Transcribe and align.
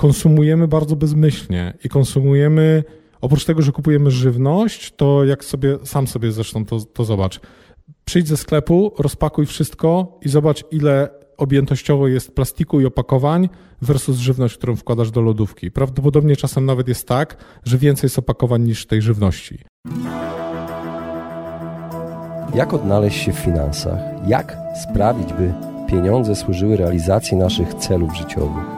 konsumujemy 0.00 0.68
bardzo 0.68 0.96
bezmyślnie 0.96 1.74
i 1.84 1.88
konsumujemy, 1.88 2.84
oprócz 3.20 3.44
tego, 3.44 3.62
że 3.62 3.72
kupujemy 3.72 4.10
żywność, 4.10 4.92
to 4.96 5.24
jak 5.24 5.44
sobie, 5.44 5.78
sam 5.84 6.06
sobie 6.06 6.32
zresztą 6.32 6.64
to, 6.64 6.80
to 6.80 7.04
zobacz, 7.04 7.40
przyjdź 8.04 8.28
ze 8.28 8.36
sklepu, 8.36 8.92
rozpakuj 8.98 9.46
wszystko 9.46 10.18
i 10.22 10.28
zobacz, 10.28 10.64
ile 10.70 11.08
objętościowo 11.36 12.08
jest 12.08 12.34
plastiku 12.34 12.80
i 12.80 12.86
opakowań 12.86 13.48
versus 13.82 14.16
żywność, 14.16 14.56
którą 14.56 14.76
wkładasz 14.76 15.10
do 15.10 15.20
lodówki. 15.20 15.70
Prawdopodobnie 15.70 16.36
czasem 16.36 16.66
nawet 16.66 16.88
jest 16.88 17.08
tak, 17.08 17.36
że 17.64 17.78
więcej 17.78 18.06
jest 18.06 18.18
opakowań 18.18 18.62
niż 18.62 18.86
tej 18.86 19.02
żywności. 19.02 19.58
Jak 22.54 22.74
odnaleźć 22.74 23.24
się 23.24 23.32
w 23.32 23.38
finansach? 23.38 23.98
Jak 24.26 24.56
sprawić, 24.84 25.32
by 25.32 25.54
pieniądze 25.88 26.36
służyły 26.36 26.76
realizacji 26.76 27.36
naszych 27.36 27.74
celów 27.74 28.16
życiowych? 28.16 28.77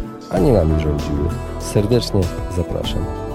a 0.31 0.39
nie 0.39 0.51
nami 0.51 0.79
rządziły. 0.79 1.29
Serdecznie 1.59 2.21
zapraszam. 2.55 3.30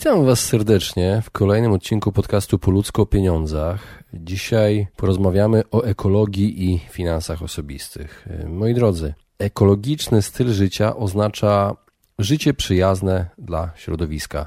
Witam 0.00 0.24
Was 0.24 0.40
serdecznie 0.40 1.22
w 1.24 1.30
kolejnym 1.30 1.72
odcinku 1.72 2.12
podcastu 2.12 2.58
Po 2.58 2.70
ludzko 2.70 3.02
o 3.02 3.06
pieniądzach. 3.06 4.04
Dzisiaj 4.14 4.86
porozmawiamy 4.96 5.62
o 5.70 5.82
ekologii 5.82 6.70
i 6.70 6.78
finansach 6.78 7.42
osobistych. 7.42 8.28
Moi 8.46 8.74
drodzy, 8.74 9.14
ekologiczny 9.38 10.22
styl 10.22 10.48
życia 10.48 10.96
oznacza 10.96 11.76
życie 12.18 12.54
przyjazne 12.54 13.30
dla 13.38 13.70
środowiska. 13.76 14.46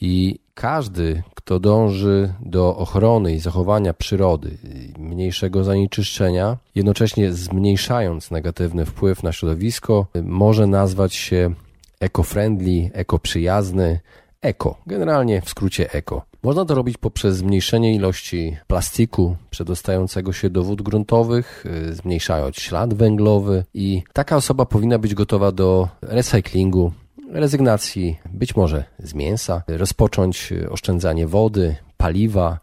I 0.00 0.38
każdy, 0.54 1.22
kto 1.34 1.60
dąży 1.60 2.34
do 2.40 2.76
ochrony 2.76 3.34
i 3.34 3.38
zachowania 3.38 3.94
przyrody, 3.94 4.58
mniejszego 4.98 5.64
zanieczyszczenia, 5.64 6.56
jednocześnie 6.74 7.32
zmniejszając 7.32 8.30
negatywny 8.30 8.84
wpływ 8.86 9.22
na 9.22 9.32
środowisko, 9.32 10.06
może 10.22 10.66
nazwać 10.66 11.14
się 11.14 11.54
eco-friendly, 12.00 12.90
ekoprzyjazny, 12.92 14.00
eko, 14.46 14.76
generalnie 14.86 15.40
w 15.40 15.48
skrócie 15.48 15.92
eko. 15.92 16.22
Można 16.42 16.64
to 16.64 16.74
robić 16.74 16.98
poprzez 16.98 17.36
zmniejszenie 17.36 17.94
ilości 17.94 18.56
plastiku 18.66 19.36
przedostającego 19.50 20.32
się 20.32 20.50
do 20.50 20.62
wód 20.62 20.82
gruntowych, 20.82 21.64
y, 21.66 21.94
zmniejszając 21.94 22.56
ślad 22.56 22.94
węglowy 22.94 23.64
i 23.74 24.02
taka 24.12 24.36
osoba 24.36 24.66
powinna 24.66 24.98
być 24.98 25.14
gotowa 25.14 25.52
do 25.52 25.88
recyklingu, 26.02 26.92
rezygnacji 27.30 28.18
być 28.32 28.56
może 28.56 28.84
z 28.98 29.14
mięsa, 29.14 29.62
rozpocząć 29.68 30.52
oszczędzanie 30.70 31.26
wody, 31.26 31.76
paliwa, 31.96 32.58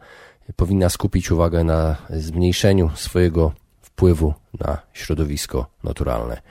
powinna 0.55 0.89
skupić 0.89 1.31
uwagę 1.31 1.63
na 1.63 1.95
zmniejszeniu 2.09 2.89
swojego 2.95 3.51
wpływu 3.81 4.33
na 4.59 4.77
środowisko 4.94 5.65
naturalne. 5.83 6.41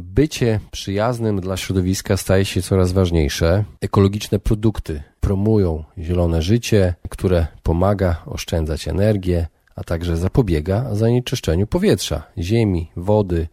Bycie 0.00 0.60
przyjaznym 0.70 1.40
dla 1.40 1.56
środowiska 1.56 2.16
staje 2.16 2.44
się 2.44 2.62
coraz 2.62 2.92
ważniejsze. 2.92 3.64
Ekologiczne 3.80 4.38
produkty 4.38 5.02
promują 5.20 5.84
zielone 5.98 6.42
życie, 6.42 6.94
które 7.08 7.46
pomaga 7.62 8.22
oszczędzać 8.26 8.88
energię, 8.88 9.46
a 9.76 9.84
także 9.84 10.16
zapobiega 10.16 10.94
zanieczyszczeniu 10.94 11.66
powietrza, 11.66 12.22
ziemi, 12.38 12.90
wody 12.96 13.48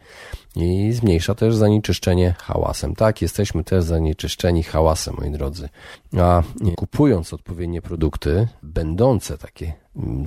i 0.55 0.93
zmniejsza 0.93 1.35
też 1.35 1.55
zanieczyszczenie 1.55 2.35
hałasem. 2.39 2.95
Tak, 2.95 3.21
jesteśmy 3.21 3.63
też 3.63 3.83
zanieczyszczeni 3.83 4.63
hałasem, 4.63 5.15
moi 5.19 5.31
drodzy. 5.31 5.69
A 6.17 6.43
kupując 6.75 7.33
odpowiednie 7.33 7.81
produkty, 7.81 8.47
będące 8.63 9.37
takie, 9.37 9.73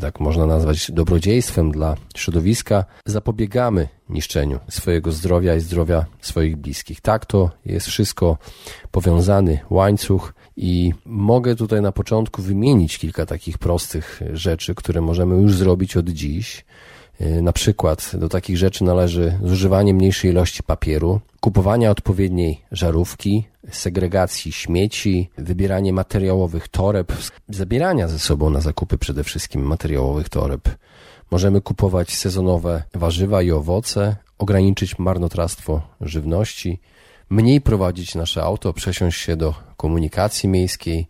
tak 0.00 0.20
można 0.20 0.46
nazwać, 0.46 0.90
dobrodziejstwem 0.90 1.72
dla 1.72 1.96
środowiska, 2.16 2.84
zapobiegamy 3.06 3.88
niszczeniu 4.08 4.58
swojego 4.70 5.12
zdrowia 5.12 5.54
i 5.54 5.60
zdrowia 5.60 6.06
swoich 6.20 6.56
bliskich. 6.56 7.00
Tak, 7.00 7.26
to 7.26 7.50
jest 7.64 7.86
wszystko 7.86 8.38
powiązany 8.90 9.58
łańcuch 9.70 10.34
i 10.56 10.92
mogę 11.04 11.56
tutaj 11.56 11.82
na 11.82 11.92
początku 11.92 12.42
wymienić 12.42 12.98
kilka 12.98 13.26
takich 13.26 13.58
prostych 13.58 14.20
rzeczy, 14.32 14.74
które 14.74 15.00
możemy 15.00 15.36
już 15.36 15.54
zrobić 15.54 15.96
od 15.96 16.08
dziś. 16.08 16.64
Y, 17.20 17.42
na 17.42 17.52
przykład 17.52 18.10
do 18.14 18.28
takich 18.28 18.56
rzeczy 18.56 18.84
należy 18.84 19.38
zużywanie 19.42 19.94
mniejszej 19.94 20.30
ilości 20.30 20.62
papieru, 20.62 21.20
kupowanie 21.40 21.90
odpowiedniej 21.90 22.60
żarówki, 22.72 23.44
segregacji 23.70 24.52
śmieci, 24.52 25.30
wybieranie 25.38 25.92
materiałowych 25.92 26.68
toreb, 26.68 27.12
zabierania 27.48 28.08
ze 28.08 28.18
sobą 28.18 28.50
na 28.50 28.60
zakupy 28.60 28.98
przede 28.98 29.24
wszystkim 29.24 29.62
materiałowych 29.62 30.28
toreb. 30.28 30.68
Możemy 31.30 31.60
kupować 31.60 32.14
sezonowe 32.16 32.82
warzywa 32.94 33.42
i 33.42 33.50
owoce, 33.50 34.16
ograniczyć 34.38 34.98
marnotrawstwo 34.98 35.82
żywności, 36.00 36.80
mniej 37.30 37.60
prowadzić 37.60 38.14
nasze 38.14 38.42
auto, 38.42 38.72
przesiąść 38.72 39.20
się 39.20 39.36
do 39.36 39.54
komunikacji 39.76 40.48
miejskiej. 40.48 41.06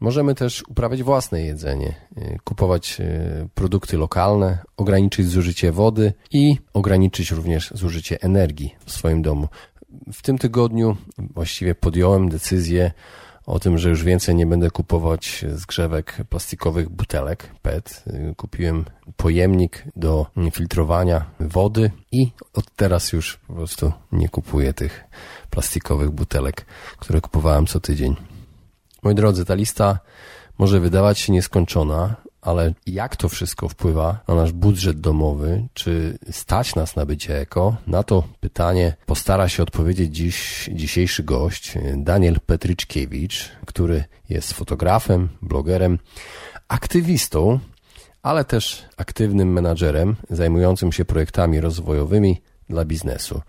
Możemy 0.00 0.34
też 0.34 0.64
uprawiać 0.68 1.02
własne 1.02 1.42
jedzenie, 1.42 1.94
y, 2.18 2.38
kupować 2.44 3.00
y, 3.00 3.48
produkty 3.54 3.96
lokalne, 3.96 4.58
ograniczyć 4.76 5.28
zużycie 5.28 5.72
wody 5.72 6.12
i 6.30 6.56
ograniczyć 6.72 7.30
również 7.30 7.70
zużycie 7.74 8.22
energii 8.22 8.74
w 8.84 8.92
swoim 8.92 9.22
domu. 9.22 9.48
W 10.12 10.22
tym 10.22 10.38
tygodniu 10.38 10.96
właściwie 11.18 11.74
podjąłem 11.74 12.28
decyzję 12.28 12.92
o 13.46 13.58
tym, 13.58 13.78
że 13.78 13.88
już 13.88 14.04
więcej 14.04 14.34
nie 14.34 14.46
będę 14.46 14.70
kupować 14.70 15.44
zgrzewek 15.54 16.16
plastikowych 16.28 16.88
butelek 16.88 17.50
PET. 17.62 18.04
Kupiłem 18.36 18.84
pojemnik 19.16 19.84
do 19.96 20.26
filtrowania 20.52 21.24
wody 21.40 21.90
i 22.12 22.32
od 22.54 22.70
teraz 22.76 23.12
już 23.12 23.36
po 23.36 23.54
prostu 23.54 23.92
nie 24.12 24.28
kupuję 24.28 24.72
tych 24.72 25.04
plastikowych 25.50 26.10
butelek, 26.10 26.66
które 26.98 27.20
kupowałem 27.20 27.66
co 27.66 27.80
tydzień. 27.80 28.29
Moi 29.02 29.14
drodzy, 29.14 29.44
ta 29.44 29.54
lista 29.54 29.98
może 30.58 30.80
wydawać 30.80 31.18
się 31.18 31.32
nieskończona, 31.32 32.16
ale 32.42 32.72
jak 32.86 33.16
to 33.16 33.28
wszystko 33.28 33.68
wpływa 33.68 34.20
na 34.28 34.34
nasz 34.34 34.52
budżet 34.52 35.00
domowy? 35.00 35.68
Czy 35.74 36.18
stać 36.30 36.74
nas 36.74 36.96
na 36.96 37.06
bycie 37.06 37.40
eko? 37.40 37.76
Na 37.86 38.02
to 38.02 38.24
pytanie 38.40 38.96
postara 39.06 39.48
się 39.48 39.62
odpowiedzieć 39.62 40.16
dziś 40.16 40.70
dzisiejszy 40.72 41.22
gość, 41.22 41.74
Daniel 41.96 42.40
Petryczkiewicz, 42.46 43.50
który 43.66 44.04
jest 44.28 44.52
fotografem, 44.52 45.28
blogerem, 45.42 45.98
aktywistą, 46.68 47.60
ale 48.22 48.44
też 48.44 48.84
aktywnym 48.96 49.52
menadżerem 49.52 50.16
zajmującym 50.30 50.92
się 50.92 51.04
projektami 51.04 51.60
rozwojowymi 51.60 52.42
dla 52.68 52.84
biznesu. 52.84 53.42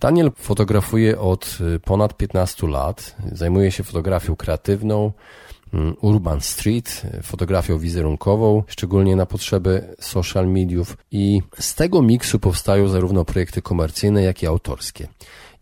Daniel 0.00 0.30
fotografuje 0.36 1.18
od 1.18 1.58
ponad 1.84 2.16
15 2.16 2.66
lat, 2.66 3.16
zajmuje 3.32 3.72
się 3.72 3.84
fotografią 3.84 4.36
kreatywną, 4.36 5.12
Mm, 5.74 5.96
Urban 6.00 6.40
Street, 6.40 7.02
fotografią 7.22 7.78
wizerunkową, 7.78 8.62
szczególnie 8.66 9.16
na 9.16 9.26
potrzeby 9.26 9.96
social 10.00 10.48
mediów 10.48 10.96
i 11.10 11.42
z 11.58 11.74
tego 11.74 12.02
miksu 12.02 12.38
powstają 12.38 12.88
zarówno 12.88 13.24
projekty 13.24 13.62
komercyjne, 13.62 14.22
jak 14.22 14.42
i 14.42 14.46
autorskie. 14.46 15.08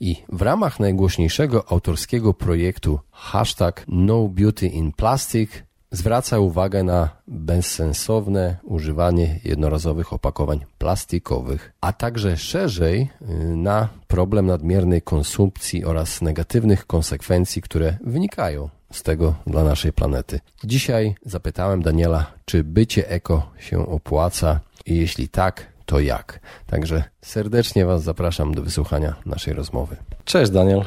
I 0.00 0.16
w 0.32 0.42
ramach 0.42 0.80
najgłośniejszego 0.80 1.72
autorskiego 1.72 2.34
projektu 2.34 3.00
hashtag 3.10 3.84
No 3.88 4.28
Beauty 4.28 4.66
in 4.66 4.92
Plastic 4.92 5.50
zwraca 5.94 6.38
uwagę 6.38 6.82
na 6.82 7.08
bezsensowne 7.28 8.56
używanie 8.62 9.40
jednorazowych 9.44 10.12
opakowań 10.12 10.64
plastikowych, 10.78 11.72
a 11.80 11.92
także 11.92 12.36
szerzej 12.36 13.08
y, 13.22 13.34
na 13.56 13.88
problem 14.06 14.46
nadmiernej 14.46 15.02
konsumpcji 15.02 15.84
oraz 15.84 16.22
negatywnych 16.22 16.86
konsekwencji, 16.86 17.62
które 17.62 17.96
wynikają 18.00 18.68
z 18.92 19.02
tego 19.02 19.34
dla 19.46 19.64
naszej 19.64 19.92
planety. 19.92 20.40
Dzisiaj 20.64 21.14
zapytałem 21.26 21.82
Daniela, 21.82 22.32
czy 22.44 22.64
bycie 22.64 23.08
eko 23.08 23.50
się 23.58 23.86
opłaca 23.88 24.60
i 24.86 24.96
jeśli 24.96 25.28
tak, 25.28 25.66
to 25.86 26.00
jak. 26.00 26.40
Także 26.66 27.04
serdecznie 27.22 27.86
Was 27.86 28.02
zapraszam 28.02 28.54
do 28.54 28.62
wysłuchania 28.62 29.14
naszej 29.26 29.54
rozmowy. 29.54 29.96
Cześć 30.24 30.50
Daniel. 30.50 30.84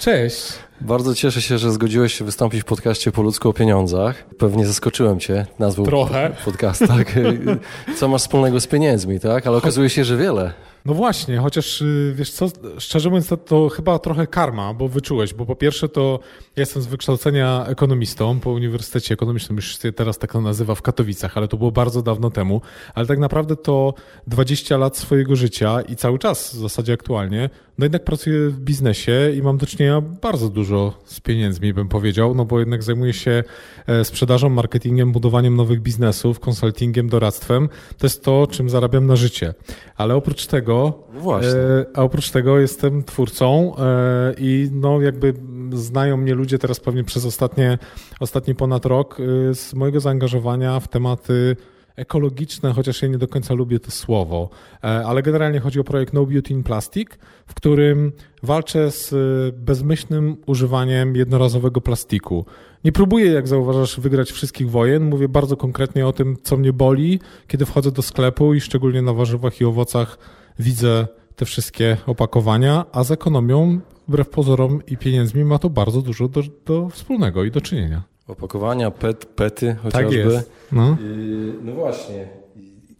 Cześć. 0.00 0.42
Bardzo 0.80 1.14
cieszę 1.14 1.42
się, 1.42 1.58
że 1.58 1.72
zgodziłeś 1.72 2.14
się 2.14 2.24
wystąpić 2.24 2.60
w 2.60 2.64
podcaście 2.64 3.12
po 3.12 3.22
ludzku 3.22 3.48
o 3.48 3.52
pieniądzach. 3.52 4.24
Pewnie 4.38 4.66
zaskoczyłem 4.66 5.20
cię 5.20 5.46
nazwą 5.58 5.84
Trochę. 5.84 6.36
podcast, 6.44 6.82
tak? 6.88 7.18
Co 7.98 8.08
masz 8.08 8.20
wspólnego 8.22 8.60
z 8.60 8.66
pieniędzmi, 8.66 9.20
tak? 9.20 9.46
Ale 9.46 9.56
okazuje 9.56 9.90
się, 9.90 10.04
że 10.04 10.16
wiele. 10.16 10.52
No 10.84 10.94
właśnie, 10.94 11.38
chociaż 11.38 11.82
y, 11.82 12.12
wiesz 12.16 12.30
co, 12.30 12.48
szczerze 12.78 13.08
mówiąc, 13.08 13.28
to, 13.28 13.36
to, 13.36 13.68
chyba 13.68 13.98
trochę 13.98 14.26
karma, 14.26 14.74
bo 14.74 14.88
wyczułeś, 14.88 15.34
bo 15.34 15.46
po 15.46 15.56
pierwsze 15.56 15.88
to 15.88 16.20
ja 16.60 16.62
jestem 16.62 16.82
z 16.82 16.86
wykształcenia 16.86 17.66
ekonomistą 17.66 18.40
po 18.40 18.50
Uniwersytecie 18.50 19.14
Ekonomicznym, 19.14 19.56
już 19.56 19.78
się 19.78 19.92
teraz 19.92 20.18
tak 20.18 20.32
to 20.32 20.40
nazywa 20.40 20.74
w 20.74 20.82
Katowicach, 20.82 21.36
ale 21.36 21.48
to 21.48 21.56
było 21.56 21.72
bardzo 21.72 22.02
dawno 22.02 22.30
temu, 22.30 22.60
ale 22.94 23.06
tak 23.06 23.18
naprawdę 23.18 23.56
to 23.56 23.94
20 24.26 24.76
lat 24.76 24.96
swojego 24.96 25.36
życia 25.36 25.80
i 25.80 25.96
cały 25.96 26.18
czas 26.18 26.54
w 26.54 26.58
zasadzie 26.58 26.92
aktualnie, 26.92 27.50
no 27.78 27.84
jednak 27.84 28.04
pracuję 28.04 28.48
w 28.48 28.60
biznesie 28.60 29.32
i 29.36 29.42
mam 29.42 29.58
do 29.58 29.66
czynienia 29.66 30.00
bardzo 30.00 30.48
dużo 30.48 30.98
z 31.04 31.20
pieniędzmi, 31.20 31.72
bym 31.72 31.88
powiedział, 31.88 32.34
no 32.34 32.44
bo 32.44 32.58
jednak 32.58 32.82
zajmuję 32.82 33.12
się 33.12 33.44
e, 33.86 34.04
sprzedażą, 34.04 34.48
marketingiem, 34.48 35.12
budowaniem 35.12 35.56
nowych 35.56 35.80
biznesów, 35.80 36.40
konsultingiem, 36.40 37.08
doradztwem. 37.08 37.68
To 37.98 38.06
jest 38.06 38.24
to, 38.24 38.46
czym 38.50 38.70
zarabiam 38.70 39.06
na 39.06 39.16
życie. 39.16 39.54
Ale 39.96 40.14
oprócz 40.14 40.46
tego 40.46 40.60
tego, 40.60 41.02
no 41.14 41.20
właśnie. 41.20 41.50
E, 41.50 41.86
a 41.94 42.02
oprócz 42.02 42.30
tego 42.30 42.58
jestem 42.58 43.04
twórcą 43.04 43.76
e, 43.76 44.34
i 44.38 44.68
no 44.72 45.00
jakby 45.00 45.34
znają 45.72 46.16
mnie 46.16 46.34
ludzie 46.34 46.49
teraz 46.58 46.80
pewnie 46.80 47.04
przez 47.04 47.24
ostatnie, 47.24 47.78
ostatni 48.20 48.54
ponad 48.54 48.86
rok 48.86 49.18
e, 49.20 49.54
z 49.54 49.74
mojego 49.74 50.00
zaangażowania 50.00 50.80
w 50.80 50.88
tematy 50.88 51.56
ekologiczne, 51.96 52.72
chociaż 52.72 53.02
ja 53.02 53.08
nie 53.08 53.18
do 53.18 53.28
końca 53.28 53.54
lubię 53.54 53.80
to 53.80 53.90
słowo, 53.90 54.48
ale 54.82 55.22
generalnie 55.22 55.60
chodzi 55.60 55.80
o 55.80 55.84
projekt 55.84 56.12
No 56.12 56.26
Beauty 56.26 56.52
in 56.52 56.62
Plastic, 56.62 57.08
w 57.46 57.54
którym 57.54 58.12
walczę 58.42 58.90
z 58.90 59.14
bezmyślnym 59.56 60.36
używaniem 60.46 61.16
jednorazowego 61.16 61.80
plastiku. 61.80 62.44
Nie 62.84 62.92
próbuję, 62.92 63.26
jak 63.26 63.48
zauważasz, 63.48 64.00
wygrać 64.00 64.32
wszystkich 64.32 64.70
wojen. 64.70 65.04
Mówię 65.04 65.28
bardzo 65.28 65.56
konkretnie 65.56 66.06
o 66.06 66.12
tym, 66.12 66.36
co 66.42 66.56
mnie 66.56 66.72
boli, 66.72 67.20
kiedy 67.48 67.66
wchodzę 67.66 67.92
do 67.92 68.02
sklepu 68.02 68.54
i 68.54 68.60
szczególnie 68.60 69.02
na 69.02 69.12
warzywach 69.12 69.60
i 69.60 69.64
owocach 69.64 70.18
widzę 70.58 71.08
te 71.40 71.46
wszystkie 71.46 71.96
opakowania, 72.06 72.84
a 72.92 73.04
z 73.04 73.10
ekonomią, 73.10 73.80
wbrew 74.08 74.28
pozorom 74.28 74.82
i 74.86 74.96
pieniędzmi, 74.96 75.44
ma 75.44 75.58
to 75.58 75.70
bardzo 75.70 76.02
dużo 76.02 76.28
do, 76.28 76.42
do 76.66 76.88
wspólnego 76.88 77.44
i 77.44 77.50
do 77.50 77.60
czynienia. 77.60 78.02
Opakowania, 78.28 78.90
pet, 78.90 79.26
pety 79.26 79.76
chociażby. 79.82 80.04
Tak 80.04 80.12
jest. 80.12 80.50
No. 80.72 80.96
no 81.62 81.72
właśnie. 81.72 82.28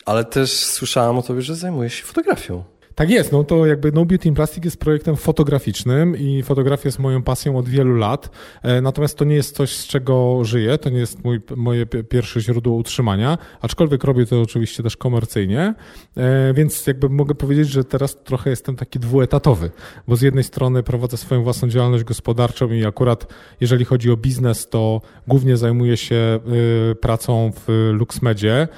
Ale 0.07 0.25
też 0.25 0.53
słyszałem 0.53 1.19
o 1.19 1.23
tobie, 1.23 1.43
że 1.43 1.57
zajmujesz 1.57 1.95
się 1.95 2.05
fotografią. 2.05 2.65
Tak 3.01 3.11
jest, 3.11 3.33
no 3.33 3.45
to 3.45 3.67
jakby 3.67 3.93
No 3.93 4.05
Beauty 4.05 4.29
in 4.29 4.35
Plastic 4.35 4.65
jest 4.65 4.81
projektem 4.81 5.17
fotograficznym 5.17 6.17
i 6.17 6.43
fotografia 6.43 6.89
jest 6.89 6.99
moją 6.99 7.23
pasją 7.23 7.59
od 7.59 7.69
wielu 7.69 7.95
lat, 7.95 8.31
e, 8.63 8.81
natomiast 8.81 9.19
to 9.19 9.25
nie 9.25 9.35
jest 9.35 9.57
coś, 9.57 9.77
z 9.77 9.87
czego 9.87 10.45
żyję, 10.45 10.79
to 10.79 10.91
nie 10.91 10.99
jest 10.99 11.25
mój, 11.25 11.41
moje 11.57 11.87
pierwsze 11.87 12.41
źródło 12.41 12.75
utrzymania, 12.75 13.39
aczkolwiek 13.61 14.05
robię 14.05 14.27
to 14.27 14.41
oczywiście 14.41 14.83
też 14.83 14.97
komercyjnie, 14.97 15.75
e, 16.17 16.55
więc 16.55 16.87
jakby 16.87 17.09
mogę 17.09 17.35
powiedzieć, 17.35 17.69
że 17.69 17.85
teraz 17.85 18.17
trochę 18.25 18.51
jestem 18.51 18.77
taki 18.77 18.99
dwuetatowy, 18.99 19.71
bo 20.09 20.17
z 20.17 20.23
jednej 20.23 20.45
strony 20.45 20.83
prowadzę 20.83 21.17
swoją 21.17 21.43
własną 21.43 21.69
działalność 21.69 22.05
gospodarczą 22.05 22.71
i 22.71 22.85
akurat 22.85 23.27
jeżeli 23.61 23.85
chodzi 23.85 24.11
o 24.11 24.17
biznes, 24.17 24.69
to 24.69 25.01
głównie 25.29 25.57
zajmuję 25.57 25.97
się 25.97 26.17
e, 26.17 26.95
pracą 26.95 27.53
w 27.67 27.91
LuxMedzie, 27.93 28.69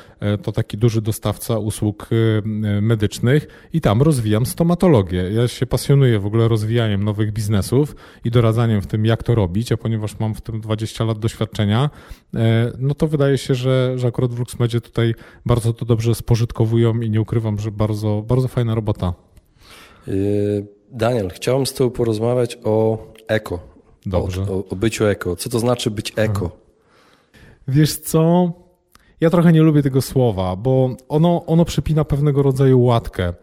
to 0.42 0.52
taki 0.52 0.78
duży 0.78 1.02
dostawca 1.02 1.58
usług 1.58 2.08
medycznych 2.80 3.69
i 3.72 3.80
tam 3.80 4.02
rozwijam 4.12 4.47
stomatologię. 4.47 5.31
Ja 5.32 5.49
się 5.49 5.67
pasjonuję 5.67 6.19
w 6.19 6.26
ogóle 6.26 6.49
rozwijaniem 6.49 7.05
nowych 7.05 7.32
biznesów 7.32 7.97
i 8.25 8.31
doradzaniem 8.31 8.81
w 8.81 8.87
tym, 8.87 9.06
jak 9.06 9.23
to 9.23 9.35
robić, 9.35 9.73
a 9.73 9.76
ponieważ 9.76 10.19
mam 10.19 10.35
w 10.35 10.41
tym 10.41 10.61
20 10.61 11.05
lat 11.05 11.19
doświadczenia, 11.19 11.91
e, 12.35 12.73
no 12.79 12.94
to 12.94 13.09
wydaje 13.09 13.38
się, 13.38 13.55
że, 13.55 13.93
że 13.97 14.09
akurat 14.09 14.31
w 14.35 14.38
LuxMedzie 14.38 14.81
tutaj 14.81 15.14
bardzo 15.47 15.73
to 15.73 15.85
dobrze 15.85 16.14
spożytkowują 16.14 17.00
i 17.00 17.11
nie 17.11 17.20
ukrywam, 17.20 17.59
że 17.59 17.70
bardzo, 17.70 18.25
bardzo 18.26 18.49
fajna 18.49 18.75
robota. 18.75 19.14
Y, 20.09 20.67
Daniel, 20.91 21.31
chciałem 21.31 21.67
z 21.67 21.75
Tobą 21.75 21.91
porozmawiać 21.91 22.58
o 22.65 23.06
eko. 23.29 23.58
Dobrze. 24.06 24.43
O, 24.43 24.65
o 24.70 24.76
byciu 24.76 25.06
eko. 25.06 25.37
Co 25.37 25.50
to 25.50 25.58
znaczy 25.58 25.91
być 25.91 26.12
eko? 26.17 26.50
Wiesz 27.69 27.97
co? 27.97 28.53
Ja 29.20 29.31
trochę 29.31 29.53
nie 29.53 29.62
lubię 29.62 29.82
tego 29.82 30.03
słowa, 30.03 30.56
bo 30.56 30.91
ono, 31.08 31.47
ono 31.47 31.65
przypina 31.65 32.05
pewnego 32.05 32.43
rodzaju 32.43 32.82
łatkę. 32.82 33.35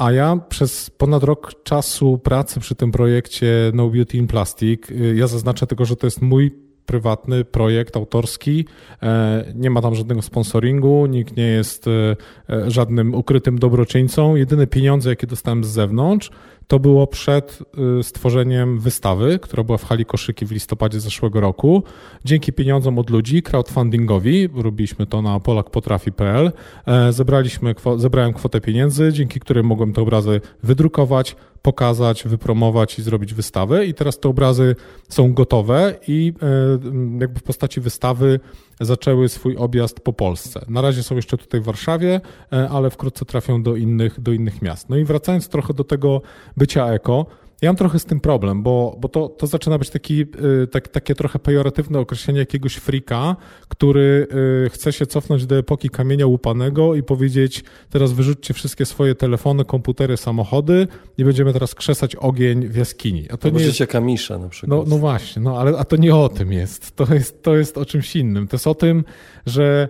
A 0.00 0.12
ja 0.12 0.36
przez 0.48 0.90
ponad 0.90 1.22
rok 1.22 1.62
czasu 1.62 2.18
pracy 2.18 2.60
przy 2.60 2.74
tym 2.74 2.92
projekcie 2.92 3.70
No 3.74 3.88
Beauty 3.88 4.16
in 4.16 4.26
Plastic, 4.26 4.90
y, 4.90 5.14
ja 5.16 5.26
zaznaczę 5.26 5.66
tego, 5.66 5.84
że 5.84 5.96
to 5.96 6.06
jest 6.06 6.22
mój 6.22 6.50
prywatny 6.86 7.44
projekt 7.44 7.96
autorski. 7.96 8.66
E, 9.02 9.44
nie 9.54 9.70
ma 9.70 9.82
tam 9.82 9.94
żadnego 9.94 10.22
sponsoringu, 10.22 11.06
nikt 11.06 11.36
nie 11.36 11.46
jest 11.46 11.86
e, 11.86 12.16
e, 12.50 12.70
żadnym 12.70 13.14
ukrytym 13.14 13.58
dobroczyńcą. 13.58 14.36
Jedyne 14.36 14.66
pieniądze, 14.66 15.10
jakie 15.10 15.26
dostałem 15.26 15.64
z 15.64 15.68
zewnątrz, 15.68 16.30
to 16.70 16.78
było 16.78 17.06
przed 17.06 17.58
y, 18.00 18.02
stworzeniem 18.02 18.78
wystawy, 18.78 19.38
która 19.38 19.64
była 19.64 19.78
w 19.78 19.84
hali 19.84 20.04
koszyki 20.04 20.46
w 20.46 20.50
listopadzie 20.52 21.00
zeszłego 21.00 21.40
roku. 21.40 21.82
Dzięki 22.24 22.52
pieniądzom 22.52 22.98
od 22.98 23.10
ludzi, 23.10 23.42
crowdfundingowi, 23.42 24.48
robiliśmy 24.54 25.06
to 25.06 25.22
na 25.22 25.40
polakpotrafi.pl, 25.40 26.52
e, 26.86 27.12
zebraliśmy, 27.12 27.74
zebrałem 27.96 28.32
kwotę 28.32 28.60
pieniędzy, 28.60 29.12
dzięki 29.12 29.40
której 29.40 29.64
mogłem 29.64 29.92
te 29.92 30.02
obrazy 30.02 30.40
wydrukować, 30.62 31.36
pokazać, 31.62 32.24
wypromować 32.24 32.98
i 32.98 33.02
zrobić 33.02 33.34
wystawę. 33.34 33.86
I 33.86 33.94
teraz 33.94 34.18
te 34.18 34.28
obrazy 34.28 34.76
są 35.08 35.32
gotowe 35.32 35.94
i 36.08 36.32
e, 36.42 37.20
jakby 37.20 37.40
w 37.40 37.42
postaci 37.42 37.80
wystawy 37.80 38.40
zaczęły 38.80 39.28
swój 39.28 39.56
objazd 39.56 40.00
po 40.00 40.12
Polsce. 40.12 40.64
Na 40.68 40.80
razie 40.80 41.02
są 41.02 41.16
jeszcze 41.16 41.38
tutaj 41.38 41.60
w 41.60 41.64
Warszawie, 41.64 42.20
e, 42.52 42.68
ale 42.68 42.90
wkrótce 42.90 43.24
trafią 43.24 43.62
do 43.62 43.76
innych, 43.76 44.20
do 44.20 44.32
innych 44.32 44.62
miast. 44.62 44.88
No 44.88 44.96
i 44.96 45.04
wracając 45.04 45.48
trochę 45.48 45.74
do 45.74 45.84
tego 45.84 46.22
bycia 46.56 46.88
eko, 46.88 47.26
ja 47.62 47.68
mam 47.68 47.76
trochę 47.76 47.98
z 47.98 48.04
tym 48.04 48.20
problem, 48.20 48.62
bo, 48.62 48.96
bo 49.00 49.08
to, 49.08 49.28
to 49.28 49.46
zaczyna 49.46 49.78
być 49.78 49.90
taki, 49.90 50.20
y, 50.62 50.66
tak, 50.66 50.88
takie 50.88 51.14
trochę 51.14 51.38
pejoratywne 51.38 51.98
określenie 51.98 52.40
jakiegoś 52.40 52.74
frika, 52.74 53.36
który 53.68 54.26
y, 54.66 54.70
chce 54.70 54.92
się 54.92 55.06
cofnąć 55.06 55.46
do 55.46 55.58
epoki 55.58 55.90
kamienia 55.90 56.26
łupanego 56.26 56.94
i 56.94 57.02
powiedzieć, 57.02 57.64
teraz 57.90 58.12
wyrzućcie 58.12 58.54
wszystkie 58.54 58.86
swoje 58.86 59.14
telefony, 59.14 59.64
komputery, 59.64 60.16
samochody 60.16 60.88
i 61.18 61.24
będziemy 61.24 61.52
teraz 61.52 61.74
krzesać 61.74 62.16
ogień 62.16 62.68
w 62.68 62.76
jaskini. 62.76 63.30
A 63.30 63.36
to 63.36 63.50
nie 63.50 63.64
jest... 63.64 63.86
kamisza 63.88 64.38
na 64.38 64.48
przykład. 64.48 64.78
No, 64.78 64.84
no 64.88 64.98
właśnie, 64.98 65.42
no 65.42 65.58
ale 65.58 65.78
a 65.78 65.84
to 65.84 65.96
nie 65.96 66.14
o 66.14 66.28
tym 66.28 66.52
jest. 66.52 66.96
To 66.96 67.14
jest, 67.14 67.42
to 67.42 67.56
jest 67.56 67.78
o 67.78 67.84
czymś 67.84 68.16
innym. 68.16 68.48
To 68.48 68.54
jest 68.54 68.66
o 68.66 68.74
tym, 68.74 69.04
że 69.46 69.88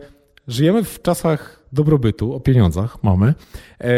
żyjemy 0.49 0.85
w 0.85 1.03
czasach 1.03 1.60
dobrobytu, 1.73 2.35
o 2.35 2.41
pieniądzach 2.41 3.03
mamy. 3.03 3.35
E, 3.81 3.91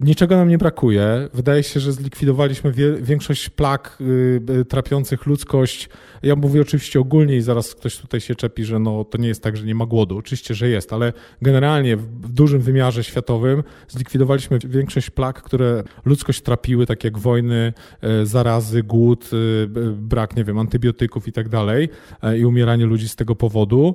niczego 0.00 0.36
nam 0.36 0.48
nie 0.48 0.58
brakuje. 0.58 1.28
Wydaje 1.34 1.62
się, 1.62 1.80
że 1.80 1.92
zlikwidowaliśmy 1.92 2.72
wie, 2.72 2.92
większość 2.92 3.48
plag 3.48 3.98
y, 4.00 4.64
trapiących 4.64 5.26
ludzkość. 5.26 5.88
Ja 6.22 6.36
mówię 6.36 6.60
oczywiście 6.60 7.00
ogólnie 7.00 7.36
i 7.36 7.40
zaraz 7.40 7.74
ktoś 7.74 7.96
tutaj 7.96 8.20
się 8.20 8.34
czepi, 8.34 8.64
że 8.64 8.78
no, 8.78 9.04
to 9.04 9.18
nie 9.18 9.28
jest 9.28 9.42
tak, 9.42 9.56
że 9.56 9.66
nie 9.66 9.74
ma 9.74 9.86
głodu. 9.86 10.18
Oczywiście, 10.18 10.54
że 10.54 10.68
jest, 10.68 10.92
ale 10.92 11.12
generalnie 11.42 11.96
w, 11.96 12.02
w 12.02 12.32
dużym 12.32 12.60
wymiarze 12.60 13.04
światowym 13.04 13.62
zlikwidowaliśmy 13.88 14.58
większość 14.64 15.10
plag, 15.10 15.42
które 15.42 15.82
ludzkość 16.04 16.42
trapiły, 16.42 16.86
tak 16.86 17.04
jak 17.04 17.18
wojny, 17.18 17.72
e, 18.00 18.26
zarazy, 18.26 18.82
głód, 18.82 19.30
e, 19.32 19.66
brak, 19.92 20.36
nie 20.36 20.44
wiem, 20.44 20.58
antybiotyków 20.58 21.28
i 21.28 21.32
tak 21.32 21.48
dalej 21.48 21.88
e, 22.22 22.38
i 22.38 22.44
umieranie 22.44 22.86
ludzi 22.86 23.08
z 23.08 23.16
tego 23.16 23.36
powodu. 23.36 23.94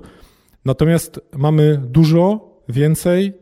Natomiast 0.66 1.20
mamy 1.38 1.82
dużo 1.86 2.53
więcej 2.70 3.34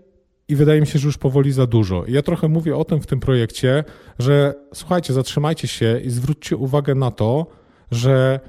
i 0.47 0.55
wydaje 0.55 0.81
mi 0.81 0.87
się, 0.87 0.99
że 0.99 1.07
już 1.07 1.17
powoli 1.17 1.51
za 1.51 1.67
dużo. 1.67 2.03
ja 2.07 2.21
trochę 2.21 2.47
mówię 2.47 2.75
o 2.77 2.85
tym 2.85 3.01
w 3.01 3.07
tym 3.07 3.19
projekcie, 3.19 3.83
że 4.19 4.53
słuchajcie, 4.73 5.13
zatrzymajcie 5.13 5.67
się 5.67 5.99
i 6.03 6.09
zwróćcie 6.09 6.57
uwagę 6.57 6.95
na 6.95 7.11
to, 7.11 7.47
że 7.91 8.39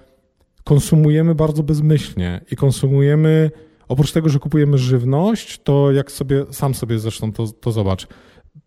konsumujemy 0.64 1.34
bardzo 1.34 1.62
bezmyślnie 1.62 2.40
i 2.50 2.56
konsumujemy, 2.56 3.50
oprócz 3.88 4.12
tego, 4.12 4.28
że 4.28 4.38
kupujemy 4.38 4.78
żywność, 4.78 5.60
to 5.64 5.92
jak 5.92 6.12
sobie, 6.12 6.44
sam 6.50 6.74
sobie 6.74 6.98
zresztą 6.98 7.32
to, 7.32 7.46
to 7.46 7.72
zobacz, 7.72 8.06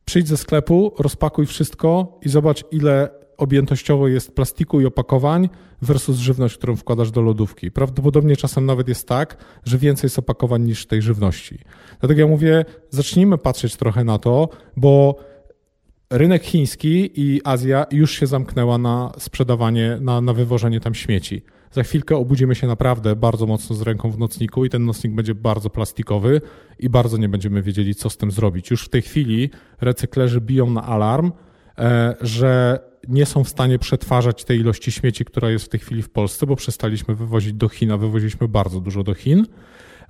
przyjdź 0.05 0.27
ze 0.27 0.37
sklepu, 0.37 0.93
rozpakuj 0.99 1.45
wszystko 1.45 2.19
i 2.21 2.29
zobacz, 2.29 2.63
ile 2.71 3.09
objętościowo 3.37 4.07
jest 4.07 4.35
plastiku 4.35 4.81
i 4.81 4.85
opakowań 4.85 5.49
versus 5.81 6.17
żywność, 6.17 6.57
którą 6.57 6.75
wkładasz 6.75 7.11
do 7.11 7.21
lodówki. 7.21 7.71
Prawdopodobnie 7.71 8.35
czasem 8.35 8.65
nawet 8.65 8.87
jest 8.87 9.07
tak, 9.07 9.37
że 9.63 9.77
więcej 9.77 10.05
jest 10.05 10.19
opakowań 10.19 10.63
niż 10.63 10.85
tej 10.85 11.01
żywności. 11.01 11.59
Dlatego 11.99 12.21
ja 12.21 12.27
mówię, 12.27 12.65
zacznijmy 12.89 13.37
patrzeć 13.37 13.75
trochę 13.75 14.03
na 14.03 14.17
to, 14.17 14.49
bo 14.77 15.15
rynek 16.09 16.43
chiński 16.43 17.11
i 17.15 17.41
Azja 17.43 17.85
już 17.91 18.11
się 18.11 18.27
zamknęła 18.27 18.77
na 18.77 19.11
sprzedawanie, 19.17 19.97
na, 20.01 20.21
na 20.21 20.33
wywożenie 20.33 20.79
tam 20.79 20.95
śmieci. 20.95 21.41
Za 21.71 21.83
chwilkę 21.83 22.17
obudzimy 22.17 22.55
się 22.55 22.67
naprawdę 22.67 23.15
bardzo 23.15 23.45
mocno 23.45 23.75
z 23.75 23.81
ręką 23.81 24.11
w 24.11 24.19
nocniku 24.19 24.65
i 24.65 24.69
ten 24.69 24.85
nocnik 24.85 25.13
będzie 25.13 25.35
bardzo 25.35 25.69
plastikowy 25.69 26.41
i 26.79 26.89
bardzo 26.89 27.17
nie 27.17 27.29
będziemy 27.29 27.61
wiedzieli, 27.61 27.95
co 27.95 28.09
z 28.09 28.17
tym 28.17 28.31
zrobić. 28.31 28.71
Już 28.71 28.85
w 28.85 28.89
tej 28.89 29.01
chwili 29.01 29.49
recyklerzy 29.81 30.41
biją 30.41 30.69
na 30.69 30.83
alarm, 30.83 31.31
e, 31.77 32.15
że 32.21 32.79
nie 33.07 33.25
są 33.25 33.43
w 33.43 33.49
stanie 33.49 33.79
przetwarzać 33.79 34.43
tej 34.43 34.59
ilości 34.59 34.91
śmieci, 34.91 35.25
która 35.25 35.49
jest 35.49 35.65
w 35.65 35.69
tej 35.69 35.79
chwili 35.79 36.01
w 36.01 36.09
Polsce, 36.09 36.45
bo 36.45 36.55
przestaliśmy 36.55 37.15
wywozić 37.15 37.53
do 37.53 37.69
Chin, 37.69 37.91
a 37.91 37.97
wywoziliśmy 37.97 38.47
bardzo 38.47 38.79
dużo 38.81 39.03
do 39.03 39.13
Chin. 39.13 39.45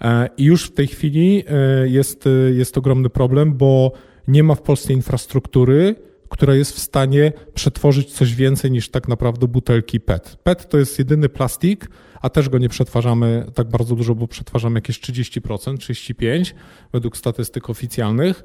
E, 0.02 0.30
I 0.38 0.44
już 0.44 0.64
w 0.64 0.74
tej 0.74 0.88
chwili 0.88 1.44
e, 1.48 1.88
jest, 1.88 2.30
jest 2.54 2.78
ogromny 2.78 3.10
problem, 3.10 3.54
bo 3.54 3.92
nie 4.28 4.44
ma 4.44 4.56
w 4.56 4.62
Polsce 4.62 4.94
infrastruktury, 4.94 5.96
która 6.30 6.56
jest 6.56 6.76
w 6.76 6.80
stanie 6.80 7.34
przetworzyć 7.54 8.14
coś 8.14 8.36
więcej 8.36 8.72
niż 8.72 8.90
tak 8.90 9.08
naprawdę 9.08 9.48
butelki 9.48 10.00
PET. 10.00 10.38
PET 10.44 10.70
to 10.70 10.78
jest 10.78 11.00
jedyny 11.00 11.30
plastik, 11.30 11.90
a 12.22 12.30
też 12.30 12.50
go 12.50 12.58
nie 12.58 12.70
przetwarzamy 12.70 13.46
tak 13.54 13.70
bardzo 13.70 13.96
dużo, 13.96 14.16
bo 14.16 14.28
przetwarzamy 14.28 14.78
jakieś 14.78 15.00
30%, 15.00 15.42
35% 15.76 16.54
według 16.94 17.18
statystyk 17.18 17.70
oficjalnych. 17.70 18.44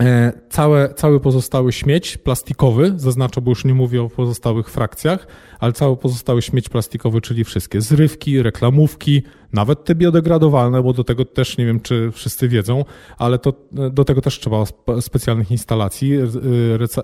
E, 0.00 0.32
całe, 0.50 0.94
cały 0.94 1.20
pozostały 1.20 1.72
śmieć 1.72 2.16
plastikowy, 2.16 2.92
zaznaczę, 2.96 3.40
bo 3.40 3.50
już 3.50 3.64
nie 3.64 3.74
mówię 3.74 4.02
o 4.02 4.08
pozostałych 4.08 4.70
frakcjach, 4.70 5.26
ale 5.60 5.72
cały 5.72 5.96
pozostały 5.96 6.42
śmieć 6.42 6.68
plastikowy, 6.68 7.20
czyli 7.20 7.44
wszystkie 7.44 7.80
zrywki, 7.80 8.42
reklamówki, 8.42 9.22
nawet 9.52 9.84
te 9.84 9.94
biodegradowalne, 9.94 10.82
bo 10.82 10.92
do 10.92 11.04
tego 11.04 11.24
też 11.24 11.58
nie 11.58 11.66
wiem, 11.66 11.80
czy 11.80 12.10
wszyscy 12.12 12.48
wiedzą, 12.48 12.84
ale 13.18 13.38
to, 13.38 13.52
do 13.72 14.04
tego 14.04 14.20
też 14.20 14.40
trzeba 14.40 14.64
specjalnych 15.00 15.50
instalacji 15.50 16.12
y, 16.14 16.28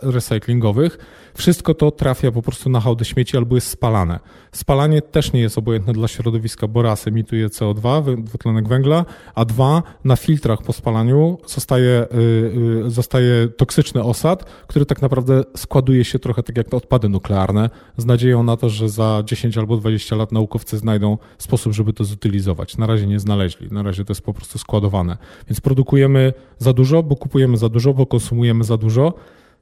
recyklingowych. 0.03 0.99
Wszystko 1.35 1.75
to 1.75 1.91
trafia 1.91 2.33
po 2.33 2.43
prostu 2.43 2.71
na 2.71 2.81
hałdę 2.81 3.05
śmieci 3.05 3.37
albo 3.37 3.55
jest 3.55 3.69
spalane. 3.69 4.21
Spalanie 4.53 5.03
też 5.03 5.33
nie 5.33 5.41
jest 5.41 5.59
obojętne 5.59 5.93
dla 5.93 6.09
środowiska, 6.09 6.69
bo 6.69 6.83
raz 6.83 7.07
emituje 7.07 7.49
CO2, 7.49 8.23
dwutlenek 8.23 8.69
węgla, 8.69 9.05
a 9.35 9.45
dwa, 9.45 9.83
na 10.05 10.17
filtrach 10.17 10.63
po 10.63 10.73
spalaniu 10.73 11.39
zostaje, 11.47 12.07
y, 12.15 12.87
y, 12.87 12.91
zostaje 12.91 13.49
toksyczny 13.49 14.03
osad, 14.03 14.45
który 14.67 14.87
tak 14.87 15.03
naprawdę 15.03 15.43
składuje 15.57 16.05
się 16.05 16.19
trochę 16.19 16.43
tak 16.43 16.57
jak 16.57 16.69
te 16.69 16.77
odpady 16.77 17.09
nuklearne, 17.09 17.71
z 17.97 18.05
nadzieją 18.05 18.43
na 18.43 18.57
to, 18.57 18.69
że 18.69 18.89
za 18.89 19.23
10 19.27 19.59
albo 19.59 19.77
20 19.77 20.17
lat 20.17 20.33
naukowcy 20.33 20.79
znajdą 20.79 21.19
sposób, 21.39 21.73
żeby 21.73 21.93
to 21.93 22.05
zutylizować. 22.05 22.34
Na 22.79 22.87
razie 22.87 23.07
nie 23.07 23.21
znaleźli, 23.21 23.69
na 23.71 23.83
razie 23.83 24.05
to 24.05 24.11
jest 24.11 24.23
po 24.23 24.35
prostu 24.35 24.59
składowane. 24.59 25.17
Więc 25.49 25.61
produkujemy 25.61 26.33
za 26.59 26.73
dużo, 26.73 27.03
bo 27.03 27.17
kupujemy 27.17 27.57
za 27.57 27.69
dużo, 27.69 27.95
bo 27.95 28.07
konsumujemy 28.07 28.64
za 28.64 28.76
dużo, 28.76 29.14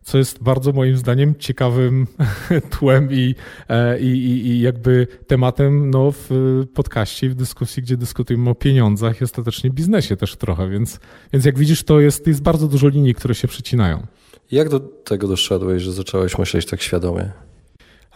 co 0.03 0.19
jest 0.19 0.43
bardzo 0.43 0.73
moim 0.73 0.97
zdaniem 0.97 1.35
ciekawym 1.39 2.07
tłem 2.79 3.09
i, 3.13 3.35
e, 3.69 4.01
i, 4.01 4.07
i, 4.07 4.47
i 4.47 4.61
jakby 4.61 5.07
tematem 5.27 5.91
no, 5.91 6.13
w 6.13 6.31
podcaście, 6.75 7.29
w 7.29 7.35
dyskusji, 7.35 7.83
gdzie 7.83 7.97
dyskutujemy 7.97 8.51
o 8.51 8.55
pieniądzach 8.55 9.21
i 9.21 9.25
ostatecznie 9.25 9.71
biznesie 9.71 10.17
też 10.17 10.37
trochę, 10.37 10.69
więc, 10.69 11.01
więc 11.33 11.45
jak 11.45 11.59
widzisz, 11.59 11.83
to 11.83 12.01
jest, 12.01 12.27
jest 12.27 12.43
bardzo 12.43 12.69
dużo 12.69 12.89
linii, 12.89 13.15
które 13.15 13.35
się 13.35 13.49
przecinają. 13.49 14.07
Jak 14.51 14.69
do 14.69 14.81
tego 14.81 15.29
doszedłeś, 15.29 15.83
że 15.83 15.93
zacząłeś 15.93 16.39
myśleć 16.39 16.67
tak 16.67 16.83
świadomie? 16.83 17.33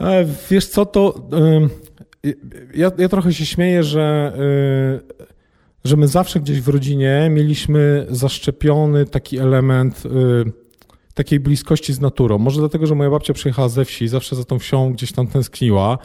E, 0.01 0.27
wiesz 0.51 0.67
co, 0.67 0.87
to 0.87 1.29
ja, 2.75 2.91
ja 2.99 3.09
trochę 3.09 3.33
się 3.33 3.47
śmieję, 3.47 3.83
że, 3.83 4.33
e, 5.85 5.89
że 5.89 5.97
my 5.97 6.09
zawsze 6.09 6.41
gdzieś 6.41 6.61
w 6.61 6.69
rodzinie 6.69 7.29
mieliśmy 7.31 8.07
zaszczepiony 8.11 9.07
taki 9.07 9.39
element 9.39 10.03
e, 10.07 10.67
takiej 11.15 11.41
bliskości 11.41 11.93
z 11.93 12.01
naturą. 12.01 12.39
Może 12.39 12.61
dlatego, 12.61 12.87
że 12.87 12.95
moja 12.95 13.11
babcia 13.11 13.35
przyjechała 13.35 13.69
ze 13.69 13.85
wsi, 13.85 14.09
zawsze 14.09 14.37
za 14.37 14.45
tą 14.45 14.59
wsią 14.59 14.93
gdzieś 14.93 15.13
tam 15.13 15.27
tęskniła. 15.27 15.99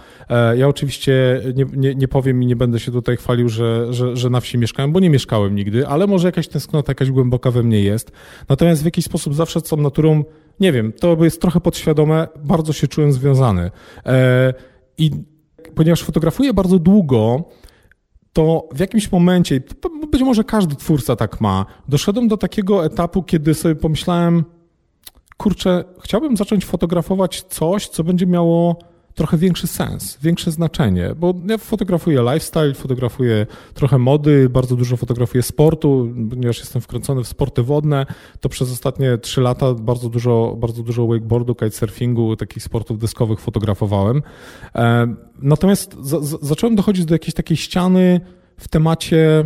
Ja 0.58 0.68
oczywiście 0.68 1.42
nie, 1.56 1.66
nie, 1.74 1.96
nie 1.96 2.08
powiem 2.08 2.44
i 2.44 2.46
nie 2.46 2.56
będę 2.56 2.80
się 2.80 2.92
tutaj 2.92 3.18
chwalił, 3.18 3.50
że, 3.50 3.94
że, 3.94 4.16
że 4.18 4.30
na 4.30 4.40
wsi 4.40 4.58
mieszkałem, 4.58 4.92
bo 4.92 5.00
nie 5.00 5.10
mieszkałem 5.10 5.56
nigdy, 5.56 5.88
ale 5.88 6.08
może 6.08 6.28
jakaś 6.28 6.48
tęsknota 6.48 6.92
jakaś 6.92 7.12
głęboka 7.12 7.52
we 7.52 7.64
mnie 7.64 7.82
jest. 7.82 8.12
Natomiast 8.50 8.82
w 8.82 8.86
jakiś 8.86 9.06
sposób 9.06 9.36
zawsze 9.36 9.60
z 9.60 9.64
tą 9.64 9.78
naturą 9.78 10.24
nie 10.62 10.72
wiem, 10.72 10.94
to 10.94 11.18
jest 11.24 11.42
trochę 11.42 11.60
podświadome, 11.60 12.28
bardzo 12.44 12.74
się 12.74 12.88
czułem 12.88 13.14
związany. 13.14 13.72
E, 14.06 14.54
I 14.98 15.12
ponieważ 15.76 16.04
fotografuję 16.04 16.54
bardzo 16.54 16.80
długo, 16.80 17.44
to 18.34 18.70
w 18.72 18.80
jakimś 18.80 19.12
momencie, 19.12 19.62
być 20.12 20.22
może 20.22 20.44
każdy 20.44 20.76
twórca 20.76 21.16
tak 21.16 21.42
ma, 21.42 21.66
doszedłem 21.88 22.28
do 22.28 22.38
takiego 22.38 22.86
etapu, 22.86 23.24
kiedy 23.24 23.54
sobie 23.54 23.76
pomyślałem, 23.76 24.44
kurczę, 25.38 25.84
chciałbym 26.04 26.38
zacząć 26.38 26.66
fotografować 26.66 27.44
coś, 27.44 27.88
co 27.88 28.04
będzie 28.04 28.26
miało 28.26 28.80
trochę 29.16 29.38
większy 29.38 29.68
sens, 29.68 30.18
większe 30.22 30.52
znaczenie, 30.52 31.16
bo 31.18 31.34
ja 31.48 31.58
fotografuję 31.58 32.22
lifestyle, 32.22 32.74
fotografuję 32.74 33.46
trochę 33.74 33.98
mody, 33.98 34.50
bardzo 34.50 34.76
dużo 34.76 34.98
fotografuję 34.98 35.44
sportu, 35.44 36.14
ponieważ 36.30 36.60
jestem 36.60 36.82
wkręcony 36.82 37.24
w 37.24 37.28
sporty 37.28 37.64
wodne, 37.64 38.06
to 38.40 38.50
przez 38.50 38.72
ostatnie 38.72 39.18
trzy 39.18 39.42
lata 39.42 39.74
bardzo 39.74 40.10
dużo, 40.10 40.56
bardzo 40.60 40.84
dużo 40.84 41.08
wakeboardu, 41.08 41.56
kitesurfingu, 41.56 42.36
takich 42.36 42.64
sportów 42.64 43.00
deskowych 43.00 43.40
fotografowałem. 43.40 44.22
E, 44.76 45.16
natomiast 45.42 45.96
zacząłem 46.42 46.76
dochodzić 46.76 47.06
do 47.06 47.16
jakiejś 47.16 47.34
takiej 47.34 47.58
ściany 47.58 48.22
w 48.58 48.68
temacie 48.68 49.46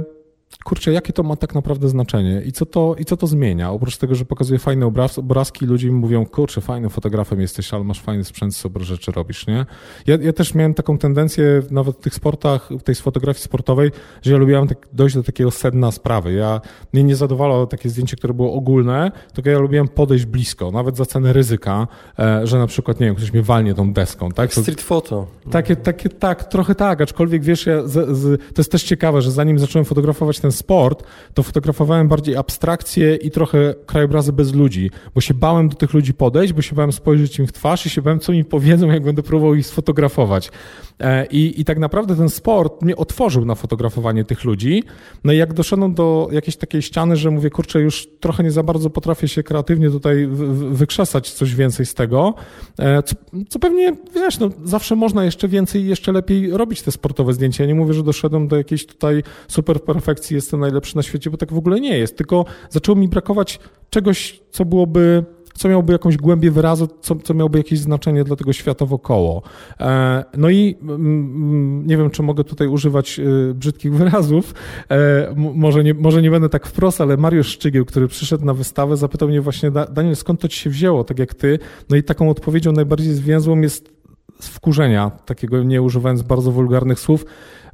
kurczę, 0.66 0.92
jakie 0.92 1.14
to 1.14 1.24
ma 1.24 1.36
tak 1.36 1.56
naprawdę 1.56 1.90
znaczenie 1.90 2.42
i 2.46 2.52
co 2.52 2.66
to, 2.66 2.96
i 3.00 3.06
co 3.06 3.18
to 3.18 3.28
zmienia? 3.28 3.72
Oprócz 3.72 3.98
tego, 3.98 4.16
że 4.16 4.26
pokazuje 4.26 4.60
fajne 4.60 4.86
obraz, 4.86 5.20
obrazki, 5.20 5.66
ludzie 5.66 5.88
mi 5.88 5.94
mówią, 5.94 6.26
kurczę, 6.26 6.62
fajnym 6.62 6.90
fotografem 6.90 7.42
jesteś, 7.42 7.74
ale 7.74 7.84
masz 7.84 8.02
fajny 8.02 8.24
sprzęt, 8.24 8.56
super 8.56 8.82
rzeczy 8.82 9.12
robisz, 9.12 9.48
nie? 9.48 9.66
Ja, 10.08 10.18
ja 10.22 10.34
też 10.34 10.54
miałem 10.54 10.74
taką 10.74 10.98
tendencję 10.98 11.62
nawet 11.72 11.96
w 11.96 12.00
tych 12.00 12.14
sportach, 12.14 12.70
w 12.80 12.84
tej 12.84 12.96
fotografii 12.96 13.44
sportowej, 13.44 13.92
że 14.22 14.32
ja 14.32 14.38
lubiłem 14.38 14.68
tak, 14.68 14.88
dojść 14.94 15.16
do 15.16 15.24
takiego 15.24 15.52
sedna 15.52 15.92
sprawy. 15.92 16.34
Ja, 16.34 16.62
mnie 16.94 17.04
nie 17.04 17.16
zadowalało 17.16 17.68
takie 17.68 17.90
zdjęcie, 17.90 18.18
które 18.18 18.34
było 18.34 18.54
ogólne, 18.54 19.12
tylko 19.34 19.50
ja 19.50 19.60
lubiłem 19.60 19.88
podejść 19.88 20.26
blisko, 20.26 20.72
nawet 20.72 20.98
za 20.98 21.06
cenę 21.06 21.34
ryzyka, 21.34 21.88
e, 22.20 22.48
że 22.48 22.58
na 22.58 22.68
przykład, 22.68 23.00
nie 23.00 23.06
wiem, 23.06 23.16
ktoś 23.16 23.34
mnie 23.34 23.42
walnie 23.42 23.74
tą 23.74 23.94
deską, 23.94 24.32
tak? 24.32 24.54
To, 24.54 24.62
Street 24.62 24.82
photo. 24.82 25.28
Takie, 25.52 25.76
takie, 25.76 26.10
tak, 26.10 26.44
trochę 26.44 26.76
tak, 26.76 27.02
aczkolwiek 27.02 27.44
wiesz, 27.44 27.66
ja 27.66 27.88
z, 27.88 28.18
z, 28.18 28.42
to 28.54 28.62
jest 28.62 28.72
też 28.72 28.84
ciekawe, 28.84 29.22
że 29.22 29.32
zanim 29.32 29.60
zacząłem 29.60 29.86
fotografować 29.86 30.40
ten 30.40 30.52
sport, 30.56 31.04
to 31.34 31.44
fotografowałem 31.44 32.08
bardziej 32.08 32.36
abstrakcje 32.36 33.16
i 33.16 33.32
trochę 33.32 33.74
krajobrazy 33.86 34.34
bez 34.34 34.54
ludzi, 34.54 34.92
bo 35.16 35.22
się 35.22 35.34
bałem 35.34 35.70
do 35.70 35.76
tych 35.76 35.94
ludzi 35.94 36.14
podejść, 36.14 36.54
bo 36.54 36.62
się 36.62 36.76
bałem 36.76 36.92
spojrzeć 36.92 37.40
im 37.40 37.48
w 37.48 37.52
twarz 37.52 37.86
i 37.86 37.90
się 37.90 38.02
bałem, 38.02 38.20
co 38.20 38.32
mi 38.32 38.46
powiedzą, 38.46 38.88
jak 38.88 39.04
będę 39.04 39.24
próbował 39.24 39.56
ich 39.56 39.68
sfotografować. 39.68 40.52
E, 41.00 41.26
I, 41.26 41.62
I 41.62 41.66
tak 41.66 41.80
naprawdę 41.80 42.16
ten 42.16 42.30
sport 42.30 42.82
mnie 42.82 42.96
otworzył 42.96 43.46
na 43.46 43.56
fotografowanie 43.56 44.24
tych 44.24 44.44
ludzi. 44.44 44.84
No 45.24 45.34
i 45.34 45.38
jak 45.38 45.54
doszedłem 45.54 45.94
do 45.94 46.28
jakiejś 46.32 46.58
takiej 46.58 46.82
ściany, 46.82 47.16
że 47.16 47.32
mówię, 47.32 47.50
kurczę, 47.50 47.80
już 47.80 48.08
trochę 48.20 48.44
nie 48.44 48.52
za 48.52 48.64
bardzo 48.64 48.90
potrafię 48.90 49.28
się 49.28 49.44
kreatywnie 49.44 49.90
tutaj 49.90 50.28
wykrzesać 50.72 51.32
coś 51.32 51.56
więcej 51.56 51.86
z 51.86 51.94
tego, 51.94 52.34
e, 52.80 53.04
co, 53.04 53.16
co 53.50 53.60
pewnie, 53.60 53.96
wiesz, 54.16 54.40
no, 54.40 54.50
zawsze 54.64 54.96
można 54.96 55.26
jeszcze 55.26 55.48
więcej 55.48 55.82
i 55.82 55.88
jeszcze 55.88 56.12
lepiej 56.12 56.52
robić 56.52 56.82
te 56.82 56.92
sportowe 56.92 57.34
zdjęcia. 57.34 57.64
Ja 57.64 57.68
nie 57.68 57.76
mówię, 57.76 57.94
że 57.94 58.04
doszedłem 58.04 58.48
do 58.48 58.58
jakiejś 58.58 58.86
tutaj 58.86 59.24
super 59.48 59.82
perfekcji, 59.82 60.36
jestem 60.36 60.60
najlepszy 60.60 60.96
na 60.96 61.04
świecie, 61.04 61.30
bo 61.30 61.38
tak 61.38 61.54
w 61.54 61.58
ogóle 61.58 61.80
nie 61.80 61.98
jest, 61.98 62.18
tylko 62.18 62.46
zaczęło 62.70 62.96
mi 62.96 63.08
brakować 63.08 63.60
czegoś, 63.90 64.42
co 64.52 64.66
byłoby 64.66 65.24
co 65.56 65.70
miałoby 65.70 65.94
jakąś 65.94 66.18
głębię 66.18 66.52
wyrazu, 66.52 66.88
co, 67.02 67.16
co 67.16 67.34
miałoby 67.34 67.58
jakieś 67.58 67.80
znaczenie 67.80 68.24
dla 68.24 68.36
tego 68.36 68.54
świata 68.54 68.86
wokoło. 68.86 69.42
E, 69.80 70.24
no 70.38 70.50
i 70.50 70.76
mm, 70.82 70.96
mm, 70.96 71.88
nie 71.88 71.98
wiem, 71.98 72.10
czy 72.10 72.24
mogę 72.24 72.44
tutaj 72.44 72.68
używać 72.68 73.20
e, 73.20 73.54
brzydkich 73.54 73.94
wyrazów, 73.94 74.54
e, 74.92 75.34
może 75.36 75.84
nie, 75.84 75.94
może 75.94 76.22
nie 76.22 76.32
będę 76.32 76.50
tak 76.50 76.68
wprost, 76.68 77.02
ale 77.02 77.18
Mariusz 77.18 77.48
Szczygieł, 77.48 77.86
który 77.86 78.08
przyszedł 78.08 78.46
na 78.46 78.54
wystawę, 78.54 78.98
zapytał 78.98 79.28
mnie 79.28 79.42
właśnie, 79.42 79.72
Daniel, 79.72 80.16
skąd 80.16 80.42
to 80.42 80.48
ci 80.48 80.60
się 80.60 80.70
wzięło, 80.70 81.04
tak 81.04 81.20
jak 81.20 81.34
ty? 81.34 81.60
No 81.90 81.98
i 81.98 82.04
taką 82.04 82.30
odpowiedzią 82.30 82.72
najbardziej 82.72 83.14
zwięzłą 83.14 83.62
jest 83.62 83.95
wkurzenia, 84.40 85.12
takiego 85.26 85.64
nie 85.64 85.82
używając 85.82 86.22
bardzo 86.22 86.52
wulgarnych 86.52 87.00
słów, 87.00 87.26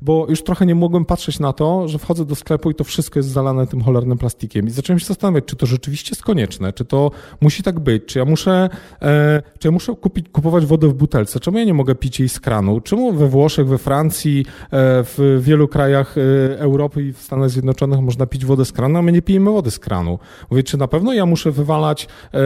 bo 0.01 0.25
już 0.29 0.43
trochę 0.43 0.65
nie 0.65 0.75
mogłem 0.75 1.05
patrzeć 1.05 1.39
na 1.39 1.53
to, 1.53 1.87
że 1.87 1.99
wchodzę 1.99 2.25
do 2.25 2.35
sklepu 2.35 2.71
i 2.71 2.75
to 2.75 2.83
wszystko 2.83 3.19
jest 3.19 3.29
zalane 3.29 3.67
tym 3.67 3.81
cholernym 3.81 4.17
plastikiem. 4.17 4.67
I 4.67 4.69
zacząłem 4.69 4.99
się 4.99 5.05
zastanawiać, 5.05 5.45
czy 5.45 5.55
to 5.55 5.65
rzeczywiście 5.65 6.09
jest 6.11 6.23
konieczne, 6.23 6.73
czy 6.73 6.85
to 6.85 7.11
musi 7.41 7.63
tak 7.63 7.79
być, 7.79 8.05
czy 8.05 8.19
ja 8.19 8.25
muszę, 8.25 8.69
e, 9.01 9.41
czy 9.59 9.67
ja 9.67 9.71
muszę 9.71 9.95
kupić, 9.95 10.29
kupować 10.29 10.65
wodę 10.65 10.87
w 10.87 10.93
butelce, 10.93 11.39
czemu 11.39 11.57
ja 11.57 11.63
nie 11.63 11.73
mogę 11.73 11.95
pić 11.95 12.19
jej 12.19 12.29
z 12.29 12.39
kranu, 12.39 12.81
czemu 12.81 13.13
we 13.13 13.27
Włoszech, 13.27 13.67
we 13.67 13.77
Francji, 13.77 14.45
e, 14.45 14.65
w 15.03 15.39
wielu 15.41 15.67
krajach 15.67 16.15
e, 16.17 16.59
Europy 16.59 17.03
i 17.03 17.13
w 17.13 17.21
Stanach 17.21 17.49
Zjednoczonych 17.49 17.99
można 17.99 18.25
pić 18.25 18.45
wodę 18.45 18.65
z 18.65 18.71
kranu, 18.71 18.97
a 18.99 19.01
my 19.01 19.11
nie 19.11 19.21
pijemy 19.21 19.51
wody 19.51 19.71
z 19.71 19.79
kranu. 19.79 20.19
Mówię, 20.51 20.63
czy 20.63 20.77
na 20.77 20.87
pewno 20.87 21.13
ja 21.13 21.25
muszę 21.25 21.51
wywalać, 21.51 22.07
e, 22.33 22.39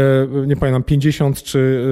nie 0.48 0.56
pamiętam, 0.56 0.84
50 0.84 1.44
czy 1.44 1.86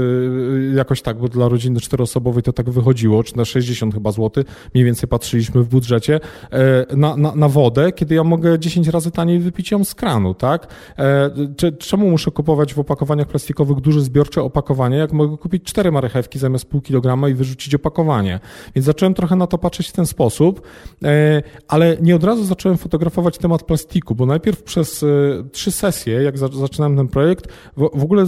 e, 0.74 0.76
jakoś 0.76 1.02
tak, 1.02 1.18
bo 1.18 1.28
dla 1.28 1.48
rodziny 1.48 1.80
czteroosobowej 1.80 2.13
to 2.44 2.54
tak 2.54 2.70
wychodziło, 2.70 3.24
czy 3.24 3.38
na 3.38 3.46
60 3.46 3.94
chyba 3.94 4.12
złotych, 4.12 4.46
mniej 4.74 4.86
więcej 4.86 5.10
patrzyliśmy 5.10 5.64
w 5.64 5.68
budżecie, 5.68 6.20
e, 6.52 6.96
na, 6.96 7.18
na, 7.18 7.36
na 7.36 7.50
wodę, 7.50 7.92
kiedy 7.92 8.16
ja 8.16 8.24
mogę 8.24 8.60
10 8.60 8.88
razy 8.88 9.12
taniej 9.12 9.40
wypić 9.40 9.72
ją 9.72 9.84
z 9.84 9.96
kranu, 9.96 10.34
tak? 10.34 10.68
E, 10.98 11.32
czemu 11.80 12.10
muszę 12.10 12.32
kupować 12.32 12.74
w 12.74 12.80
opakowaniach 12.80 13.28
plastikowych 13.28 13.80
duże 13.80 14.02
zbiorcze 14.02 14.42
opakowanie, 14.42 14.98
jak 14.98 15.14
mogę 15.14 15.38
kupić 15.38 15.64
cztery 15.64 15.92
marchewki 15.92 16.40
zamiast 16.40 16.66
pół 16.66 16.82
kilograma 16.82 17.30
i 17.30 17.34
wyrzucić 17.34 17.76
opakowanie? 17.76 18.40
Więc 18.76 18.86
zacząłem 18.86 19.14
trochę 19.14 19.36
na 19.36 19.48
to 19.48 19.58
patrzeć 19.58 19.88
w 19.88 19.92
ten 19.92 20.06
sposób, 20.06 20.62
e, 21.04 21.44
ale 21.68 21.98
nie 22.02 22.16
od 22.16 22.24
razu 22.24 22.46
zacząłem 22.46 22.78
fotografować 22.78 23.38
temat 23.38 23.64
plastiku, 23.64 24.16
bo 24.16 24.26
najpierw 24.26 24.64
przez 24.64 25.06
trzy 25.52 25.72
sesje, 25.72 26.22
jak 26.24 26.38
zaczynałem 26.38 26.98
ten 26.98 27.08
projekt, 27.08 27.48
w 27.78 28.04
ogóle 28.04 28.26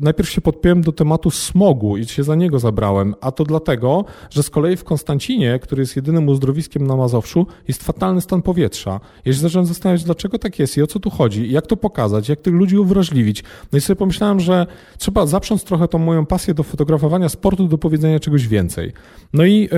najpierw 0.00 0.30
się 0.30 0.40
podpiąłem 0.40 0.82
do 0.82 0.92
tematu 0.92 1.30
smogu 1.30 1.96
i 1.96 2.06
się 2.06 2.22
za 2.22 2.34
niego 2.34 2.58
zabrałem, 2.58 3.07
a 3.20 3.32
to 3.32 3.44
dlatego, 3.44 4.04
że 4.30 4.42
z 4.42 4.50
kolei 4.50 4.76
w 4.76 4.84
Konstancinie, 4.84 5.58
który 5.58 5.82
jest 5.82 5.96
jedynym 5.96 6.28
uzdrowiskiem 6.28 6.86
na 6.86 6.96
Mazowszu 6.96 7.46
jest 7.68 7.82
fatalny 7.82 8.20
stan 8.20 8.42
powietrza. 8.42 9.00
Ja 9.24 9.32
się 9.32 9.38
zacząłem 9.38 9.66
zastanawiać, 9.66 10.04
dlaczego 10.04 10.38
tak 10.38 10.58
jest 10.58 10.76
i 10.76 10.82
o 10.82 10.86
co 10.86 11.00
tu 11.00 11.10
chodzi, 11.10 11.52
jak 11.52 11.66
to 11.66 11.76
pokazać, 11.76 12.28
jak 12.28 12.40
tych 12.40 12.54
ludzi 12.54 12.78
uwrażliwić. 12.78 13.44
No 13.72 13.78
i 13.78 13.80
sobie 13.80 13.96
pomyślałem, 13.96 14.40
że 14.40 14.66
trzeba 14.98 15.26
zaprząc 15.26 15.64
trochę 15.64 15.88
tą 15.88 15.98
moją 15.98 16.26
pasję 16.26 16.54
do 16.54 16.62
fotografowania 16.62 17.28
sportu 17.28 17.68
do 17.68 17.78
powiedzenia 17.78 18.20
czegoś 18.20 18.48
więcej. 18.48 18.92
No 19.32 19.44
i 19.44 19.68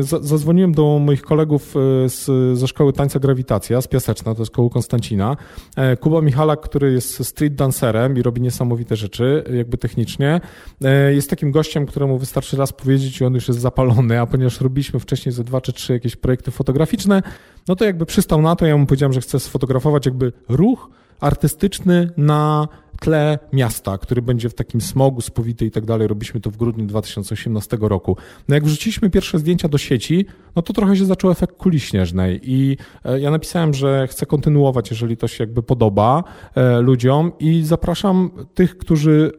y, 0.00 0.02
zadzwoniłem 0.02 0.72
do 0.72 0.98
moich 0.98 1.22
kolegów 1.22 1.74
e, 1.76 2.08
z, 2.08 2.58
ze 2.58 2.68
szkoły 2.68 2.92
tańca 2.92 3.18
Grawitacja, 3.18 3.80
z 3.80 3.88
Piaseczna, 3.88 4.34
to 4.34 4.42
jest 4.42 4.52
koło 4.52 4.70
Konstancina. 4.70 5.36
E, 5.76 5.96
Kuba 5.96 6.20
Michalak, 6.20 6.60
który 6.60 6.92
jest 6.92 7.24
street 7.24 7.54
dancerem 7.54 8.16
i 8.16 8.22
robi 8.22 8.40
niesamowite 8.40 8.96
rzeczy, 8.96 9.44
jakby 9.54 9.78
technicznie, 9.78 10.40
jest 11.14 11.30
takim 11.30 11.50
gościem, 11.50 11.86
któremu 11.86 12.18
wystarczy 12.18 12.56
raz 12.56 12.65
powiedzieć 12.72 13.20
i 13.20 13.24
on 13.24 13.34
już 13.34 13.48
jest 13.48 13.60
zapalony, 13.60 14.20
a 14.20 14.26
ponieważ 14.26 14.60
robiliśmy 14.60 15.00
wcześniej 15.00 15.32
ze 15.32 15.44
dwa 15.44 15.60
czy 15.60 15.72
trzy 15.72 15.92
jakieś 15.92 16.16
projekty 16.16 16.50
fotograficzne, 16.50 17.22
no 17.68 17.76
to 17.76 17.84
jakby 17.84 18.06
przystał 18.06 18.42
na 18.42 18.56
to, 18.56 18.66
ja 18.66 18.76
mu 18.76 18.86
powiedziałem, 18.86 19.12
że 19.12 19.20
chcę 19.20 19.40
sfotografować 19.40 20.06
jakby 20.06 20.32
ruch 20.48 20.90
artystyczny 21.20 22.10
na 22.16 22.68
tle 23.00 23.38
miasta, 23.52 23.98
który 23.98 24.22
będzie 24.22 24.48
w 24.48 24.54
takim 24.54 24.80
smogu 24.80 25.20
spowity 25.20 25.66
i 25.66 25.70
tak 25.70 25.84
dalej. 25.84 26.08
Robiliśmy 26.08 26.40
to 26.40 26.50
w 26.50 26.56
grudniu 26.56 26.86
2018 26.86 27.78
roku. 27.80 28.16
No 28.48 28.54
jak 28.54 28.64
wrzuciliśmy 28.64 29.10
pierwsze 29.10 29.38
zdjęcia 29.38 29.68
do 29.68 29.78
sieci, 29.78 30.26
no 30.56 30.62
to 30.62 30.72
trochę 30.72 30.96
się 30.96 31.04
zaczął 31.04 31.30
efekt 31.30 31.56
kuli 31.56 31.80
śnieżnej 31.80 32.40
i 32.42 32.76
e, 33.04 33.20
ja 33.20 33.30
napisałem, 33.30 33.74
że 33.74 34.06
chcę 34.06 34.26
kontynuować, 34.26 34.90
jeżeli 34.90 35.16
to 35.16 35.28
się 35.28 35.44
jakby 35.44 35.62
podoba 35.62 36.24
e, 36.54 36.80
ludziom 36.80 37.32
i 37.38 37.62
zapraszam 37.64 38.30
tych, 38.54 38.78
którzy 38.78 39.32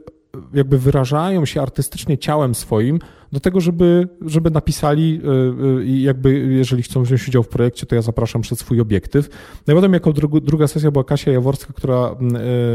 jakby 0.54 0.80
wyrażają 0.80 1.46
się 1.46 1.62
artystycznie 1.62 2.18
ciałem 2.18 2.56
swoim, 2.56 3.00
do 3.32 3.40
tego, 3.40 3.62
żeby, 3.62 4.08
żeby 4.22 4.52
napisali 4.52 5.22
e, 5.24 5.82
e, 5.82 5.86
jakby 5.86 6.40
jeżeli 6.40 6.84
chcą 6.84 7.04
wziąć 7.04 7.28
udział 7.28 7.44
w 7.44 7.48
projekcie, 7.48 7.86
to 7.86 7.96
ja 7.96 8.02
zapraszam 8.02 8.42
przed 8.42 8.60
swój 8.60 8.82
obiektyw. 8.82 9.30
No 9.68 9.74
i 9.74 9.76
potem 9.76 9.94
jako 9.94 10.14
druga 10.42 10.68
sesja 10.68 10.92
była 10.92 11.04
Kasia 11.04 11.32
Jaworska, 11.32 11.74
która 11.74 12.16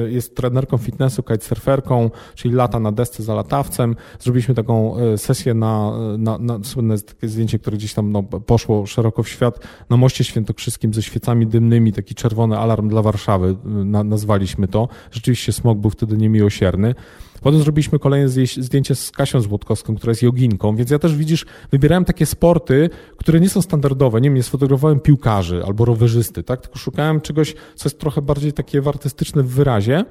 e, 0.07 0.11
jest 0.11 0.37
trenerką 0.37 0.79
fitnessu, 0.79 1.23
kitesurferką, 1.23 2.11
czyli 2.35 2.55
lata 2.55 2.81
na 2.81 2.93
desce 2.93 3.23
za 3.23 3.35
latawcem. 3.35 3.97
Zrobiliśmy 4.21 4.55
taką 4.55 4.97
sesję 5.17 5.55
na, 5.55 5.93
na, 6.19 6.39
na 6.39 6.65
słynne 6.65 6.97
zdjęcie, 7.23 7.59
które 7.59 7.77
gdzieś 7.77 7.95
tam 7.95 8.13
no, 8.13 8.23
poszło 8.23 8.87
szeroko 8.87 9.23
w 9.23 9.29
świat, 9.29 9.67
na 9.91 9.97
moście 9.97 10.25
świętokrzyskim 10.25 10.95
ze 10.95 11.03
świecami 11.03 11.47
dymnymi, 11.47 11.93
taki 11.93 12.15
czerwony 12.15 12.59
alarm 12.59 12.89
dla 12.89 13.03
Warszawy, 13.03 13.57
na, 13.65 14.05
nazwaliśmy 14.05 14.69
to. 14.69 14.89
Rzeczywiście 15.11 15.53
smog 15.53 15.79
był 15.79 15.91
wtedy 15.91 16.17
niemiłosierny. 16.17 16.95
Potem 17.43 17.61
zrobiliśmy 17.61 17.99
kolejne 17.99 18.29
zdjęcie 18.59 18.95
z 18.95 19.11
Kasią 19.11 19.41
Złotkowską, 19.41 19.97
która 19.97 20.11
jest 20.11 20.23
joginką, 20.23 20.77
więc 20.77 20.91
ja 20.91 20.99
też 20.99 21.17
widzisz, 21.17 21.47
wybierałem 21.71 22.05
takie 22.05 22.27
sporty, 22.27 22.91
które 23.17 23.41
nie 23.41 23.49
są 23.49 23.63
standardowe. 23.63 24.21
Nie 24.21 24.29
wiem, 24.29 24.35
nie 24.35 24.43
sfotografowałem 24.43 25.01
piłkarzy 25.01 25.63
albo 25.67 25.85
rowerzysty, 25.85 26.43
tak? 26.43 26.61
Tylko 26.61 26.79
szukałem 26.79 27.21
czegoś, 27.21 27.55
co 27.75 27.89
jest 27.89 27.99
trochę 27.99 28.23
bardziej 28.23 28.53
takie 28.53 28.83
artystyczne 28.87 29.43
w 29.43 29.49
wyrazie. 29.49 30.05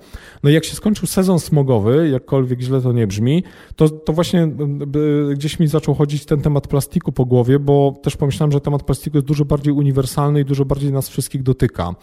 No 0.43 0.49
i 0.49 0.53
jak 0.53 0.65
się 0.65 0.75
skończył 0.75 1.07
sezon 1.07 1.39
smogowy, 1.39 2.09
jakkolwiek 2.09 2.61
źle 2.61 2.81
to 2.81 2.91
nie 2.91 3.07
brzmi, 3.07 3.43
to, 3.75 3.89
to 3.89 4.13
właśnie 4.13 4.47
gdzieś 5.33 5.59
mi 5.59 5.67
zaczął 5.67 5.95
chodzić 5.95 6.25
ten 6.25 6.41
temat 6.41 6.67
plastiku 6.67 7.11
po 7.11 7.25
głowie, 7.25 7.59
bo 7.59 7.93
też 8.03 8.17
pomyślałem, 8.17 8.51
że 8.51 8.61
temat 8.61 8.83
plastiku 8.83 9.17
jest 9.17 9.27
dużo 9.27 9.45
bardziej 9.45 9.73
uniwersalny 9.73 10.41
i 10.41 10.45
dużo 10.45 10.65
bardziej 10.65 10.91
nas 10.91 11.09
wszystkich 11.09 11.43
dotyka. 11.43 11.95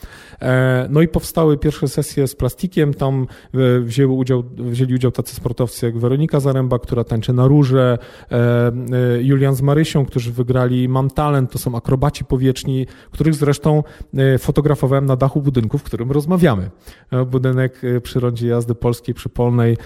E, 0.42 0.86
no 0.90 1.02
i 1.02 1.08
powstały 1.08 1.58
pierwsze 1.58 1.88
sesje 1.88 2.28
z 2.28 2.34
plastikiem, 2.34 2.94
tam 2.94 3.26
e, 3.54 3.80
wzięły 3.80 4.12
udział, 4.12 4.44
wzięli 4.56 4.94
udział 4.94 5.12
tacy 5.22 5.34
sportowcy 5.34 5.86
jak 5.86 5.98
Weronika 5.98 6.40
Zaręba, 6.40 6.78
która 6.78 7.04
tańczy 7.04 7.32
na 7.32 7.46
róże, 7.46 7.98
e, 8.30 8.36
e, 8.36 8.72
Julian 9.22 9.54
z 9.54 9.62
Marysią, 9.62 10.06
którzy 10.06 10.32
wygrali 10.32 10.88
Mam 10.88 11.10
Talent, 11.10 11.50
to 11.50 11.58
są 11.58 11.74
akrobaci 11.74 12.24
powieczni, 12.24 12.86
których 13.10 13.34
zresztą 13.34 13.82
e, 14.14 14.38
fotografowałem 14.38 15.06
na 15.06 15.16
dachu 15.16 15.42
budynku, 15.42 15.78
w 15.78 15.82
którym 15.82 16.12
rozmawiamy. 16.12 16.70
Budynek 17.26 17.82
przy 18.02 18.20
rondzie 18.20 18.48
jazdy 18.48 18.74
polskiej, 18.74 19.14
przy 19.14 19.28
Polnej, 19.28 19.76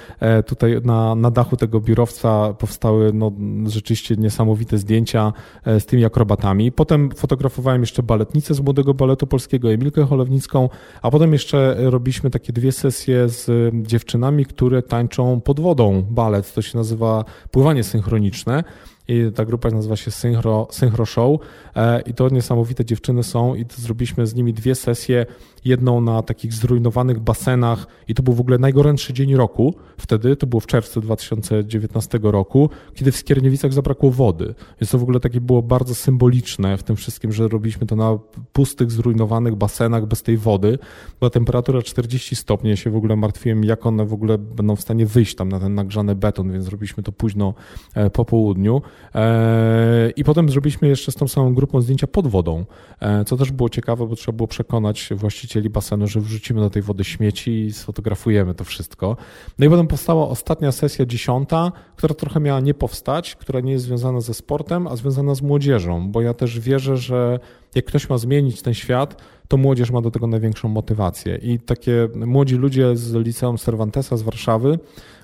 tutaj 0.47 0.81
na, 0.85 1.15
na 1.15 1.31
dachu 1.31 1.57
tego 1.57 1.81
biurowca 1.81 2.55
powstały 2.55 3.13
no, 3.13 3.33
rzeczywiście 3.67 4.17
niesamowite 4.17 4.79
zdjęcia 4.79 5.33
z 5.67 5.87
tymi 5.87 6.05
akrobatami. 6.05 6.73
Potem 6.73 7.11
fotografowałem 7.17 7.81
jeszcze 7.81 8.03
baletnicę 8.03 8.55
z 8.55 8.61
Młodego 8.61 8.95
Baletu 8.95 9.27
Polskiego, 9.27 9.73
Emilkę 9.73 10.07
Cholewnicką, 10.07 10.69
a 11.03 11.11
potem 11.11 11.33
jeszcze 11.33 11.77
robiliśmy 11.79 12.31
takie 12.31 12.53
dwie 12.53 12.73
sesje 12.73 13.29
z 13.29 13.73
dziewczynami, 13.87 14.47
które 14.47 14.83
tańczą 14.83 15.22
tańczą 15.23 15.41
pod 15.41 15.61
wodą 15.61 16.03
balet, 16.11 16.55
to 16.55 16.63
się 16.63 16.79
nazywa 16.79 17.25
pływanie 17.51 17.85
synchroniczne 17.85 18.65
i 19.09 19.31
ta 19.35 19.45
grupa 19.45 19.71
nazywa 19.71 19.97
się 19.97 20.11
Synchro, 20.11 20.69
Synchro 20.71 21.07
Show 21.07 21.41
e, 21.77 22.01
i 22.01 22.15
to 22.15 22.29
niesamowite 22.29 22.85
dziewczyny 22.85 23.23
są 23.23 23.55
i 23.55 23.67
zrobiliśmy 23.77 24.27
z 24.27 24.35
nimi 24.35 24.53
dwie 24.53 24.75
sesje, 24.75 25.27
jedną 25.65 26.01
na 26.01 26.23
takich 26.23 26.53
zrujnowanych 26.53 27.21
basenach 27.21 27.87
i 28.09 28.15
to 28.15 28.23
był 28.23 28.35
w 28.35 28.41
ogóle 28.41 28.59
najgorętszy 28.59 29.13
dzień 29.13 29.37
roku. 29.37 29.75
Wtedy, 29.97 30.37
to 30.37 30.47
było 30.47 30.61
w 30.61 30.67
czerwcu 30.67 31.01
2019 31.01 32.19
roku, 32.23 32.71
kiedy 32.95 33.13
w 33.13 33.17
Skierniewicach 33.17 33.73
zabrakło 33.73 34.11
wody, 34.11 34.55
więc 34.81 34.91
to 34.91 34.99
w 34.99 35.03
ogóle 35.03 35.21
takie 35.21 35.41
było 35.41 35.63
bardzo 35.63 35.95
symboliczne 35.95 36.77
w 36.77 36.83
tym 36.83 36.97
wszystkim, 36.97 37.33
że 37.33 37.49
robiliśmy 37.49 37.87
to 37.87 37.97
na 37.97 38.19
pustych, 38.53 38.91
zrujnowanych 38.91 39.55
basenach 39.55 40.07
bez 40.07 40.23
tej 40.23 40.37
wody, 40.37 40.79
była 41.21 41.31
temperatura 41.31 41.83
40 41.83 42.37
stopni, 42.37 42.71
ja 42.71 42.77
się 42.77 42.91
w 42.91 42.97
ogóle 42.97 43.17
martwiłem, 43.17 43.65
jak 43.65 43.87
one 43.87 44.07
w 44.07 44.13
ogóle 44.13 44.39
będą 44.39 44.77
w 44.77 44.81
stanie 44.81 45.07
wyjść 45.07 45.35
tam 45.35 45.49
na 45.49 45.61
ten 45.61 45.75
nagrzany 45.75 46.15
beton, 46.15 46.53
więc 46.53 46.65
zrobiliśmy 46.65 47.03
to 47.03 47.13
późno 47.13 47.55
e, 47.95 48.11
po 48.11 48.25
południu. 48.25 48.83
E, 49.15 50.11
I 50.17 50.25
potem 50.25 50.49
zrobiliśmy 50.49 50.89
jeszcze 50.89 51.13
z 51.13 51.15
tą 51.15 51.29
samą 51.29 51.55
grupą 51.55 51.81
zdjęcia 51.81 52.07
pod 52.07 52.27
wodą, 52.27 52.65
e, 53.01 53.25
co 53.25 53.37
też 53.37 53.53
było 53.53 53.69
ciekawe, 53.69 54.07
bo 54.07 54.17
trzeba 54.17 54.37
było 54.37 54.47
przekonać 54.47 55.09
właścicieli 55.17 55.52
basenu, 55.71 56.07
że 56.07 56.21
wrzucimy 56.21 56.61
do 56.61 56.71
tej 56.71 56.83
wody 56.83 57.05
śmieci 57.05 57.65
i 57.65 57.73
sfotografujemy 57.73 58.55
to 58.55 58.65
wszystko. 58.65 59.17
No 59.59 59.67
i 59.67 59.69
potem 59.69 59.87
powstała 59.87 60.29
ostatnia 60.29 60.73
sesja 60.73 61.07
dziesiąta, 61.07 61.73
która 61.97 62.15
trochę 62.15 62.41
miała 62.41 62.61
nie 62.61 62.75
powstać, 62.75 63.37
która 63.37 63.61
nie 63.61 63.73
jest 63.73 63.85
związana 63.85 64.21
ze 64.21 64.35
sportem, 64.35 64.87
a 64.87 64.97
związana 64.97 65.35
z 65.35 65.43
młodzieżą, 65.43 66.11
bo 66.11 66.21
ja 66.21 66.35
też 66.35 66.61
wierzę, 66.61 66.97
że 66.97 67.41
jak 67.75 67.85
ktoś 67.85 68.09
ma 68.09 68.19
zmienić 68.19 68.63
ten 68.63 68.75
świat, 68.75 69.23
to 69.49 69.57
młodzież 69.57 69.91
ma 69.91 70.01
do 70.01 70.11
tego 70.11 70.27
największą 70.27 70.69
motywację. 70.69 71.37
I 71.37 71.59
takie 71.59 72.09
młodzi 72.15 72.57
ludzie 72.57 72.97
z 72.97 73.15
Liceum 73.15 73.59
Cervantesa 73.59 74.17
z 74.17 74.23
Warszawy, 74.23 74.79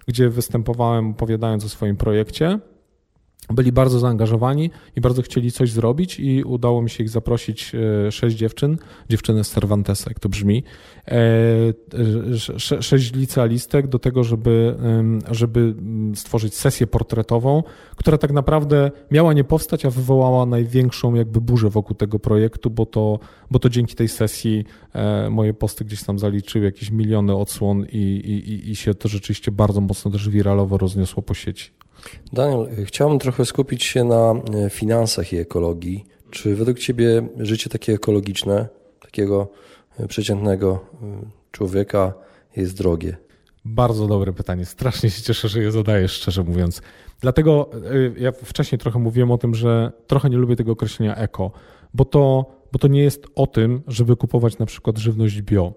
gdzie 0.07 0.29
występowałem 0.29 1.11
opowiadając 1.11 1.65
o 1.65 1.69
swoim 1.69 1.97
projekcie, 1.97 2.59
byli 3.51 3.73
bardzo 3.73 3.99
zaangażowani 3.99 4.71
i 4.97 5.01
bardzo 5.01 5.23
chcieli 5.23 5.53
coś 5.53 5.73
zrobić 5.73 6.21
i 6.21 6.43
udało 6.43 6.83
mi 6.83 6.91
się 6.91 7.05
ich 7.05 7.11
zaprosić 7.11 7.73
e, 7.75 8.13
sześć 8.13 8.37
dziewczyn, 8.37 8.79
dziewczyny 9.09 9.45
z 9.45 9.51
Cervantesa, 9.51 10.11
jak 10.11 10.21
to 10.21 10.29
brzmi, 10.29 10.63
e, 11.09 11.15
sześć 12.83 13.15
licealistek 13.15 13.87
do 13.87 13.99
tego, 13.99 14.25
żeby, 14.25 14.77
żeby 15.31 15.75
stworzyć 16.15 16.55
sesję 16.55 16.87
portretową, 16.87 17.63
która 17.97 18.19
tak 18.19 18.33
naprawdę 18.33 18.91
miała 19.11 19.33
nie 19.33 19.45
powstać, 19.45 19.85
a 19.85 19.91
wywołała 19.91 20.47
największą 20.47 21.15
jakby 21.15 21.41
burzę 21.41 21.71
wokół 21.71 21.97
tego 21.97 22.19
projektu, 22.19 22.71
bo 22.71 22.87
to, 22.87 23.19
bo 23.51 23.59
to 23.59 23.69
dzięki 23.69 23.95
tej 23.95 24.09
sesji 24.09 24.65
e, 24.93 25.31
moje 25.31 25.55
posty 25.55 25.85
gdzieś 25.85 26.03
tam 26.03 26.19
zaliczyły 26.19 26.65
jakieś 26.65 26.91
miliony 26.91 27.37
odsłon 27.37 27.87
i, 27.93 27.97
i, 27.97 28.71
i 28.71 28.77
się 28.77 28.95
to 28.95 29.09
rzeczywiście 29.09 29.53
bardzo 29.53 29.81
mocno 29.81 30.11
też 30.11 30.29
wiralowo 30.29 30.79
rozniosło 30.79 31.23
po 31.23 31.35
sieci. 31.35 31.71
Daniel, 32.33 32.69
chciałbym 32.85 33.19
trochę 33.19 33.45
skupić 33.45 33.85
się 33.85 34.05
na 34.05 34.35
e, 34.65 34.71
finansach 34.71 35.33
i 35.33 35.37
ekologii. 35.37 36.05
Czy 36.31 36.57
według 36.57 36.79
Ciebie 36.79 37.29
życie 37.39 37.71
takie 37.71 37.93
ekologiczne, 37.93 38.69
takiego 39.01 39.49
e, 39.99 40.09
przeciętnego 40.09 40.81
e, 41.03 41.07
człowieka 41.53 42.13
jest 42.57 42.77
drogie? 42.77 43.17
Bardzo 43.65 44.07
dobre 44.07 44.33
pytanie. 44.33 44.65
Strasznie 44.65 45.11
się 45.11 45.23
cieszę, 45.23 45.49
że 45.49 45.63
je 45.63 45.73
zadajesz, 45.73 46.13
szczerze 46.13 46.43
mówiąc. 46.43 46.83
Dlatego 47.21 47.71
ja 48.17 48.33
wcześniej 48.33 48.79
trochę 48.79 48.99
mówiłem 48.99 49.31
o 49.31 49.39
tym, 49.39 49.55
że 49.55 49.93
trochę 50.07 50.31
nie 50.31 50.37
lubię 50.37 50.57
tego 50.57 50.73
określenia 50.73 51.17
eko, 51.17 51.51
bo 51.95 52.05
to, 52.05 52.47
bo 52.73 52.79
to 52.79 52.89
nie 52.89 53.03
jest 53.03 53.27
o 53.35 53.47
tym, 53.47 53.83
żeby 53.87 54.17
kupować 54.17 54.59
na 54.59 54.67
przykład 54.67 54.99
żywność 54.99 55.43
bio. 55.43 55.73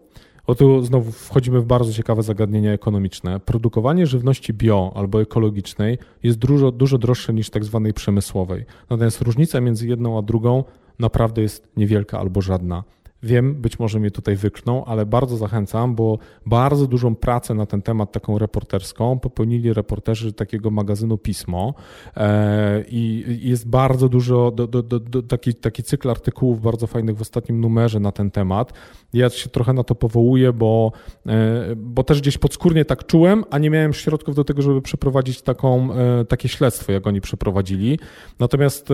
O 0.48 0.56
tu 0.56 0.84
znowu 0.84 1.12
wchodzimy 1.12 1.62
w 1.62 1.66
bardzo 1.66 1.94
ciekawe 1.94 2.24
zagadnienia 2.24 2.74
ekonomiczne. 2.74 3.40
Produkowanie 3.40 4.08
żywności 4.08 4.54
bio 4.54 4.92
albo 4.96 5.22
ekologicznej 5.22 5.98
jest 6.24 6.38
dużo, 6.38 6.72
dużo 6.72 6.98
droższe 6.98 7.34
niż 7.34 7.50
tak 7.50 7.66
zwanej 7.66 7.94
przemysłowej. 7.94 8.66
Natomiast 8.90 9.22
różnica 9.22 9.62
między 9.62 9.88
jedną 9.88 10.18
a 10.18 10.22
drugą 10.22 10.64
naprawdę 11.00 11.42
jest 11.42 11.68
niewielka 11.78 12.20
albo 12.20 12.42
żadna. 12.42 12.84
Wiem, 13.24 13.56
być 13.56 13.80
może 13.80 14.00
mnie 14.00 14.12
tutaj 14.12 14.36
wykną, 14.36 14.86
ale 14.86 15.06
bardzo 15.06 15.38
zachęcam, 15.38 15.96
bo 15.96 16.18
bardzo 16.46 16.88
dużą 16.88 17.16
pracę 17.16 17.54
na 17.54 17.66
ten 17.66 17.82
temat, 17.82 18.12
taką 18.12 18.38
reporterską, 18.38 19.20
popełnili 19.20 19.74
reporterzy 19.74 20.34
takiego 20.34 20.72
magazynu 20.72 21.18
Pismo 21.18 21.74
e, 22.18 22.84
i 22.88 23.26
jest 23.42 23.70
bardzo 23.70 24.10
dużo, 24.10 24.52
do, 24.52 24.68
do, 24.68 24.84
do, 24.84 25.24
taki, 25.24 25.54
taki 25.56 25.84
cykl 25.84 26.10
artykułów 26.10 26.62
bardzo 26.62 26.88
fajnych 26.88 27.18
w 27.18 27.22
ostatnim 27.22 27.62
numerze 27.62 28.00
na 28.00 28.12
ten 28.12 28.32
temat. 28.32 28.74
Ja 29.14 29.30
się 29.30 29.50
trochę 29.50 29.74
na 29.74 29.84
to 29.84 29.96
powołuję, 29.96 30.54
bo, 30.54 30.92
e, 31.28 31.76
bo 31.76 32.04
też 32.04 32.22
gdzieś 32.22 32.38
podskórnie 32.38 32.86
tak 32.86 33.06
czułem, 33.06 33.44
a 33.50 33.58
nie 33.58 33.70
miałem 33.70 33.94
środków 33.94 34.36
do 34.36 34.44
tego, 34.44 34.62
żeby 34.62 34.82
przeprowadzić 34.82 35.42
taką, 35.42 35.94
e, 35.94 36.26
takie 36.26 36.50
śledztwo, 36.50 36.92
jak 36.92 37.08
oni 37.08 37.22
przeprowadzili. 37.22 38.00
Natomiast 38.40 38.90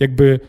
jakby 0.00 0.40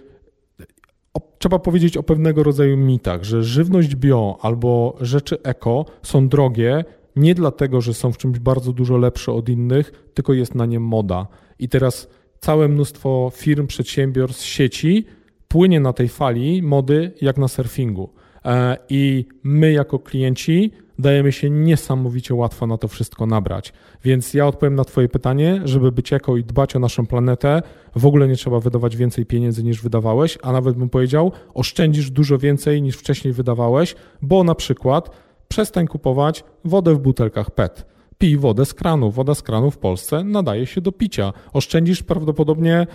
trzeba 1.39 1.59
powiedzieć 1.59 1.97
o 1.97 2.03
pewnego 2.03 2.43
rodzaju 2.43 2.77
mitach, 2.77 3.23
że 3.23 3.43
żywność 3.43 3.95
bio 3.95 4.37
albo 4.41 4.97
rzeczy 5.01 5.37
eko 5.43 5.85
są 6.03 6.27
drogie 6.27 6.85
nie 7.15 7.35
dlatego, 7.35 7.81
że 7.81 7.93
są 7.93 8.11
w 8.11 8.17
czymś 8.17 8.39
bardzo 8.39 8.73
dużo 8.73 8.97
lepsze 8.97 9.31
od 9.31 9.49
innych, 9.49 10.09
tylko 10.13 10.33
jest 10.33 10.55
na 10.55 10.65
nie 10.65 10.79
moda. 10.79 11.27
I 11.59 11.69
teraz 11.69 12.09
całe 12.39 12.67
mnóstwo 12.67 13.31
firm, 13.35 13.67
przedsiębiorstw, 13.67 14.45
sieci 14.45 15.05
płynie 15.47 15.79
na 15.79 15.93
tej 15.93 16.09
fali 16.09 16.63
mody 16.63 17.11
jak 17.21 17.37
na 17.37 17.47
surfingu. 17.47 18.09
E, 18.45 18.77
I 18.89 19.25
my 19.43 19.71
jako 19.71 19.99
klienci 19.99 20.71
dajemy 21.01 21.31
się 21.31 21.49
niesamowicie 21.49 22.35
łatwo 22.35 22.67
na 22.67 22.77
to 22.77 22.87
wszystko 22.87 23.25
nabrać. 23.25 23.73
Więc 24.03 24.33
ja 24.33 24.47
odpowiem 24.47 24.75
na 24.75 24.85
Twoje 24.85 25.09
pytanie, 25.09 25.61
żeby 25.65 25.91
być 25.91 26.13
eko 26.13 26.37
i 26.37 26.43
dbać 26.43 26.75
o 26.75 26.79
naszą 26.79 27.05
planetę, 27.05 27.61
w 27.95 28.05
ogóle 28.05 28.27
nie 28.27 28.35
trzeba 28.35 28.59
wydawać 28.59 28.97
więcej 28.97 29.25
pieniędzy 29.25 29.63
niż 29.63 29.81
wydawałeś, 29.81 30.37
a 30.41 30.51
nawet 30.51 30.75
bym 30.75 30.89
powiedział, 30.89 31.31
oszczędzisz 31.53 32.11
dużo 32.11 32.37
więcej 32.37 32.81
niż 32.81 32.97
wcześniej 32.97 33.33
wydawałeś, 33.33 33.95
bo 34.21 34.43
na 34.43 34.55
przykład 34.55 35.09
przestań 35.47 35.87
kupować 35.87 36.43
wodę 36.65 36.95
w 36.95 36.99
butelkach 36.99 37.51
PET 37.51 37.90
pij 38.21 38.37
wodę 38.37 38.65
z 38.65 38.73
kranu. 38.73 39.11
Woda 39.11 39.35
z 39.35 39.41
kranu 39.41 39.71
w 39.71 39.77
Polsce 39.77 40.23
nadaje 40.23 40.65
się 40.65 40.81
do 40.81 40.91
picia. 40.91 41.33
Oszczędzisz 41.53 42.03
prawdopodobnie 42.03 42.87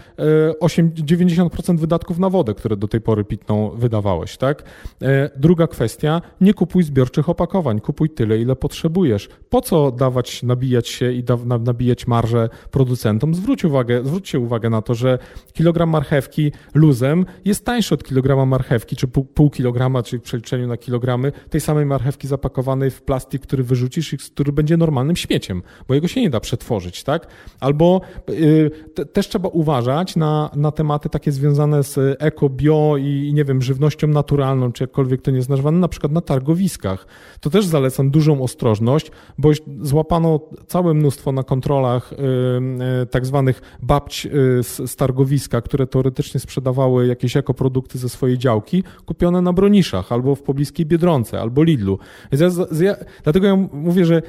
8, 0.60 0.86
e, 0.86 1.02
90% 1.02 1.80
wydatków 1.80 2.18
na 2.18 2.30
wodę, 2.30 2.54
które 2.54 2.76
do 2.76 2.88
tej 2.88 3.00
pory 3.00 3.24
pitną 3.24 3.70
wydawałeś, 3.70 4.36
tak? 4.36 4.62
E, 5.02 5.30
druga 5.36 5.66
kwestia, 5.66 6.22
nie 6.40 6.54
kupuj 6.54 6.82
zbiorczych 6.82 7.28
opakowań, 7.28 7.80
kupuj 7.80 8.10
tyle, 8.10 8.38
ile 8.38 8.56
potrzebujesz. 8.56 9.28
Po 9.50 9.60
co 9.60 9.90
dawać, 9.90 10.42
nabijać 10.42 10.88
się 10.88 11.12
i 11.12 11.24
da, 11.24 11.36
nabijać 11.60 12.06
marżę 12.06 12.48
producentom? 12.70 13.34
Zwróć 13.34 13.64
uwagę, 13.64 14.04
zwróćcie 14.04 14.38
uwagę 14.38 14.70
na 14.70 14.82
to, 14.82 14.94
że 14.94 15.18
kilogram 15.52 15.90
marchewki 15.90 16.52
luzem 16.74 17.26
jest 17.44 17.64
tańszy 17.64 17.94
od 17.94 18.04
kilograma 18.04 18.46
marchewki, 18.46 18.96
czy 18.96 19.08
pół, 19.08 19.24
pół 19.24 19.50
kilograma, 19.50 20.02
czyli 20.02 20.20
w 20.20 20.22
przeliczeniu 20.22 20.66
na 20.66 20.76
kilogramy 20.76 21.32
tej 21.50 21.60
samej 21.60 21.86
marchewki 21.86 22.28
zapakowanej 22.28 22.90
w 22.90 23.02
plastik, 23.02 23.42
który 23.42 23.62
wyrzucisz 23.62 24.12
i 24.12 24.18
który 24.18 24.52
będzie 24.52 24.76
normalnym 24.76 25.15
śmieciem, 25.16 25.62
bo 25.88 25.94
jego 25.94 26.08
się 26.08 26.20
nie 26.20 26.30
da 26.30 26.40
przetworzyć, 26.40 27.04
tak? 27.04 27.26
Albo 27.60 28.00
y, 28.30 28.70
te, 28.94 29.06
też 29.06 29.28
trzeba 29.28 29.48
uważać 29.48 30.16
na, 30.16 30.50
na 30.56 30.72
tematy 30.72 31.08
takie 31.08 31.32
związane 31.32 31.82
z 31.82 32.16
eko, 32.18 32.48
bio 32.48 32.96
i, 32.98 33.32
nie 33.34 33.44
wiem, 33.44 33.62
żywnością 33.62 34.06
naturalną, 34.06 34.72
czy 34.72 34.84
jakkolwiek 34.84 35.22
to 35.22 35.30
nie 35.30 35.36
jest 35.36 35.48
nazywane, 35.48 35.78
na 35.78 35.88
przykład 35.88 36.12
na 36.12 36.20
targowiskach. 36.20 37.06
To 37.40 37.50
też 37.50 37.66
zalecam 37.66 38.10
dużą 38.10 38.42
ostrożność, 38.42 39.10
bo 39.38 39.50
złapano 39.80 40.40
całe 40.66 40.94
mnóstwo 40.94 41.32
na 41.32 41.42
kontrolach 41.42 42.12
y, 42.12 42.16
y, 43.02 43.06
tak 43.06 43.26
zwanych 43.26 43.62
babć 43.82 44.28
z 44.62 44.96
targowiska, 44.96 45.60
które 45.60 45.86
teoretycznie 45.86 46.40
sprzedawały 46.40 47.06
jakieś 47.06 47.36
ekoprodukty 47.36 47.98
ze 47.98 48.08
swojej 48.08 48.38
działki, 48.38 48.84
kupione 49.06 49.42
na 49.42 49.52
Broniszach 49.52 50.12
albo 50.12 50.34
w 50.34 50.42
pobliskiej 50.42 50.86
Biedronce, 50.86 51.40
albo 51.40 51.62
Lidlu. 51.62 51.98
Więc 52.32 52.56
ja, 52.56 52.66
ja, 52.80 52.96
dlatego 53.22 53.46
ja 53.46 53.56
mówię, 53.72 54.04
że 54.04 54.22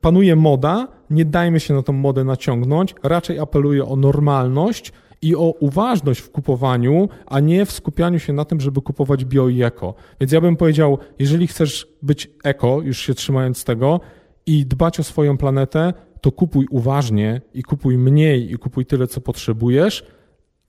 panuje 0.00 0.36
moda, 0.36 0.88
nie 1.10 1.24
dajmy 1.24 1.60
się 1.60 1.74
na 1.74 1.82
tą 1.82 1.92
modę 1.92 2.24
naciągnąć, 2.24 2.94
raczej 3.02 3.38
apeluję 3.38 3.84
o 3.84 3.96
normalność 3.96 4.92
i 5.22 5.36
o 5.36 5.54
uważność 5.60 6.20
w 6.20 6.30
kupowaniu, 6.30 7.08
a 7.26 7.40
nie 7.40 7.66
w 7.66 7.72
skupianiu 7.72 8.18
się 8.18 8.32
na 8.32 8.44
tym, 8.44 8.60
żeby 8.60 8.80
kupować 8.80 9.24
bio 9.24 9.48
i 9.48 9.62
eko. 9.62 9.94
Więc 10.20 10.32
ja 10.32 10.40
bym 10.40 10.56
powiedział, 10.56 10.98
jeżeli 11.18 11.46
chcesz 11.46 11.88
być 12.02 12.30
eko, 12.44 12.80
już 12.82 12.98
się 12.98 13.14
trzymając 13.14 13.64
tego, 13.64 14.00
i 14.46 14.66
dbać 14.66 15.00
o 15.00 15.02
swoją 15.02 15.36
planetę, 15.36 15.92
to 16.20 16.32
kupuj 16.32 16.66
uważnie 16.70 17.40
i 17.54 17.62
kupuj 17.62 17.98
mniej 17.98 18.52
i 18.52 18.58
kupuj 18.58 18.86
tyle, 18.86 19.06
co 19.06 19.20
potrzebujesz, 19.20 20.06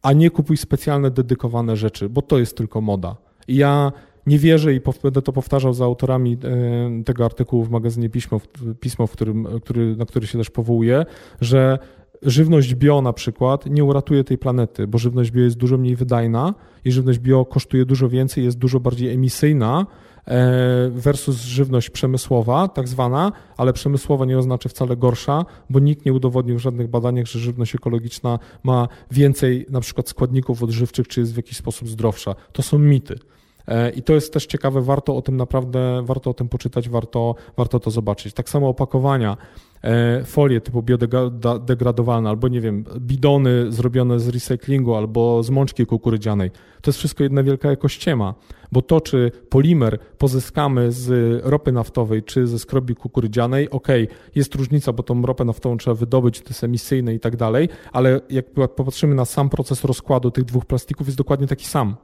a 0.01 0.13
nie 0.13 0.29
kupuj 0.29 0.57
specjalne, 0.57 1.11
dedykowane 1.11 1.75
rzeczy, 1.75 2.09
bo 2.09 2.21
to 2.21 2.39
jest 2.39 2.57
tylko 2.57 2.81
moda. 2.81 3.15
I 3.47 3.55
ja 3.55 3.91
nie 4.27 4.39
wierzę 4.39 4.73
i 4.73 4.81
będę 5.03 5.21
to 5.21 5.33
powtarzał 5.33 5.73
za 5.73 5.85
autorami 5.85 6.37
e, 6.43 7.03
tego 7.03 7.25
artykułu 7.25 7.63
w 7.63 7.69
magazynie 7.69 8.09
Pismo, 8.09 8.41
Pismo 8.79 9.07
w 9.07 9.11
którym, 9.11 9.47
który, 9.63 9.95
na 9.95 10.05
który 10.05 10.27
się 10.27 10.37
też 10.37 10.49
powołuję, 10.49 11.05
że 11.41 11.79
żywność 12.21 12.75
bio 12.75 13.01
na 13.01 13.13
przykład 13.13 13.65
nie 13.65 13.83
uratuje 13.83 14.23
tej 14.23 14.37
planety, 14.37 14.87
bo 14.87 14.97
żywność 14.97 15.31
bio 15.31 15.43
jest 15.43 15.57
dużo 15.57 15.77
mniej 15.77 15.95
wydajna 15.95 16.53
i 16.85 16.91
żywność 16.91 17.19
bio 17.19 17.45
kosztuje 17.45 17.85
dużo 17.85 18.09
więcej, 18.09 18.43
jest 18.43 18.57
dużo 18.57 18.79
bardziej 18.79 19.13
emisyjna 19.13 19.85
e, 20.27 20.89
versus 20.89 21.41
żywność 21.41 21.89
przemysłowa, 21.89 22.67
tak 22.67 22.87
zwana, 22.87 23.31
ale 23.57 23.73
przemysłowa 23.73 24.25
nie 24.25 24.37
oznacza 24.37 24.69
wcale 24.69 24.97
gorsza, 24.97 25.45
bo 25.69 25.79
nikt 25.79 26.05
nie 26.05 26.13
udowodnił 26.13 26.57
w 26.57 26.61
żadnych 26.61 26.87
badaniach, 26.89 27.25
że 27.25 27.39
żywność 27.39 27.75
ekologiczna 27.75 28.39
ma 28.63 28.87
więcej 29.11 29.65
na 29.69 29.79
przykład 29.79 30.09
składników 30.09 30.63
odżywczych, 30.63 31.07
czy 31.07 31.19
jest 31.19 31.33
w 31.33 31.37
jakiś 31.37 31.57
sposób 31.57 31.89
zdrowsza. 31.89 32.35
To 32.51 32.61
są 32.61 32.79
mity. 32.79 33.19
E, 33.67 33.89
I 33.89 34.03
to 34.03 34.13
jest 34.13 34.33
też 34.33 34.45
ciekawe, 34.45 34.81
warto 34.81 35.15
o 35.15 35.21
tym 35.21 35.37
naprawdę, 35.37 36.01
warto 36.03 36.29
o 36.29 36.33
tym 36.33 36.49
poczytać, 36.49 36.89
warto, 36.89 37.35
warto 37.57 37.79
to 37.79 37.91
zobaczyć. 37.91 38.33
Tak 38.33 38.49
samo 38.49 38.69
opakowania, 38.69 39.37
e, 39.81 40.23
folie 40.23 40.61
typu 40.61 40.83
biodegradowalne, 40.83 42.29
albo 42.29 42.47
nie 42.47 42.61
wiem, 42.61 42.83
bidony 42.99 43.71
zrobione 43.71 44.19
z 44.19 44.29
recyklingu, 44.29 44.95
albo 44.95 45.43
z 45.43 45.49
mączki 45.49 45.85
kukurydzianej. 45.85 46.51
To 46.81 46.89
jest 46.89 46.99
wszystko 46.99 47.23
jedna 47.23 47.43
wielka 47.43 47.69
ekościema, 47.69 48.33
bo 48.71 48.81
to, 48.81 49.01
czy 49.01 49.31
polimer 49.49 49.99
pozyskamy 50.17 50.91
z 50.91 51.41
ropy 51.45 51.71
naftowej, 51.71 52.23
czy 52.23 52.47
ze 52.47 52.59
skrobi 52.59 52.95
kukurydzianej, 52.95 53.69
ok, 53.69 53.87
jest 54.35 54.55
różnica, 54.55 54.93
bo 54.93 55.03
tą 55.03 55.21
ropę 55.21 55.45
naftową 55.45 55.77
trzeba 55.77 55.95
wydobyć, 55.95 56.41
to 56.41 56.49
jest 56.49 56.63
emisyjne 56.63 57.13
i 57.13 57.19
tak 57.19 57.35
dalej, 57.35 57.69
ale 57.91 58.21
jak 58.29 58.45
popatrzymy 58.51 59.15
na 59.15 59.25
sam 59.25 59.49
proces 59.49 59.83
rozkładu 59.83 60.31
tych 60.31 60.43
dwóch 60.43 60.65
plastików, 60.65 61.07
jest 61.07 61.17
dokładnie 61.17 61.47
taki 61.47 61.65
sam 61.65 61.95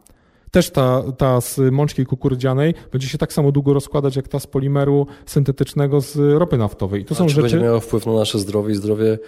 też 0.51 0.69
ta, 0.69 1.03
ta 1.17 1.41
z 1.41 1.59
mączki 1.71 2.05
kukurydzianej 2.05 2.73
będzie 2.91 3.07
się 3.07 3.17
tak 3.17 3.33
samo 3.33 3.51
długo 3.51 3.73
rozkładać, 3.73 4.15
jak 4.15 4.27
ta 4.27 4.39
z 4.39 4.47
polimeru 4.47 5.07
syntetycznego 5.25 6.01
z 6.01 6.17
ropy 6.39 6.57
naftowej. 6.57 7.01
I 7.01 7.05
to 7.05 7.15
są 7.15 7.29
rzeczy... 7.29 7.41
będzie 7.41 7.59
miało 7.59 7.79
wpływ 7.79 8.05
na 8.05 8.13
nasze 8.13 8.39
zdrowie 8.39 8.73
i 8.73 8.75
zdrowie 8.75 9.19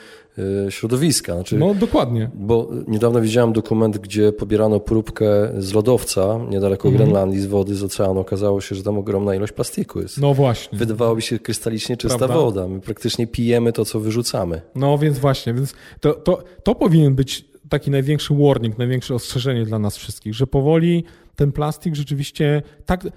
y, 0.68 0.72
środowiska. 0.72 1.34
Znaczy, 1.34 1.58
no 1.58 1.74
dokładnie. 1.74 2.30
Bo 2.34 2.70
niedawno 2.88 3.22
widziałem 3.22 3.54
dokument, 3.54 3.98
gdzie 3.98 4.32
pobierano 4.32 4.80
próbkę 4.80 5.26
z 5.58 5.74
lodowca 5.74 6.40
niedaleko 6.50 6.88
mm. 6.88 6.98
Grenlandii, 6.98 7.40
z 7.40 7.46
wody, 7.46 7.76
z 7.76 7.84
oceanu. 7.84 8.20
Okazało 8.20 8.62
się, 8.62 8.76
że 8.76 8.84
tam 8.84 8.98
ogromna 8.98 9.36
ilość 9.36 9.54
plastiku 9.54 10.02
jest. 10.02 10.18
No 10.22 10.34
właśnie. 10.34 10.78
Wydawałoby 10.78 11.22
się 11.22 11.40
krystalicznie 11.40 11.98
czysta 11.98 12.18
Prawda? 12.18 12.36
woda. 12.36 12.68
My 12.68 12.80
praktycznie 12.82 13.28
pijemy 13.28 13.74
to, 13.74 13.86
co 13.86 14.00
wyrzucamy. 14.00 14.62
No 14.76 14.98
więc 14.98 15.20
właśnie, 15.20 15.54
więc 15.54 15.74
to, 16.00 16.14
to, 16.14 16.44
to 16.64 16.76
powinien 16.76 17.16
być 17.16 17.53
taki 17.70 17.92
największy 17.92 18.34
warning, 18.34 18.78
największe 18.78 19.16
ostrzeżenie 19.16 19.66
dla 19.66 19.80
nas 19.80 19.98
wszystkich, 19.98 20.34
że 20.34 20.48
powoli 20.48 21.04
ten 21.36 21.52
plastik 21.52 21.96
rzeczywiście 21.96 22.62
tak. 22.86 23.08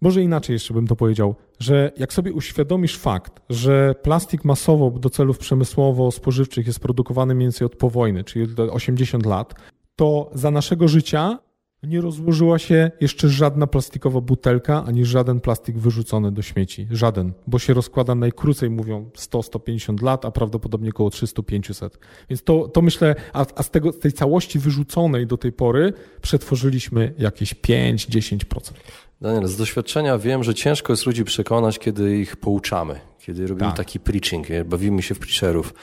Może 0.00 0.22
inaczej 0.22 0.54
jeszcze 0.54 0.74
bym 0.74 0.86
to 0.86 0.96
powiedział, 0.96 1.34
że 1.58 1.92
jak 1.96 2.12
sobie 2.12 2.32
uświadomisz 2.32 2.98
fakt, 2.98 3.40
że 3.50 3.94
plastik 4.02 4.44
masowo 4.44 4.90
do 4.90 5.10
celów 5.10 5.38
przemysłowo-spożywczych 5.38 6.66
jest 6.66 6.80
produkowany 6.80 7.34
mniej 7.34 7.44
więcej 7.44 7.66
od 7.66 7.76
po 7.76 7.90
wojny, 7.90 8.24
czyli 8.24 8.46
80 8.70 9.26
lat, 9.26 9.54
to 9.96 10.30
za 10.34 10.50
naszego 10.50 10.88
życia 10.88 11.38
Nie 11.82 12.00
rozłożyła 12.00 12.58
się 12.58 12.90
jeszcze 13.00 13.28
żadna 13.28 13.66
plastikowa 13.66 14.20
butelka, 14.20 14.84
ani 14.84 15.04
żaden 15.04 15.40
plastik 15.40 15.78
wyrzucony 15.78 16.32
do 16.32 16.42
śmieci. 16.42 16.86
Żaden, 16.90 17.32
bo 17.46 17.58
się 17.58 17.74
rozkłada 17.74 18.14
najkrócej, 18.14 18.70
mówią 18.70 19.10
100-150 19.16 20.02
lat, 20.02 20.24
a 20.24 20.30
prawdopodobnie 20.30 20.90
około 20.90 21.08
300-500. 21.08 21.90
Więc 22.30 22.42
to, 22.42 22.68
to 22.68 22.82
myślę, 22.82 23.14
a, 23.32 23.46
a 23.54 23.62
z, 23.62 23.70
tego, 23.70 23.92
z 23.92 23.98
tej 23.98 24.12
całości 24.12 24.58
wyrzuconej 24.58 25.26
do 25.26 25.36
tej 25.36 25.52
pory 25.52 25.92
przetworzyliśmy 26.20 27.14
jakieś 27.18 27.54
5-10%. 27.54 28.72
Daniel, 29.22 29.46
z 29.46 29.56
doświadczenia 29.56 30.18
wiem, 30.18 30.44
że 30.44 30.54
ciężko 30.54 30.92
jest 30.92 31.06
ludzi 31.06 31.24
przekonać, 31.24 31.78
kiedy 31.78 32.16
ich 32.18 32.36
pouczamy, 32.36 33.00
kiedy 33.18 33.46
robimy 33.46 33.68
Tak. 33.68 33.76
taki 33.76 34.00
preaching, 34.00 34.46
bawimy 34.64 35.02
się 35.02 35.14
w 35.14 35.18
preacherów. 35.18 35.74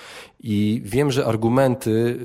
I 0.43 0.81
wiem, 0.85 1.11
że 1.11 1.25
argumenty, 1.25 2.19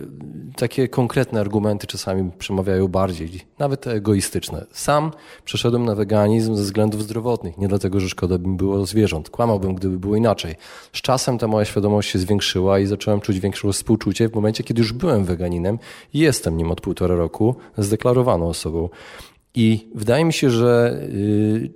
takie 0.57 0.89
konkretne 0.89 1.41
argumenty 1.41 1.87
czasami 1.87 2.31
przemawiają 2.39 2.89
bardziej, 2.89 3.41
nawet 3.59 3.81
te 3.81 3.93
egoistyczne. 3.93 4.67
Sam 4.73 5.13
przeszedłem 5.45 5.85
na 5.85 5.95
weganizm 5.95 6.55
ze 6.55 6.63
względów 6.63 7.03
zdrowotnych, 7.03 7.59
nie 7.59 7.69
dlatego, 7.69 8.01
że 8.01 8.09
szkoda 8.09 8.39
by 8.39 8.49
mi 8.49 8.57
było 8.57 8.87
zwierząt. 8.87 9.31
Kłamałbym, 9.31 9.75
gdyby 9.75 9.99
było 9.99 10.17
inaczej. 10.17 10.55
Z 10.93 11.01
czasem 11.01 11.39
ta 11.39 11.47
moja 11.47 11.65
świadomość 11.65 12.11
się 12.11 12.19
zwiększyła 12.19 12.79
i 12.79 12.87
zacząłem 12.87 13.21
czuć 13.21 13.41
większe 13.41 13.73
współczucie 13.73 14.29
w 14.29 14.35
momencie, 14.35 14.65
kiedy 14.65 14.81
już 14.81 14.93
byłem 14.93 15.25
weganinem 15.25 15.79
i 16.15 16.19
jestem 16.19 16.57
nim 16.57 16.71
od 16.71 16.81
półtora 16.81 17.17
roku, 17.17 17.55
zdeklarowaną 17.79 18.49
osobą. 18.49 18.89
I 19.55 19.89
wydaje 19.95 20.25
mi 20.25 20.33
się, 20.33 20.51
że 20.51 21.01
y, 21.03 21.71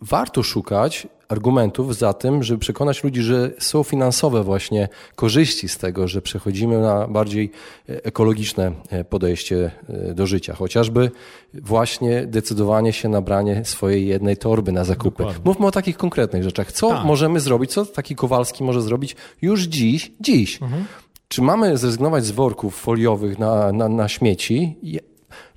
warto 0.00 0.42
szukać 0.42 1.08
argumentów 1.28 1.96
za 1.96 2.12
tym, 2.12 2.42
żeby 2.42 2.58
przekonać 2.58 3.04
ludzi, 3.04 3.22
że 3.22 3.50
są 3.58 3.82
finansowe 3.82 4.42
właśnie 4.42 4.88
korzyści 5.14 5.68
z 5.68 5.78
tego, 5.78 6.08
że 6.08 6.22
przechodzimy 6.22 6.78
na 6.78 7.08
bardziej 7.08 7.50
e, 7.88 8.04
ekologiczne 8.04 8.72
e, 8.90 9.04
podejście 9.04 9.70
e, 9.88 10.14
do 10.14 10.26
życia. 10.26 10.54
Chociażby 10.54 11.10
właśnie 11.54 12.26
decydowanie 12.26 12.92
się 12.92 13.08
na 13.08 13.20
branie 13.20 13.64
swojej 13.64 14.06
jednej 14.06 14.36
torby 14.36 14.72
na 14.72 14.84
zakupy. 14.84 15.18
Dokładnie. 15.18 15.42
Mówmy 15.44 15.66
o 15.66 15.70
takich 15.70 15.96
konkretnych 15.96 16.42
rzeczach. 16.42 16.72
Co 16.72 16.88
Tak. 16.88 17.04
możemy 17.04 17.40
zrobić, 17.40 17.72
co 17.72 17.86
taki 17.86 18.16
Kowalski 18.16 18.64
może 18.64 18.82
zrobić 18.82 19.16
już 19.42 19.62
dziś, 19.62 20.12
dziś. 20.20 20.62
Mhm. 20.62 20.84
Czy 21.28 21.42
mamy 21.42 21.76
zrezygnować 21.76 22.24
z 22.24 22.30
worków 22.30 22.76
foliowych 22.76 23.38
na, 23.38 23.72
na, 23.72 23.88
na 23.88 24.08
śmieci? 24.08 24.76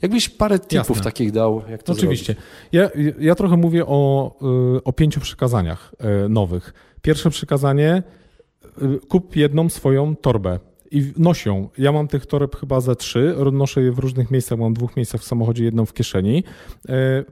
Jakbyś 0.02 0.30
parę 0.30 0.60
tipów 0.60 0.90
Jasne. 0.90 1.04
takich 1.04 1.32
dał, 1.32 1.62
jak 1.70 1.84
to 1.84 1.94
Oczywiście. 1.94 2.36
Ja, 2.72 2.90
ja 3.20 3.36
trochę 3.36 3.58
mówię 3.58 3.86
o, 3.86 4.32
y, 4.78 4.84
o 4.84 4.94
pięciu 4.94 5.20
przykazaniach 5.20 5.96
y, 6.26 6.30
nowych. 6.30 6.74
Pierwsze 7.02 7.30
przykazanie, 7.30 8.04
y, 8.82 9.08
kup 9.08 9.36
jedną 9.36 9.70
swoją 9.70 10.16
torbę 10.16 10.60
i 10.92 11.14
noś 11.18 11.46
ją. 11.46 11.70
Ja 11.78 11.92
mam 11.92 12.08
tych 12.08 12.26
toreb 12.26 12.56
chyba 12.56 12.82
ze 12.82 12.96
trzy, 12.96 13.36
noszę 13.52 13.82
je 13.82 13.92
w 13.92 14.00
różnych 14.00 14.32
miejscach, 14.32 14.60
mam 14.60 14.74
dwóch 14.74 14.96
miejscach 14.96 15.22
w 15.22 15.24
samochodzie, 15.24 15.64
jedną 15.64 15.86
w 15.86 15.94
kieszeni, 15.94 16.44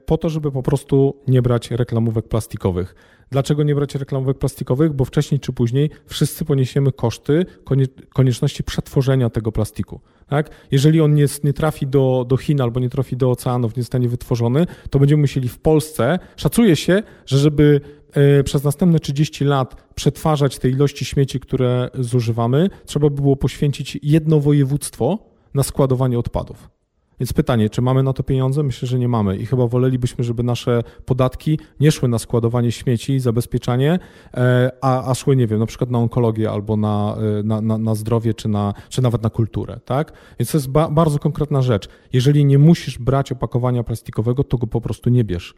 po 0.06 0.18
to, 0.18 0.28
żeby 0.28 0.52
po 0.52 0.62
prostu 0.62 1.16
nie 1.28 1.42
brać 1.42 1.70
reklamówek 1.70 2.28
plastikowych. 2.28 2.94
Dlaczego 3.30 3.62
nie 3.62 3.74
brać 3.74 3.94
reklamówek 3.94 4.38
plastikowych? 4.38 4.92
Bo 4.92 5.04
wcześniej 5.04 5.40
czy 5.40 5.52
później 5.52 5.90
wszyscy 6.06 6.44
poniesiemy 6.44 6.92
koszty 6.92 7.46
konie- 7.64 8.08
konieczności 8.14 8.64
przetworzenia 8.64 9.30
tego 9.30 9.52
plastiku. 9.52 10.00
Tak? 10.26 10.50
Jeżeli 10.70 11.00
on 11.00 11.14
nie, 11.14 11.26
nie 11.44 11.52
trafi 11.52 11.86
do, 11.86 12.24
do 12.28 12.36
Chin 12.36 12.60
albo 12.60 12.80
nie 12.80 12.88
trafi 12.88 13.16
do 13.16 13.30
oceanów, 13.30 13.76
nie 13.76 13.82
zostanie 13.82 14.08
wytworzony, 14.08 14.66
to 14.90 14.98
będziemy 14.98 15.20
musieli 15.20 15.48
w 15.48 15.58
Polsce, 15.58 16.18
szacuje 16.36 16.76
się, 16.76 17.02
że 17.26 17.38
żeby 17.38 17.80
e, 18.12 18.44
przez 18.44 18.64
następne 18.64 18.98
30 18.98 19.44
lat 19.44 19.92
przetwarzać 19.94 20.58
te 20.58 20.68
ilości 20.68 21.04
śmieci, 21.04 21.40
które 21.40 21.90
zużywamy, 21.94 22.70
trzeba 22.86 23.10
by 23.10 23.22
było 23.22 23.36
poświęcić 23.36 23.98
jedno 24.02 24.40
województwo 24.40 25.18
na 25.54 25.62
składowanie 25.62 26.18
odpadów. 26.18 26.77
Więc 27.20 27.32
pytanie, 27.32 27.70
czy 27.70 27.82
mamy 27.82 28.02
na 28.02 28.12
to 28.12 28.22
pieniądze? 28.22 28.62
Myślę, 28.62 28.88
że 28.88 28.98
nie 28.98 29.08
mamy 29.08 29.36
i 29.36 29.46
chyba 29.46 29.66
wolelibyśmy, 29.66 30.24
żeby 30.24 30.42
nasze 30.42 30.82
podatki 31.04 31.58
nie 31.80 31.92
szły 31.92 32.08
na 32.08 32.18
składowanie 32.18 32.72
śmieci, 32.72 33.20
zabezpieczanie, 33.20 33.98
e, 34.34 34.70
a, 34.80 35.10
a 35.10 35.14
szły, 35.14 35.36
nie 35.36 35.46
wiem, 35.46 35.58
na 35.58 35.66
przykład 35.66 35.90
na 35.90 35.98
onkologię 35.98 36.50
albo 36.50 36.76
na, 36.76 37.16
e, 37.38 37.42
na, 37.42 37.60
na, 37.60 37.78
na 37.78 37.94
zdrowie, 37.94 38.34
czy, 38.34 38.48
na, 38.48 38.74
czy 38.88 39.02
nawet 39.02 39.22
na 39.22 39.30
kulturę, 39.30 39.80
tak? 39.84 40.12
Więc 40.38 40.52
to 40.52 40.58
jest 40.58 40.70
ba, 40.70 40.88
bardzo 40.88 41.18
konkretna 41.18 41.62
rzecz. 41.62 41.88
Jeżeli 42.12 42.44
nie 42.44 42.58
musisz 42.58 42.98
brać 42.98 43.32
opakowania 43.32 43.84
plastikowego, 43.84 44.44
to 44.44 44.58
go 44.58 44.66
po 44.66 44.80
prostu 44.80 45.10
nie 45.10 45.24
bierz. 45.24 45.54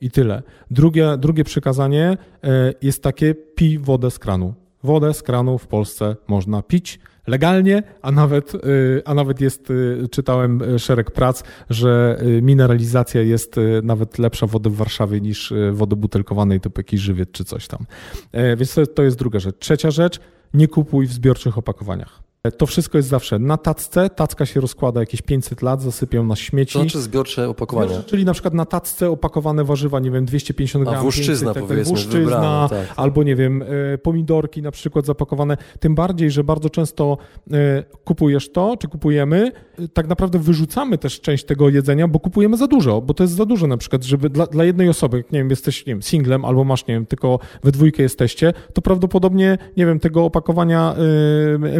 I 0.00 0.10
tyle. 0.10 0.42
Drugie, 0.70 1.16
drugie 1.18 1.44
przykazanie 1.44 2.16
e, 2.44 2.72
jest 2.82 3.02
takie, 3.02 3.34
pij 3.34 3.78
wodę 3.78 4.10
z 4.10 4.18
kranu. 4.18 4.54
Wodę 4.82 5.14
z 5.14 5.22
kranu 5.22 5.58
w 5.58 5.66
Polsce 5.66 6.16
można 6.28 6.62
pić 6.62 7.00
legalnie, 7.26 7.82
a 8.02 8.12
nawet, 8.12 8.54
y, 8.54 9.02
a 9.04 9.14
nawet 9.14 9.40
jest, 9.40 9.70
y, 9.70 10.08
czytałem 10.10 10.62
y, 10.62 10.78
szereg 10.78 11.10
prac, 11.10 11.42
że 11.70 12.18
mineralizacja 12.42 13.22
jest 13.22 13.56
nawet 13.82 14.18
lepsza 14.18 14.46
wody 14.46 14.70
w 14.70 14.76
Warszawie 14.76 15.20
niż 15.20 15.52
wody 15.72 15.96
butelkowanej 15.96 16.60
typu 16.60 16.80
jakiś 16.80 17.00
żywiec 17.00 17.28
czy 17.32 17.44
coś 17.44 17.68
tam. 17.68 17.86
E, 18.32 18.56
Więc 18.56 18.74
to, 18.74 18.86
to 18.86 19.02
jest 19.02 19.18
druga 19.18 19.38
rzecz. 19.38 19.56
Trzecia 19.58 19.90
rzecz, 19.90 20.20
nie 20.54 20.68
kupuj 20.68 21.06
w 21.06 21.12
zbiorczych 21.12 21.58
opakowaniach. 21.58 22.23
E, 22.44 22.52
To 22.52 22.66
wszystko 22.66 22.98
jest 22.98 23.08
zawsze 23.08 23.38
na 23.38 23.56
tacce, 23.56 24.10
tacka 24.10 24.46
się 24.46 24.60
rozkłada 24.60 25.00
jakieś 25.00 25.22
500 25.22 25.62
lat, 25.62 25.82
zasypią 25.82 26.26
na 26.26 26.36
śmieci. 26.36 26.72
To 26.72 26.78
znaczy 26.78 27.00
zbiorcze 27.00 27.48
opakowania. 27.48 27.88
Zbiorcze, 27.88 28.10
Czyli 28.10 28.24
na 28.24 28.32
przykład 28.32 28.54
na 28.54 28.64
tacce 28.64 29.10
opakowane 29.10 29.64
warzywa, 29.64 30.00
nie 30.00 30.10
wiem, 30.10 30.24
250 30.24 30.88
A 30.88 30.90
gram. 30.90 31.02
włoszczyzna, 31.02 31.54
500, 31.54 31.54
tak, 31.54 31.64
powiedzmy, 31.68 31.84
włoszczyzna, 31.94 32.18
wybrana, 32.18 32.66
tak. 32.70 32.92
albo 32.96 33.22
nie 33.22 33.36
wiem, 33.36 33.62
e, 33.92 33.98
pomidorki 33.98 34.62
na 34.62 34.70
przykład 34.70 35.06
zapakowane. 35.06 35.56
Tym 35.80 35.94
bardziej, 35.94 36.30
że 36.30 36.44
bardzo 36.44 36.70
często 36.70 37.18
e, 37.52 37.84
kupujesz 38.04 38.52
to, 38.52 38.76
czy 38.76 38.88
kupujemy, 38.88 39.52
tak 39.92 40.08
naprawdę 40.08 40.38
wyrzucamy 40.38 40.98
też 40.98 41.20
część 41.20 41.44
tego 41.44 41.68
jedzenia, 41.68 42.08
bo 42.08 42.20
kupujemy 42.20 42.56
za 42.56 42.66
dużo, 42.66 43.00
bo 43.00 43.14
to 43.14 43.24
jest 43.24 43.34
za 43.34 43.46
dużo 43.46 43.66
na 43.66 43.76
przykład, 43.76 44.04
żeby 44.04 44.30
dla, 44.30 44.46
dla 44.46 44.64
jednej 44.64 44.88
osoby, 44.88 45.16
jak 45.16 45.32
nie 45.32 45.38
wiem, 45.38 45.50
jesteś, 45.50 45.86
nie 45.86 45.92
wiem, 45.92 46.02
singlem, 46.02 46.44
albo 46.44 46.64
masz, 46.64 46.86
nie 46.86 46.94
wiem, 46.94 47.06
tylko 47.06 47.38
we 47.62 47.72
dwójkę 47.72 48.02
jesteście, 48.02 48.52
to 48.72 48.82
prawdopodobnie, 48.82 49.58
nie 49.76 49.86
wiem, 49.86 50.00
tego 50.00 50.24
opakowania 50.24 50.94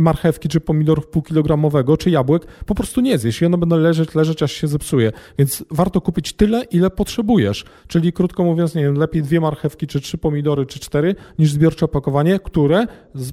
marchewki, 0.00 0.48
czy 0.54 0.60
pomidorów 0.60 1.06
półkilogramowego, 1.06 1.96
czy 1.96 2.10
jabłek, 2.10 2.46
po 2.66 2.74
prostu 2.74 3.00
nie 3.00 3.18
zjesz 3.18 3.42
i 3.42 3.46
one 3.46 3.58
będą 3.58 3.76
leżeć, 3.76 4.14
leżeć, 4.14 4.42
aż 4.42 4.52
się 4.52 4.68
zepsuje. 4.68 5.12
Więc 5.38 5.64
warto 5.70 6.00
kupić 6.00 6.32
tyle, 6.32 6.64
ile 6.64 6.90
potrzebujesz. 6.90 7.64
Czyli 7.88 8.12
krótko 8.12 8.44
mówiąc, 8.44 8.74
nie 8.74 8.82
wiem, 8.82 8.94
lepiej 8.94 9.22
dwie 9.22 9.40
marchewki, 9.40 9.86
czy 9.86 10.00
trzy 10.00 10.18
pomidory, 10.18 10.66
czy 10.66 10.78
cztery, 10.80 11.14
niż 11.38 11.52
zbiorcze 11.52 11.84
opakowanie, 11.84 12.38
które, 12.38 12.86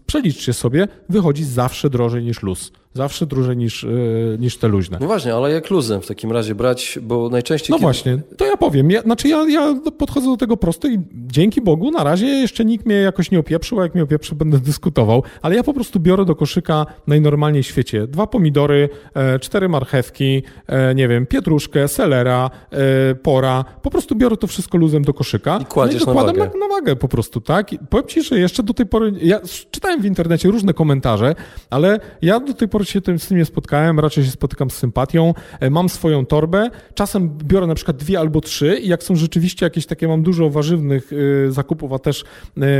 przeliczcie 0.06 0.54
sobie, 0.54 0.88
wychodzi 1.10 1.44
zawsze 1.44 1.90
drożej 1.90 2.24
niż 2.24 2.44
luz. 2.44 2.72
Zawsze 2.94 3.26
drożej 3.26 3.58
niż, 3.58 3.84
yy, 3.84 4.38
niż 4.40 4.58
te 4.58 4.68
luźne. 4.68 4.98
No 5.02 5.08
właśnie, 5.08 5.34
ale 5.34 5.52
jak 5.52 5.70
luzem 5.70 6.02
w 6.02 6.08
takim 6.08 6.32
razie 6.32 6.56
brać, 6.56 7.00
bo 7.02 7.30
najczęściej... 7.30 7.70
No 7.70 7.78
kiedy- 7.78 7.86
właśnie, 7.86 8.20
to 8.38 8.46
ja 8.46 8.58
powiem. 8.58 8.92
Ja, 8.92 9.02
znaczy 9.02 9.28
ja, 9.28 9.46
ja 9.50 9.76
podchodzę 9.98 10.28
do 10.28 10.38
tego 10.38 10.58
prosto 10.58 10.88
i 10.88 11.00
dzięki 11.14 11.62
Bogu 11.62 11.92
na 11.92 12.04
razie 12.04 12.26
jeszcze 12.26 12.66
nikt 12.66 12.86
mnie 12.86 12.96
jakoś 12.96 13.32
nie 13.32 13.40
opieprzył, 13.40 13.80
a 13.80 13.84
jak 13.84 13.94
mnie 13.96 14.04
opieprzy 14.04 14.36
będę 14.36 14.60
dyskutował, 14.70 15.24
ale 15.42 15.56
ja 15.56 15.64
po 15.64 15.74
prostu 15.74 16.00
biorę 16.00 16.26
do 16.26 16.36
koszyka 16.36 16.86
najnormalniej 17.08 17.64
w 17.64 17.66
świecie 17.66 18.08
dwa 18.08 18.28
pomidory, 18.28 18.90
e, 19.14 19.40
cztery 19.40 19.70
marchewki, 19.70 20.44
e, 20.68 20.96
nie 20.96 21.08
wiem, 21.08 21.26
pietruszkę, 21.26 21.88
selera, 21.88 22.50
e, 22.72 23.16
pora. 23.16 23.66
Po 23.82 23.90
prostu 23.90 24.16
biorę 24.16 24.38
to 24.38 24.48
wszystko 24.48 24.78
luzem 24.78 25.04
do 25.04 25.14
koszyka. 25.14 25.60
I 25.62 25.66
kładziesz 25.66 26.06
no 26.06 26.06
na 26.06 26.12
i 26.12 26.16
dokładam 26.16 26.36
wagę. 26.36 26.60
na, 26.60 26.68
na 26.68 26.74
wagę 26.76 26.96
po 26.96 27.08
prostu, 27.08 27.42
tak? 27.42 27.74
I 27.74 27.80
powiem 27.80 28.08
Ci, 28.08 28.24
że 28.24 28.40
jeszcze 28.40 28.64
do 28.64 28.74
tej 28.74 28.86
pory, 28.86 29.14
ja 29.22 29.40
czytałem 29.72 30.02
w 30.02 30.06
internecie 30.06 30.50
różne 30.50 30.74
komentarze, 30.74 31.36
ale 31.70 32.00
ja 32.22 32.40
do 32.40 32.54
tej 32.54 32.68
pory 32.68 32.81
się 32.89 33.02
tym, 33.02 33.20
z 33.20 33.28
tym 33.28 33.38
nie 33.38 33.46
spotkałem, 33.46 34.00
raczej 34.00 34.24
się 34.26 34.32
spotykam 34.32 34.70
z 34.70 34.74
sympatią. 34.74 35.34
E, 35.60 35.70
Mam 35.70 35.89
swoją 35.89 36.26
torbę, 36.26 36.70
czasem 36.94 37.38
biorę 37.38 37.67
na 37.67 37.76
przykład 37.76 37.98
dwie 37.98 38.20
albo 38.20 38.41
trzy 38.41 38.78
i 38.78 38.88
jak 38.88 39.04
są 39.04 39.15
rzeczywiście 39.15 39.65
jakieś 39.65 39.86
takie, 39.86 40.08
mam 40.08 40.24
dużo 40.24 40.50
warzywnych 40.50 41.13
y, 41.13 41.52
zakupów, 41.52 41.94
a 41.94 42.00
też 42.00 42.24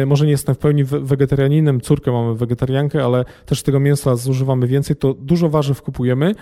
y, 0.01 0.05
może 0.05 0.25
nie 0.25 0.31
jestem 0.31 0.55
w 0.55 0.57
pełni 0.57 0.83
we- 0.83 0.99
wegetarianinem, 0.99 1.81
córkę 1.81 2.11
mamy 2.11 2.35
wegetariankę, 2.35 3.03
ale 3.05 3.25
też 3.45 3.63
tego 3.63 3.79
mięsa 3.79 4.15
zużywamy 4.15 4.67
więcej, 4.67 4.95
to 4.95 5.13
dużo 5.13 5.49
warzyw 5.49 5.81
kupujemy, 5.81 6.35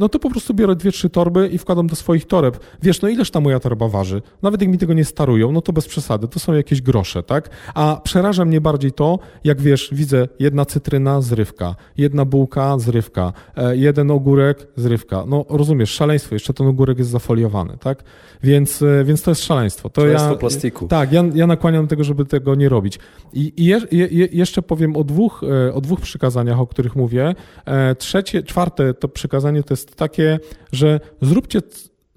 no 0.00 0.08
to 0.08 0.18
po 0.18 0.30
prostu 0.30 0.54
biorę 0.54 0.76
dwie, 0.76 0.92
trzy 0.92 1.10
torby 1.10 1.48
i 1.48 1.58
wkładam 1.58 1.86
do 1.86 1.96
swoich 1.96 2.26
toreb. 2.26 2.58
Wiesz, 2.82 3.02
no 3.02 3.08
ileż 3.08 3.30
ta 3.30 3.40
moja 3.40 3.60
torba 3.60 3.88
waży? 3.88 4.22
Nawet 4.42 4.60
jak 4.60 4.70
mi 4.70 4.78
tego 4.78 4.92
nie 4.94 5.04
starują, 5.04 5.52
no 5.52 5.60
to 5.60 5.72
bez 5.72 5.88
przesady, 5.88 6.28
to 6.28 6.38
są 6.40 6.52
jakieś 6.52 6.82
grosze, 6.82 7.22
tak? 7.22 7.50
A 7.74 8.00
przeraża 8.04 8.44
mnie 8.44 8.60
bardziej 8.60 8.92
to, 8.92 9.18
jak 9.44 9.60
wiesz, 9.60 9.88
widzę 9.92 10.28
jedna 10.38 10.64
cytryna, 10.64 11.20
zrywka, 11.20 11.74
jedna 11.96 12.24
bułka, 12.24 12.78
zrywka, 12.78 13.32
e, 13.56 13.76
jeden 13.76 14.10
ogórek, 14.10 14.66
zrywka. 14.76 15.24
No 15.26 15.44
rozumiesz, 15.48 15.90
szaleństwo, 15.90 16.34
jeszcze 16.34 16.54
ten 16.54 16.66
ogórek 16.66 16.98
jest 16.98 17.10
zafoliowany, 17.10 17.76
tak? 17.80 18.02
Więc, 18.42 18.82
e, 18.82 19.04
więc 19.04 19.22
to 19.22 19.30
jest 19.30 19.44
szaleństwo. 19.44 19.90
To 19.90 20.00
Szaleństwo 20.00 20.30
ja, 20.30 20.36
plastiku. 20.36 20.88
Tak, 20.88 21.12
ja, 21.12 21.24
ja 21.34 21.46
nakłaniam 21.46 21.84
do 21.84 21.88
tego, 21.88 22.04
żeby 22.04 22.24
tego 22.24 22.54
nie 22.54 22.68
robić. 22.68 22.98
I, 23.32 23.52
i 23.56 23.64
je, 23.64 23.80
je, 23.92 24.06
je- 24.10 24.28
jeszcze 24.32 24.62
powiem 24.62 24.96
o 24.96 25.04
dwóch, 25.04 25.42
e, 25.68 25.74
o 25.74 25.80
dwóch 25.80 26.00
przykazaniach, 26.00 26.60
o 26.60 26.66
których 26.66 26.96
mówię. 26.96 27.34
E, 27.64 27.94
Trzecie, 27.94 28.42
czwarte 28.42 28.94
to 28.94 29.08
przykazanie 29.08 29.51
to 29.62 29.72
jest 29.72 29.96
takie, 29.96 30.38
że 30.72 31.00
zróbcie 31.22 31.60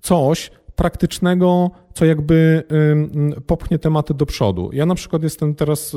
coś 0.01 0.51
praktycznego, 0.75 1.71
co 1.95 2.05
jakby 2.05 2.63
popchnie 3.47 3.79
tematy 3.79 4.13
do 4.13 4.25
przodu. 4.25 4.69
Ja 4.73 4.85
na 4.85 4.95
przykład 4.95 5.23
jestem 5.23 5.55
teraz, 5.55 5.95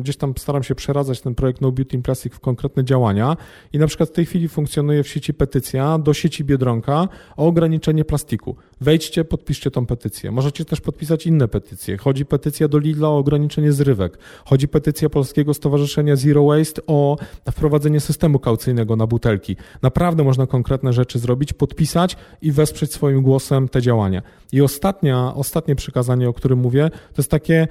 gdzieś 0.00 0.16
tam 0.16 0.34
staram 0.38 0.62
się 0.62 0.74
przeradzać 0.74 1.20
ten 1.20 1.34
projekt 1.34 1.60
No 1.60 1.72
Beauty 1.72 1.96
in 1.96 2.02
Plastic 2.02 2.34
w 2.34 2.40
konkretne 2.40 2.84
działania 2.84 3.36
i 3.72 3.78
na 3.78 3.86
przykład 3.86 4.08
w 4.08 4.12
tej 4.12 4.26
chwili 4.26 4.48
funkcjonuje 4.48 5.02
w 5.02 5.08
sieci 5.08 5.34
petycja 5.34 5.98
do 5.98 6.14
sieci 6.14 6.44
Biedronka 6.44 7.08
o 7.36 7.46
ograniczenie 7.46 8.04
plastiku. 8.04 8.56
Wejdźcie, 8.80 9.24
podpiszcie 9.24 9.70
tą 9.70 9.86
petycję. 9.86 10.30
Możecie 10.30 10.64
też 10.64 10.80
podpisać 10.80 11.26
inne 11.26 11.48
petycje. 11.48 11.96
Chodzi 11.96 12.26
petycja 12.26 12.68
do 12.68 12.78
Lidla 12.78 13.08
o 13.08 13.18
ograniczenie 13.18 13.72
zrywek. 13.72 14.18
Chodzi 14.44 14.68
petycja 14.68 15.10
Polskiego 15.10 15.54
Stowarzyszenia 15.54 16.16
Zero 16.16 16.44
Waste 16.44 16.82
o 16.86 17.16
wprowadzenie 17.50 18.00
systemu 18.00 18.38
kaucyjnego 18.38 18.96
na 18.96 19.06
butelki. 19.06 19.56
Naprawdę 19.82 20.24
można 20.24 20.46
konkretne 20.46 20.92
rzeczy 20.92 21.18
zrobić, 21.18 21.52
podpisać 21.52 22.16
i 22.42 22.52
wesprzeć 22.52 22.92
swoim 22.92 23.22
głosem 23.22 23.68
te 23.68 23.82
działania. 23.82 24.22
I 24.52 24.60
ostatnia, 24.60 25.33
ostatnie 25.34 25.74
przykazanie, 25.74 26.28
o 26.28 26.32
którym 26.32 26.58
mówię, 26.58 26.90
to 26.90 27.22
jest 27.22 27.30
takie 27.30 27.68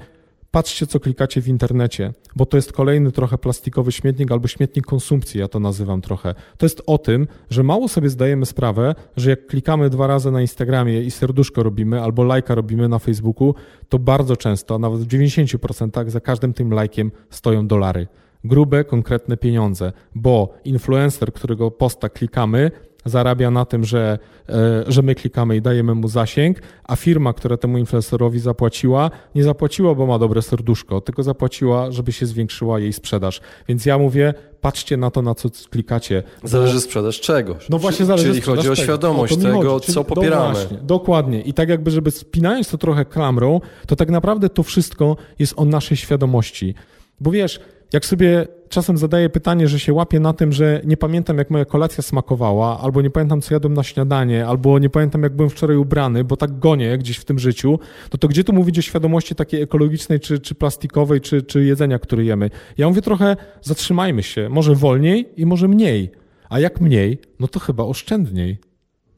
patrzcie, 0.54 0.86
co 0.86 1.00
klikacie 1.00 1.40
w 1.40 1.48
internecie, 1.48 2.12
bo 2.36 2.46
to 2.46 2.56
jest 2.56 2.72
kolejny 2.72 3.12
trochę 3.12 3.38
plastikowy 3.38 3.92
śmietnik 3.92 4.32
albo 4.32 4.48
śmietnik 4.48 4.86
konsumpcji, 4.86 5.40
ja 5.40 5.48
to 5.48 5.60
nazywam 5.60 6.00
trochę. 6.00 6.34
To 6.58 6.66
jest 6.66 6.82
o 6.86 6.98
tym, 6.98 7.26
że 7.50 7.62
mało 7.62 7.88
sobie 7.88 8.10
zdajemy 8.10 8.46
sprawę, 8.46 8.94
że 9.16 9.30
jak 9.30 9.46
klikamy 9.46 9.90
dwa 9.90 10.06
razy 10.06 10.30
na 10.30 10.40
Instagramie 10.40 11.02
i 11.02 11.10
serduszko 11.10 11.62
robimy 11.62 12.02
albo 12.02 12.24
lajka 12.24 12.54
robimy 12.54 12.88
na 12.88 12.98
Facebooku, 12.98 13.54
to 13.88 13.98
bardzo 13.98 14.36
często, 14.36 14.78
nawet 14.78 15.00
w 15.00 15.06
90% 15.06 16.08
za 16.10 16.20
każdym 16.20 16.52
tym 16.52 16.72
lajkiem 16.72 17.10
stoją 17.30 17.66
dolary. 17.66 18.06
Grube, 18.44 18.84
konkretne 18.84 19.36
pieniądze, 19.36 19.92
bo 20.14 20.54
influencer, 20.64 21.32
którego 21.32 21.70
posta 21.70 22.08
klikamy, 22.08 22.70
zarabia 23.04 23.50
na 23.50 23.64
tym, 23.64 23.84
że, 23.84 24.18
e, 24.48 24.84
że 24.86 25.02
my 25.02 25.14
klikamy 25.14 25.56
i 25.56 25.62
dajemy 25.62 25.94
mu 25.94 26.08
zasięg, 26.08 26.58
a 26.84 26.96
firma, 26.96 27.32
która 27.32 27.56
temu 27.56 27.78
influencerowi 27.78 28.38
zapłaciła, 28.38 29.10
nie 29.34 29.44
zapłaciła, 29.44 29.94
bo 29.94 30.06
ma 30.06 30.18
dobre 30.18 30.42
serduszko, 30.42 31.00
tylko 31.00 31.22
zapłaciła, 31.22 31.90
żeby 31.90 32.12
się 32.12 32.26
zwiększyła 32.26 32.80
jej 32.80 32.92
sprzedaż. 32.92 33.40
Więc 33.68 33.86
ja 33.86 33.98
mówię, 33.98 34.34
patrzcie 34.60 34.96
na 34.96 35.10
to, 35.10 35.22
na 35.22 35.34
co 35.34 35.48
klikacie. 35.70 36.22
Zależy 36.44 36.80
sprzedaż 36.80 37.20
czegoś. 37.20 37.68
No 37.68 37.78
właśnie 37.78 38.06
zależy 38.06 38.28
Czyli 38.28 38.40
chodzi 38.40 38.70
o 38.70 38.76
świadomość 38.76 39.36
tego, 39.36 39.80
co 39.80 40.00
no 40.00 40.04
popieramy. 40.04 40.54
Właśnie, 40.54 40.78
dokładnie. 40.82 41.40
I 41.40 41.54
tak 41.54 41.68
jakby, 41.68 41.90
żeby 41.90 42.10
spinając 42.10 42.68
to 42.68 42.78
trochę 42.78 43.04
klamrą, 43.04 43.60
to 43.86 43.96
tak 43.96 44.10
naprawdę 44.10 44.48
to 44.48 44.62
wszystko 44.62 45.16
jest 45.38 45.54
o 45.56 45.64
naszej 45.64 45.96
świadomości. 45.96 46.74
Bo 47.20 47.30
wiesz, 47.30 47.60
jak 47.94 48.06
sobie 48.06 48.46
czasem 48.68 48.98
zadaję 48.98 49.30
pytanie, 49.30 49.68
że 49.68 49.80
się 49.80 49.92
łapię 49.92 50.20
na 50.20 50.32
tym, 50.32 50.52
że 50.52 50.80
nie 50.84 50.96
pamiętam, 50.96 51.38
jak 51.38 51.50
moja 51.50 51.64
kolacja 51.64 52.02
smakowała, 52.02 52.80
albo 52.80 53.02
nie 53.02 53.10
pamiętam, 53.10 53.40
co 53.40 53.54
jadłem 53.54 53.74
na 53.74 53.82
śniadanie, 53.82 54.46
albo 54.46 54.78
nie 54.78 54.90
pamiętam, 54.90 55.22
jak 55.22 55.36
byłem 55.36 55.50
wczoraj 55.50 55.76
ubrany, 55.76 56.24
bo 56.24 56.36
tak 56.36 56.58
gonię 56.58 56.98
gdzieś 56.98 57.16
w 57.16 57.24
tym 57.24 57.38
życiu, 57.38 57.78
to 58.10 58.18
to 58.18 58.28
gdzie 58.28 58.44
tu 58.44 58.52
mówić 58.52 58.78
o 58.78 58.82
świadomości 58.82 59.34
takiej 59.34 59.62
ekologicznej, 59.62 60.20
czy, 60.20 60.38
czy 60.38 60.54
plastikowej, 60.54 61.20
czy, 61.20 61.42
czy 61.42 61.64
jedzenia, 61.64 61.98
które 61.98 62.24
jemy? 62.24 62.50
Ja 62.78 62.88
mówię 62.88 63.02
trochę, 63.02 63.36
zatrzymajmy 63.62 64.22
się, 64.22 64.48
może 64.48 64.74
wolniej 64.74 65.28
i 65.36 65.46
może 65.46 65.68
mniej. 65.68 66.10
A 66.48 66.60
jak 66.60 66.80
mniej, 66.80 67.18
no 67.40 67.48
to 67.48 67.60
chyba 67.60 67.84
oszczędniej. 67.84 68.58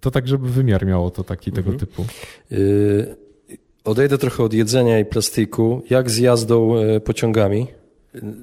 To 0.01 0.11
tak, 0.11 0.29
żeby 0.29 0.49
wymiar 0.49 0.87
miało 0.87 1.11
to 1.11 1.25
taki 1.25 1.51
mhm. 1.51 1.67
tego 1.67 1.79
typu. 1.79 2.05
Yy, 2.51 3.17
odejdę 3.85 4.19
trochę 4.19 4.43
od 4.43 4.55
jedzenia 4.55 4.99
i 4.99 5.05
plastiku. 5.05 5.83
Jak 5.91 6.11
z 6.11 6.19
jazdą 6.19 6.77
e, 6.77 7.01
pociągami? 7.01 7.67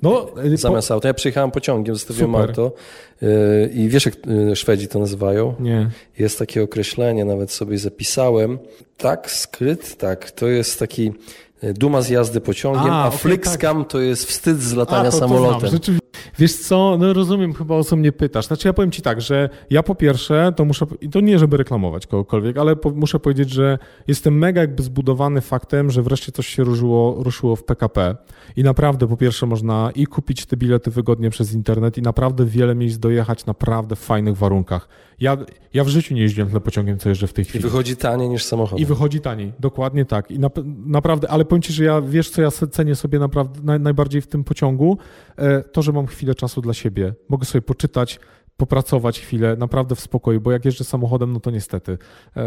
No, 0.02 0.30
y, 0.46 0.58
zamiast 0.58 0.88
po... 0.88 0.94
auta. 0.94 1.08
Ja 1.08 1.14
przyjechałem 1.14 1.52
pociągiem, 1.52 1.96
zostawiłem 1.96 2.32
Super. 2.32 2.50
auto 2.50 2.74
yy, 3.22 3.30
i 3.74 3.90
wiesz 3.90 4.06
jak 4.06 4.16
y, 4.52 4.56
Szwedzi 4.56 4.88
to 4.88 5.00
nazywają? 5.00 5.56
Nie. 5.60 5.90
Jest 6.20 6.40
takie 6.40 6.64
określenie, 6.64 7.26
nawet 7.26 7.52
sobie 7.52 7.78
zapisałem. 7.78 8.60
Tak, 8.98 9.32
skryt, 9.32 9.98
tak. 9.98 10.32
To 10.32 10.48
jest 10.48 10.80
taki 10.80 11.08
y, 11.08 11.14
duma 11.64 12.02
z 12.02 12.10
jazdy 12.10 12.42
pociągiem, 12.42 12.94
a, 12.94 13.04
a 13.04 13.08
okay, 13.08 13.20
flixcam 13.20 13.80
tak. 13.84 13.92
to 13.92 14.00
jest 14.00 14.26
wstyd 14.26 14.62
z 14.62 14.74
latania 14.74 15.10
a, 15.10 15.12
to, 15.12 15.18
samolotem. 15.18 15.80
To 15.80 15.92
Wiesz 16.40 16.56
co, 16.56 16.98
no 17.00 17.14
rozumiem 17.14 17.54
chyba 17.54 17.76
o 17.76 17.84
co 17.84 17.96
mnie 17.96 18.12
pytasz. 18.12 18.46
Znaczy 18.46 18.68
ja 18.68 18.74
powiem 18.74 18.92
ci 18.92 19.02
tak, 19.02 19.22
że 19.22 19.50
ja 19.70 19.84
po 19.84 19.96
pierwsze 19.96 20.54
to 20.56 20.66
muszę, 20.66 20.86
i 21.02 21.10
to 21.10 21.20
nie 21.20 21.40
żeby 21.40 21.58
reklamować 21.58 22.08
kogokolwiek, 22.08 22.58
ale 22.58 22.76
po, 22.76 22.90
muszę 22.92 23.20
powiedzieć, 23.20 23.50
że 23.50 23.80
jestem 24.08 24.38
mega 24.38 24.62
jakby 24.62 24.84
zbudowany 24.84 25.42
faktem, 25.42 25.92
że 25.92 26.02
wreszcie 26.02 26.32
coś 26.32 26.48
się 26.48 26.64
ruszyło, 26.64 27.24
ruszyło 27.24 27.56
w 27.56 27.64
PKP 27.64 28.16
i 28.56 28.64
naprawdę 28.64 29.08
po 29.08 29.18
pierwsze 29.18 29.46
można 29.46 29.92
i 29.96 30.08
kupić 30.08 30.46
te 30.46 30.58
bilety 30.58 30.92
wygodnie 30.92 31.30
przez 31.30 31.54
internet 31.54 31.98
i 31.98 32.02
naprawdę 32.02 32.46
wiele 32.46 32.76
miejsc 32.76 32.98
dojechać 32.98 33.46
naprawdę 33.46 33.96
w 33.96 34.00
fajnych 34.00 34.38
warunkach. 34.38 34.88
Ja, 35.24 35.38
ja 35.74 35.84
w 35.84 35.88
życiu 35.88 36.14
nie 36.14 36.22
jeździłem 36.22 36.48
tyle 36.48 36.62
pociągiem, 36.62 37.00
co 37.00 37.10
jeżdżę 37.10 37.28
w 37.28 37.34
tej 37.34 37.46
chwili. 37.46 37.60
I 37.60 37.62
wychodzi 37.64 37.96
taniej 37.96 38.30
niż 38.30 38.44
samochód. 38.44 38.80
I 38.80 38.86
wychodzi 38.86 39.20
taniej, 39.22 39.54
dokładnie 39.60 40.06
tak. 40.06 40.32
I 40.32 40.40
na, 40.40 40.50
naprawdę, 40.86 41.30
ale 41.30 41.46
powiem 41.46 41.62
ci, 41.62 41.74
że 41.74 41.84
ja, 41.84 42.02
wiesz 42.02 42.30
co 42.30 42.42
ja 42.42 42.52
cenię 42.52 42.96
sobie 42.96 43.20
naprawdę 43.20 43.60
naj, 43.64 43.80
najbardziej 43.80 44.22
w 44.22 44.28
tym 44.28 44.44
pociągu? 44.44 44.98
E, 45.38 45.62
to, 45.62 45.82
że 45.82 45.92
mam 45.92 46.08
chwilę 46.08 46.36
czasu 46.36 46.62
dla 46.62 46.74
siebie. 46.74 47.14
Mogę 47.30 47.46
sobie 47.46 47.62
poczytać, 47.62 48.20
popracować 48.58 49.20
chwilę 49.20 49.56
naprawdę 49.56 49.96
w 49.96 50.00
spokoju, 50.00 50.42
bo 50.42 50.52
jak 50.52 50.66
jeżdżę 50.66 50.84
samochodem, 50.84 51.34
no 51.34 51.40
to 51.40 51.52
niestety. 51.52 51.98
E, 52.38 52.44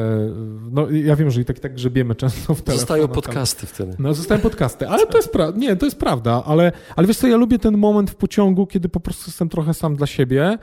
no 0.70 0.90
ja 0.90 1.16
wiem, 1.16 1.30
że 1.30 1.40
i 1.40 1.44
tak, 1.44 1.58
tak 1.58 1.74
grzebiemy 1.74 2.14
często 2.14 2.54
w 2.54 2.62
telefon. 2.62 2.80
Zostają 2.80 3.08
podcasty 3.08 3.66
wtedy. 3.66 3.96
No 3.98 4.14
zostają 4.14 4.40
podcasty, 4.40 4.88
ale 4.88 5.06
to 5.06 5.18
jest 5.18 5.32
prawda, 5.32 5.58
nie, 5.58 5.76
to 5.76 5.86
jest 5.86 5.98
prawda, 5.98 6.42
ale, 6.46 6.72
ale 6.96 7.06
wiesz 7.06 7.16
co, 7.16 7.26
ja 7.26 7.36
lubię 7.36 7.58
ten 7.58 7.78
moment 7.78 8.10
w 8.10 8.14
pociągu, 8.14 8.66
kiedy 8.66 8.88
po 8.88 9.00
prostu 9.00 9.24
jestem 9.26 9.48
trochę 9.48 9.74
sam 9.74 9.96
dla 9.96 10.06
siebie, 10.06 10.58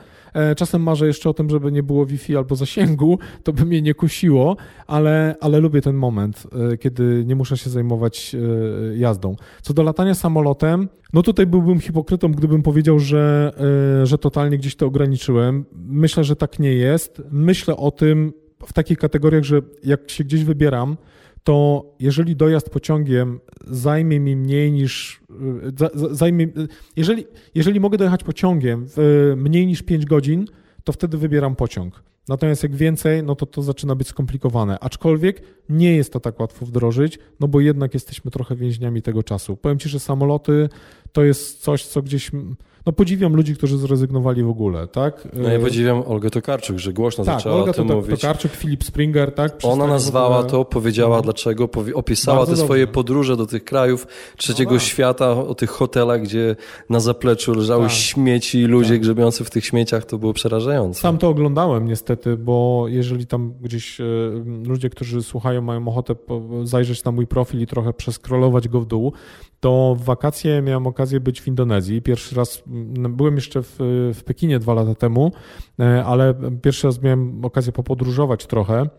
czasem 0.56 0.84
marzę 0.84 1.08
jeszcze 1.08 1.30
o 1.30 1.34
tym, 1.34 1.50
żeby 1.50 1.72
nie 1.72 1.84
było 1.84 2.06
Wi-Fi 2.06 2.38
albo 2.38 2.56
zasięgu, 2.56 3.20
to 3.44 3.54
by 3.54 3.66
mnie 3.66 3.82
nie 3.82 3.94
kusiło, 3.94 4.58
ale, 4.88 5.36
ale 5.42 5.60
lubię 5.60 5.82
ten 5.82 5.96
moment, 5.96 6.48
e, 6.74 6.78
kiedy 6.78 7.24
nie 7.26 7.36
muszę 7.36 7.58
się 7.58 7.70
zajmować 7.70 8.36
e, 8.36 8.98
jazdą. 8.98 9.36
Co 9.62 9.74
do 9.74 9.84
latania 9.84 10.16
samolotem, 10.16 10.90
no 11.14 11.22
tutaj 11.22 11.46
byłbym 11.46 11.80
hipokrytą, 11.80 12.32
gdybym 12.32 12.64
powiedział, 12.64 13.00
że, 13.00 13.54
że 14.04 14.18
totalnie 14.18 14.58
gdzieś 14.58 14.76
to 14.76 14.86
ograniczyłem. 14.86 15.66
Myślę, 15.76 16.24
że 16.24 16.36
tak 16.36 16.60
nie 16.60 16.74
jest. 16.74 17.22
Myślę 17.32 17.78
o 17.78 17.92
tym 17.92 18.34
w 18.66 18.74
takich 18.74 18.98
kategoriach, 18.98 19.44
że 19.44 19.62
jak 19.84 20.10
się 20.10 20.24
gdzieś 20.24 20.44
wybieram, 20.44 20.98
to 21.44 21.86
jeżeli 22.00 22.36
dojazd 22.36 22.70
pociągiem 22.70 23.40
zajmie 23.68 24.20
mi 24.20 24.36
mniej 24.36 24.72
niż. 24.72 25.22
Zajmie, 26.12 26.48
jeżeli, 26.96 27.26
jeżeli 27.56 27.80
mogę 27.80 27.98
dojechać 27.98 28.24
pociągiem 28.24 28.86
w 28.88 29.34
mniej 29.38 29.68
niż 29.68 29.84
5 29.84 30.06
godzin, 30.06 30.46
to 30.84 30.94
wtedy 30.94 31.18
wybieram 31.18 31.56
pociąg. 31.56 32.04
Natomiast 32.28 32.64
jak 32.64 32.76
więcej, 32.76 33.24
no 33.24 33.36
to 33.36 33.46
to 33.46 33.62
zaczyna 33.62 33.96
być 33.96 34.08
skomplikowane. 34.08 34.80
Aczkolwiek 34.80 35.42
nie 35.70 35.96
jest 35.96 36.14
to 36.14 36.20
tak 36.20 36.40
łatwo 36.40 36.66
wdrożyć, 36.66 37.20
no 37.40 37.48
bo 37.48 37.60
jednak 37.60 37.94
jesteśmy 37.94 38.32
trochę 38.32 38.56
więźniami 38.56 39.02
tego 39.02 39.24
czasu. 39.24 39.58
Powiem 39.58 39.80
Ci, 39.80 39.90
że 39.90 40.00
samoloty 40.00 40.70
to 41.14 41.24
jest 41.24 41.62
coś, 41.62 41.86
co 41.86 42.02
gdzieś 42.02 42.32
no 42.86 42.94
podziwiam 42.94 43.36
ludzi, 43.36 43.56
którzy 43.56 43.78
zrezygnowali 43.78 44.44
w 44.44 44.50
ogóle, 44.50 44.88
tak? 44.88 45.28
No 45.34 45.50
ja 45.50 45.60
podziwiam 45.60 46.04
Olgę 46.08 46.30
Tokarczuk, 46.30 46.78
że 46.78 46.94
głośno 46.94 47.24
tak, 47.24 47.36
zaczęła 47.36 47.56
Olga 47.56 47.72
o 47.72 47.74
tym 47.74 47.88
to, 47.88 47.96
mówić. 47.96 48.22
Tokarczuk, 48.22 48.52
Filip 48.52 48.84
Springer, 48.84 49.36
tak? 49.36 49.58
Ona 49.64 49.88
nazwała 49.88 50.38
ogóle... 50.38 50.52
to, 50.52 50.66
powiedziała 50.66 51.16
no. 51.18 51.22
dlaczego, 51.22 51.70
opisała 51.94 52.38
Bardzo 52.38 52.52
te 52.52 52.58
dobrze. 52.58 52.66
swoje 52.66 52.88
podróże 52.88 53.38
do 53.38 53.46
tych 53.46 53.64
krajów 53.64 54.08
trzeciego 54.38 54.72
no 54.72 54.78
tak. 54.78 54.88
świata, 54.88 55.32
o 55.32 55.56
tych 55.56 55.70
hotelach, 55.70 56.22
gdzie 56.22 56.56
na 56.90 57.00
zapleczu 57.00 57.54
leżały 57.54 57.84
tak. 57.84 57.94
śmieci 57.94 58.60
i 58.60 58.66
ludzie 58.66 58.94
tak. 58.94 59.02
grzebiący 59.02 59.44
w 59.44 59.50
tych 59.50 59.66
śmieciach, 59.66 60.06
to 60.06 60.18
było 60.18 60.34
przerażające. 60.34 61.02
Sam 61.02 61.18
to 61.18 61.30
oglądałem 61.30 61.88
niestety, 61.88 62.38
bo 62.38 62.86
jeżeli 62.88 63.28
tam 63.28 63.54
gdzieś 63.62 64.02
e, 64.02 64.04
ludzie, 64.66 64.90
którzy 64.90 65.24
słuchają, 65.24 65.62
mają 65.62 65.88
ochotę 65.88 66.16
zajrzeć 66.64 67.04
na 67.04 67.12
mój 67.12 67.28
profil 67.28 67.62
i 67.62 67.68
trochę 67.68 67.94
przeskrolować 67.94 68.68
go 68.68 68.82
w 68.82 68.86
dół, 68.86 69.14
to 69.64 69.96
w 70.00 70.04
wakacje 70.04 70.62
miałem 70.62 70.88
okazję 70.88 71.20
być 71.20 71.42
w 71.42 71.48
Indonezji. 71.48 72.02
Pierwszy 72.02 72.36
raz 72.36 72.64
byłem 73.10 73.36
jeszcze 73.36 73.62
w, 73.64 73.76
w 74.14 74.24
Pekinie 74.26 74.60
dwa 74.60 74.74
lata 74.74 74.96
temu, 74.96 75.32
e, 75.80 76.06
ale 76.06 76.34
pierwszy 76.62 76.88
raz 76.88 77.02
miałem 77.02 77.46
okazję 77.46 77.72
popodróżować 77.74 78.46
trochę. 78.46 78.90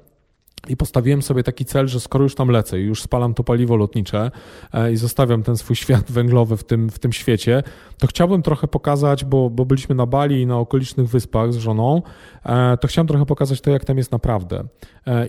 I 0.68 0.76
postawiłem 0.76 1.22
sobie 1.22 1.42
taki 1.42 1.64
cel, 1.64 1.88
że 1.88 2.00
skoro 2.00 2.22
już 2.22 2.34
tam 2.34 2.48
lecę 2.48 2.80
i 2.80 2.84
już 2.84 3.02
spalam 3.02 3.34
to 3.34 3.44
paliwo 3.44 3.76
lotnicze 3.76 4.30
e, 4.72 4.92
i 4.92 4.96
zostawiam 4.96 5.42
ten 5.42 5.56
swój 5.56 5.76
świat 5.76 6.12
węglowy 6.18 6.56
w 6.56 6.64
tym, 6.64 6.90
w 6.90 6.98
tym 6.98 7.12
świecie, 7.12 7.62
to 7.98 8.06
chciałbym 8.06 8.42
trochę 8.42 8.68
pokazać, 8.68 9.24
bo, 9.24 9.50
bo 9.50 9.64
byliśmy 9.64 9.94
na 9.94 10.06
Bali 10.06 10.42
i 10.42 10.46
na 10.46 10.58
okolicznych 10.58 11.08
wyspach 11.08 11.52
z 11.52 11.56
żoną, 11.56 12.02
e, 12.46 12.76
to 12.76 12.88
chciałem 12.88 13.08
trochę 13.08 13.26
pokazać 13.26 13.60
to, 13.60 13.70
jak 13.70 13.84
tam 13.84 13.98
jest 13.98 14.12
naprawdę. 14.12 14.64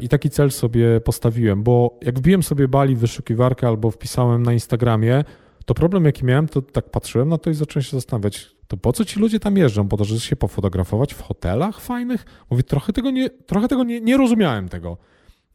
I 0.01 0.09
taki 0.09 0.29
cel 0.29 0.51
sobie 0.51 1.01
postawiłem, 1.01 1.63
bo 1.63 1.99
jak 2.01 2.19
wbiłem 2.19 2.43
sobie 2.43 2.67
Bali 2.67 2.95
w 2.95 2.99
wyszukiwarkę 2.99 3.67
albo 3.67 3.91
wpisałem 3.91 4.43
na 4.43 4.53
Instagramie, 4.53 5.23
to 5.65 5.73
problem, 5.73 6.05
jaki 6.05 6.25
miałem, 6.25 6.47
to 6.47 6.61
tak 6.61 6.89
patrzyłem 6.89 7.29
na 7.29 7.37
to 7.37 7.49
i 7.49 7.53
zacząłem 7.53 7.83
się 7.83 7.97
zastanawiać, 7.97 8.55
to 8.67 8.77
po 8.77 8.93
co 8.93 9.05
ci 9.05 9.19
ludzie 9.19 9.39
tam 9.39 9.57
jeżdżą? 9.57 9.87
Po 9.87 9.97
to, 9.97 10.05
żeby 10.05 10.19
się 10.19 10.35
pofotografować 10.35 11.13
w 11.13 11.21
hotelach 11.21 11.81
fajnych? 11.81 12.25
Mówię, 12.49 12.63
trochę 12.63 12.93
tego 12.93 13.11
nie, 13.11 13.29
trochę 13.29 13.67
tego 13.67 13.83
nie, 13.83 14.01
nie 14.01 14.17
rozumiałem 14.17 14.69
tego. 14.69 14.97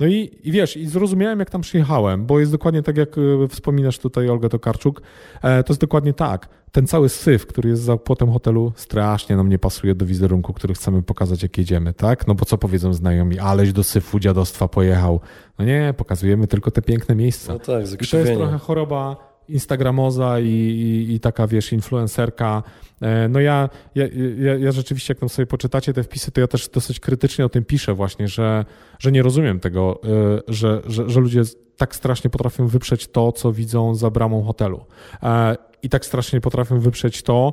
No 0.00 0.06
i, 0.06 0.30
i 0.42 0.52
wiesz, 0.52 0.76
i 0.76 0.86
zrozumiałem, 0.86 1.38
jak 1.38 1.50
tam 1.50 1.60
przyjechałem, 1.60 2.26
bo 2.26 2.40
jest 2.40 2.52
dokładnie 2.52 2.82
tak, 2.82 2.96
jak 2.96 3.18
e, 3.18 3.48
wspominasz 3.48 3.98
tutaj 3.98 4.28
Olga 4.28 4.48
Tokarczuk, 4.48 5.02
e, 5.42 5.64
to 5.64 5.72
jest 5.72 5.80
dokładnie 5.80 6.12
tak. 6.12 6.48
Ten 6.72 6.86
cały 6.86 7.08
syf, 7.08 7.46
który 7.46 7.68
jest 7.68 7.82
za 7.82 7.96
płotem 7.96 8.32
hotelu, 8.32 8.72
strasznie 8.76 9.36
nam 9.36 9.48
nie 9.48 9.58
pasuje 9.58 9.94
do 9.94 10.06
wizerunku, 10.06 10.52
który 10.52 10.74
chcemy 10.74 11.02
pokazać, 11.02 11.42
jak 11.42 11.58
jedziemy, 11.58 11.92
tak? 11.92 12.26
No 12.26 12.34
bo 12.34 12.44
co 12.44 12.58
powiedzą 12.58 12.92
znajomi, 12.94 13.38
aleś 13.38 13.72
do 13.72 13.84
syfu 13.84 14.20
dziadostwa 14.20 14.68
pojechał. 14.68 15.20
No 15.58 15.64
nie, 15.64 15.94
pokazujemy 15.96 16.46
tylko 16.46 16.70
te 16.70 16.82
piękne 16.82 17.14
miejsca. 17.14 17.52
No 17.52 17.58
tak, 17.58 17.92
I 18.02 18.06
to 18.06 18.16
jest 18.16 18.34
trochę 18.34 18.58
choroba 18.58 19.30
instagramoza 19.48 20.40
i, 20.40 20.46
i, 20.46 21.14
i, 21.14 21.20
taka, 21.20 21.46
wiesz, 21.46 21.72
influencerka. 21.72 22.62
E, 23.00 23.28
no 23.28 23.40
ja, 23.40 23.68
ja, 23.94 24.04
ja, 24.38 24.54
ja, 24.54 24.72
rzeczywiście, 24.72 25.12
jak 25.12 25.18
tam 25.18 25.28
sobie 25.28 25.46
poczytacie 25.46 25.92
te 25.92 26.02
wpisy, 26.02 26.32
to 26.32 26.40
ja 26.40 26.46
też 26.46 26.68
dosyć 26.68 27.00
krytycznie 27.00 27.44
o 27.44 27.48
tym 27.48 27.64
piszę 27.64 27.94
właśnie, 27.94 28.28
że, 28.28 28.64
że 28.98 29.12
nie 29.12 29.22
rozumiem 29.22 29.60
tego, 29.60 30.00
e, 30.04 30.08
że, 30.48 30.82
że, 30.86 31.10
że 31.10 31.20
ludzie 31.20 31.42
tak 31.76 31.94
strasznie 31.94 32.30
potrafią 32.30 32.66
wyprzeć 32.66 33.08
to, 33.08 33.32
co 33.32 33.52
widzą 33.52 33.94
za 33.94 34.10
bramą 34.10 34.42
hotelu. 34.42 34.84
E, 35.22 35.56
I 35.82 35.88
tak 35.88 36.04
strasznie 36.04 36.40
potrafią 36.40 36.80
wyprzeć 36.80 37.22
to, 37.22 37.52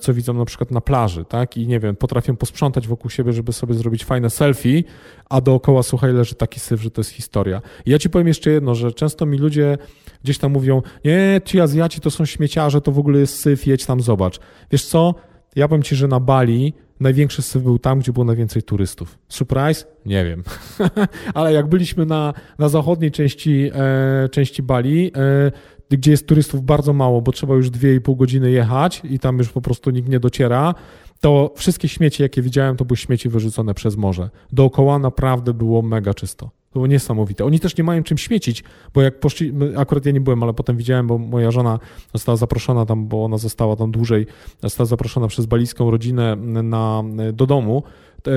co 0.00 0.14
widzą 0.14 0.34
na 0.34 0.44
przykład 0.44 0.70
na 0.70 0.80
plaży, 0.80 1.24
tak? 1.24 1.56
I 1.56 1.66
nie 1.66 1.80
wiem, 1.80 1.96
potrafią 1.96 2.36
posprzątać 2.36 2.88
wokół 2.88 3.10
siebie, 3.10 3.32
żeby 3.32 3.52
sobie 3.52 3.74
zrobić 3.74 4.04
fajne 4.04 4.30
selfie, 4.30 4.84
a 5.28 5.40
dookoła, 5.40 5.82
słuchaj, 5.82 6.12
leży 6.12 6.34
taki 6.34 6.60
syf, 6.60 6.82
że 6.82 6.90
to 6.90 7.00
jest 7.00 7.10
historia. 7.10 7.62
I 7.86 7.90
ja 7.90 7.98
ci 7.98 8.10
powiem 8.10 8.28
jeszcze 8.28 8.50
jedno, 8.50 8.74
że 8.74 8.92
często 8.92 9.26
mi 9.26 9.38
ludzie 9.38 9.78
gdzieś 10.24 10.38
tam 10.38 10.52
mówią, 10.52 10.82
nie, 11.04 11.40
ci 11.44 11.60
Azjaci 11.60 12.00
to 12.00 12.10
są 12.10 12.24
śmieciarze, 12.24 12.80
to 12.80 12.92
w 12.92 12.98
ogóle 12.98 13.20
jest 13.20 13.40
syf, 13.40 13.66
jedź 13.66 13.86
tam, 13.86 14.00
zobacz. 14.00 14.40
Wiesz 14.70 14.79
co, 14.84 15.14
ja 15.56 15.68
powiem 15.68 15.82
ci, 15.82 15.96
że 15.96 16.08
na 16.08 16.20
Bali 16.20 16.72
największy 17.00 17.42
syf 17.42 17.62
był 17.62 17.78
tam, 17.78 17.98
gdzie 17.98 18.12
było 18.12 18.24
najwięcej 18.24 18.62
turystów. 18.62 19.18
Surprise? 19.28 19.84
Nie 20.06 20.24
wiem. 20.24 20.42
Ale 21.34 21.52
jak 21.52 21.66
byliśmy 21.66 22.06
na, 22.06 22.34
na 22.58 22.68
zachodniej 22.68 23.10
części, 23.10 23.70
e, 23.74 24.28
części 24.28 24.62
Bali, 24.62 25.12
e, 25.16 25.96
gdzie 25.96 26.10
jest 26.10 26.26
turystów 26.26 26.62
bardzo 26.62 26.92
mało, 26.92 27.22
bo 27.22 27.32
trzeba 27.32 27.54
już 27.54 27.70
2,5 27.70 28.16
godziny 28.16 28.50
jechać 28.50 29.02
i 29.04 29.18
tam 29.18 29.38
już 29.38 29.48
po 29.48 29.60
prostu 29.60 29.90
nikt 29.90 30.08
nie 30.08 30.20
dociera, 30.20 30.74
to 31.20 31.52
wszystkie 31.56 31.88
śmieci, 31.88 32.22
jakie 32.22 32.42
widziałem, 32.42 32.76
to 32.76 32.84
były 32.84 32.96
śmieci 32.96 33.28
wyrzucone 33.28 33.74
przez 33.74 33.96
morze. 33.96 34.30
Dookoła 34.52 34.98
naprawdę 34.98 35.54
było 35.54 35.82
mega 35.82 36.14
czysto. 36.14 36.46
To 36.46 36.72
było 36.72 36.86
niesamowite. 36.86 37.44
Oni 37.44 37.60
też 37.60 37.76
nie 37.76 37.84
mają 37.84 38.02
czym 38.02 38.18
śmiecić, 38.18 38.64
bo 38.94 39.02
jak 39.02 39.20
poszli, 39.20 39.52
akurat 39.76 40.06
ja 40.06 40.12
nie 40.12 40.20
byłem, 40.20 40.42
ale 40.42 40.54
potem 40.54 40.76
widziałem, 40.76 41.06
bo 41.06 41.18
moja 41.18 41.50
żona 41.50 41.78
została 42.14 42.36
zaproszona 42.36 42.86
tam, 42.86 43.08
bo 43.08 43.24
ona 43.24 43.38
została 43.38 43.76
tam 43.76 43.90
dłużej, 43.90 44.26
została 44.62 44.86
zaproszona 44.86 45.28
przez 45.28 45.46
balijską 45.46 45.90
rodzinę 45.90 46.36
na, 46.62 47.02
do 47.32 47.46
domu 47.46 47.82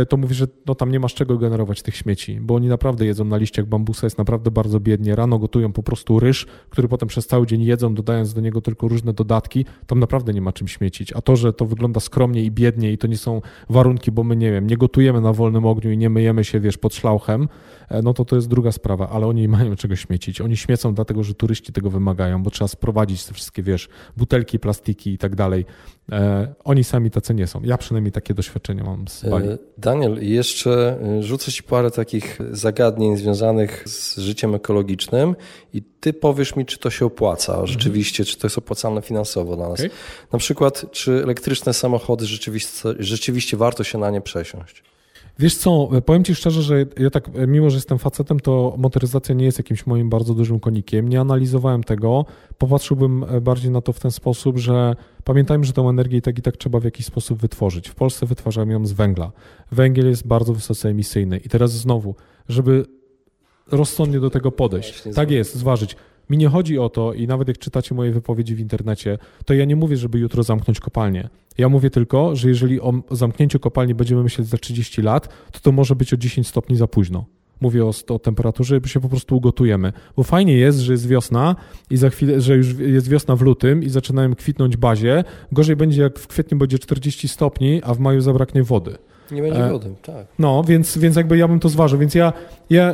to 0.10 0.18
mówi, 0.18 0.36
że 0.36 0.48
no 0.68 0.76
tam 0.76 0.92
nie 0.92 1.00
masz 1.00 1.14
czego 1.14 1.38
generować 1.38 1.82
tych 1.82 1.96
śmieci, 1.96 2.40
bo 2.42 2.56
oni 2.56 2.68
naprawdę 2.68 3.06
jedzą 3.06 3.26
na 3.26 3.38
liściach 3.38 3.66
bambusa, 3.66 4.06
jest 4.06 4.18
naprawdę 4.18 4.52
bardzo 4.52 4.80
biednie. 4.80 5.16
Rano 5.16 5.40
gotują 5.40 5.74
po 5.74 5.84
prostu 5.84 6.20
ryż, 6.20 6.48
który 6.70 6.88
potem 6.88 7.08
przez 7.10 7.28
cały 7.28 7.48
dzień 7.48 7.62
jedzą, 7.62 7.96
dodając 7.96 8.34
do 8.34 8.42
niego 8.42 8.62
tylko 8.62 8.88
różne 8.88 9.14
dodatki. 9.14 9.66
Tam 9.88 10.00
naprawdę 10.00 10.34
nie 10.34 10.42
ma 10.42 10.54
czym 10.54 10.68
śmiecić. 10.68 11.14
A 11.14 11.22
to, 11.22 11.36
że 11.36 11.54
to 11.54 11.66
wygląda 11.66 12.00
skromnie 12.00 12.44
i 12.44 12.52
biednie 12.52 12.92
i 12.92 12.98
to 12.98 13.08
nie 13.08 13.18
są 13.18 13.42
warunki, 13.70 14.12
bo 14.12 14.24
my 14.24 14.36
nie 14.36 14.52
wiem, 14.52 14.68
nie 14.68 14.78
gotujemy 14.78 15.22
na 15.22 15.34
wolnym 15.34 15.66
ogniu 15.66 15.92
i 15.92 15.98
nie 15.98 16.10
myjemy 16.10 16.44
się, 16.44 16.60
wiesz, 16.60 16.78
pod 16.78 16.96
szlauchem, 16.96 17.48
e, 17.90 18.02
no 18.02 18.14
to 18.14 18.26
to 18.26 18.36
jest 18.36 18.48
druga 18.48 18.72
sprawa, 18.72 19.10
ale 19.10 19.28
oni 19.28 19.42
nie 19.42 19.48
mają 19.48 19.76
czego 19.76 19.96
śmiecić. 19.96 20.42
Oni 20.42 20.58
śmiecą 20.58 20.94
dlatego, 20.94 21.24
że 21.24 21.34
turyści 21.34 21.74
tego 21.74 21.90
wymagają, 21.90 22.44
bo 22.44 22.50
trzeba 22.50 22.68
sprowadzić 22.68 23.26
te 23.26 23.34
wszystkie, 23.34 23.64
wiesz, 23.64 23.90
butelki, 24.18 24.60
plastiki 24.60 25.14
i 25.14 25.18
tak 25.18 25.36
dalej. 25.36 25.66
E, 26.12 26.54
oni 26.64 26.84
sami 26.84 27.12
tacy 27.12 27.34
nie 27.34 27.48
są. 27.48 27.62
Ja 27.64 27.78
przynajmniej 27.78 28.12
takie 28.12 28.34
doświadczenia 28.34 28.84
mam 28.84 29.08
z 29.08 29.26
Bali. 29.30 29.48
Daniel, 29.78 30.18
jeszcze 30.22 31.00
y, 31.20 31.24
rzucę 31.24 31.52
Ci 31.52 31.64
parę 31.64 31.92
takich 31.92 32.40
zagadnień 32.52 33.18
związanych 33.18 33.84
z 33.86 34.18
życiem 34.18 34.56
ekologicznym 34.56 35.36
i 35.74 35.82
Ty 36.00 36.14
powiesz 36.14 36.56
mi, 36.56 36.66
czy 36.66 36.78
to 36.78 36.90
się 36.90 37.06
opłaca 37.06 37.52
mhm. 37.52 37.68
rzeczywiście, 37.68 38.26
czy 38.26 38.38
to 38.38 38.48
jest 38.48 38.58
opłacalne 38.58 39.02
finansowo 39.02 39.56
dla 39.56 39.70
nas. 39.70 39.80
Okay. 39.80 39.90
Na 40.32 40.40
przykład, 40.40 40.86
czy 40.92 41.12
elektryczne 41.24 41.74
samochody 41.74 42.26
rzeczywiście, 42.26 42.90
rzeczywiście 43.00 43.58
warto 43.58 43.84
się 43.84 43.98
na 43.98 44.10
nie 44.10 44.22
przesiąść? 44.22 44.84
Wiesz 45.40 45.56
co, 45.56 45.90
powiem 46.06 46.24
Ci 46.24 46.36
szczerze, 46.36 46.62
że 46.62 46.86
ja 47.00 47.10
tak, 47.10 47.30
mimo 47.48 47.70
że 47.70 47.78
jestem 47.78 47.98
facetem, 47.98 48.40
to 48.40 48.76
motoryzacja 48.78 49.36
nie 49.36 49.46
jest 49.46 49.58
jakimś 49.58 49.86
moim 49.86 50.10
bardzo 50.10 50.34
dużym 50.34 50.60
konikiem. 50.60 51.10
Nie 51.10 51.20
analizowałem 51.20 51.84
tego. 51.84 52.26
Popatrzyłbym 52.58 53.26
bardziej 53.42 53.72
na 53.72 53.82
to 53.82 53.94
w 53.94 54.00
ten 54.00 54.12
sposób, 54.12 54.58
że 54.58 54.96
pamiętajmy, 55.24 55.64
że 55.64 55.74
tą 55.74 55.90
energię 55.90 56.18
i 56.18 56.22
tak 56.22 56.40
i 56.40 56.42
tak 56.42 56.58
trzeba 56.58 56.80
w 56.80 56.84
jakiś 56.84 57.06
sposób 57.06 57.40
wytworzyć. 57.40 57.90
W 57.90 57.96
Polsce 57.96 58.26
wytwarzamy 58.26 58.74
ją 58.74 58.86
z 58.86 58.92
węgla. 58.92 59.32
Węgiel 59.72 60.08
jest 60.08 60.28
bardzo 60.28 60.54
wysoce 60.54 60.90
emisyjny. 60.90 61.38
I 61.38 61.50
teraz 61.50 61.72
znowu, 61.72 62.16
żeby 62.50 62.86
rozsądnie 63.72 64.20
do 64.20 64.30
tego 64.30 64.52
podejść. 64.52 65.04
Tak 65.16 65.32
jest, 65.32 65.56
zważyć. 65.56 65.96
Mi 66.30 66.38
nie 66.38 66.48
chodzi 66.48 66.80
o 66.80 66.90
to, 66.90 67.14
i 67.14 67.28
nawet 67.28 67.48
jak 67.48 67.58
czytacie 67.58 67.96
moje 67.96 68.12
wypowiedzi 68.12 68.56
w 68.56 68.60
internecie, 68.60 69.18
to 69.46 69.54
ja 69.54 69.66
nie 69.66 69.76
mówię, 69.76 69.98
żeby 69.98 70.20
jutro 70.20 70.44
zamknąć 70.44 70.80
kopalnię. 70.80 71.30
Ja 71.58 71.70
mówię 71.70 71.90
tylko, 71.90 72.36
że 72.36 72.50
jeżeli 72.50 72.82
o 72.82 72.94
zamknięciu 73.12 73.60
kopalni 73.60 73.96
będziemy 73.96 74.24
myśleć 74.24 74.48
za 74.48 74.58
30 74.58 75.02
lat, 75.02 75.30
to 75.52 75.60
to 75.60 75.72
może 75.72 75.96
być 75.96 76.14
o 76.14 76.18
10 76.18 76.48
stopni 76.48 76.76
za 76.76 76.88
późno. 76.88 77.26
Mówię 77.62 77.86
o, 77.86 77.92
o 78.10 78.20
temperaturze, 78.20 78.80
się 78.86 79.00
po 79.00 79.10
prostu 79.10 79.38
ugotujemy. 79.38 79.94
Bo 80.18 80.24
fajnie 80.24 80.58
jest, 80.58 80.80
że 80.80 80.92
jest 80.92 81.08
wiosna 81.08 81.56
i 81.90 81.98
za 81.98 82.10
chwilę, 82.10 82.42
że 82.42 82.56
już 82.56 82.80
jest 82.80 83.10
wiosna 83.10 83.36
w 83.36 83.42
lutym 83.42 83.84
i 83.84 83.90
zaczynają 83.90 84.36
kwitnąć 84.36 84.78
bazie. 84.78 85.24
Gorzej 85.52 85.76
będzie, 85.76 86.02
jak 86.02 86.20
w 86.20 86.28
kwietniu 86.28 86.58
będzie 86.58 86.80
40 86.80 87.28
stopni, 87.28 87.82
a 87.84 87.94
w 87.94 88.00
maju 88.00 88.22
zabraknie 88.22 88.64
wody. 88.64 88.98
Nie 89.32 89.42
będzie 89.42 89.66
e, 89.66 89.72
wody, 89.72 89.96
tak. 90.02 90.28
No, 90.40 90.64
więc, 90.64 90.98
więc 90.98 91.16
jakby 91.16 91.38
ja 91.38 91.48
bym 91.48 91.60
to 91.60 91.70
zważył. 91.70 92.00
Więc 92.00 92.16
ja, 92.16 92.34
ja, 92.70 92.94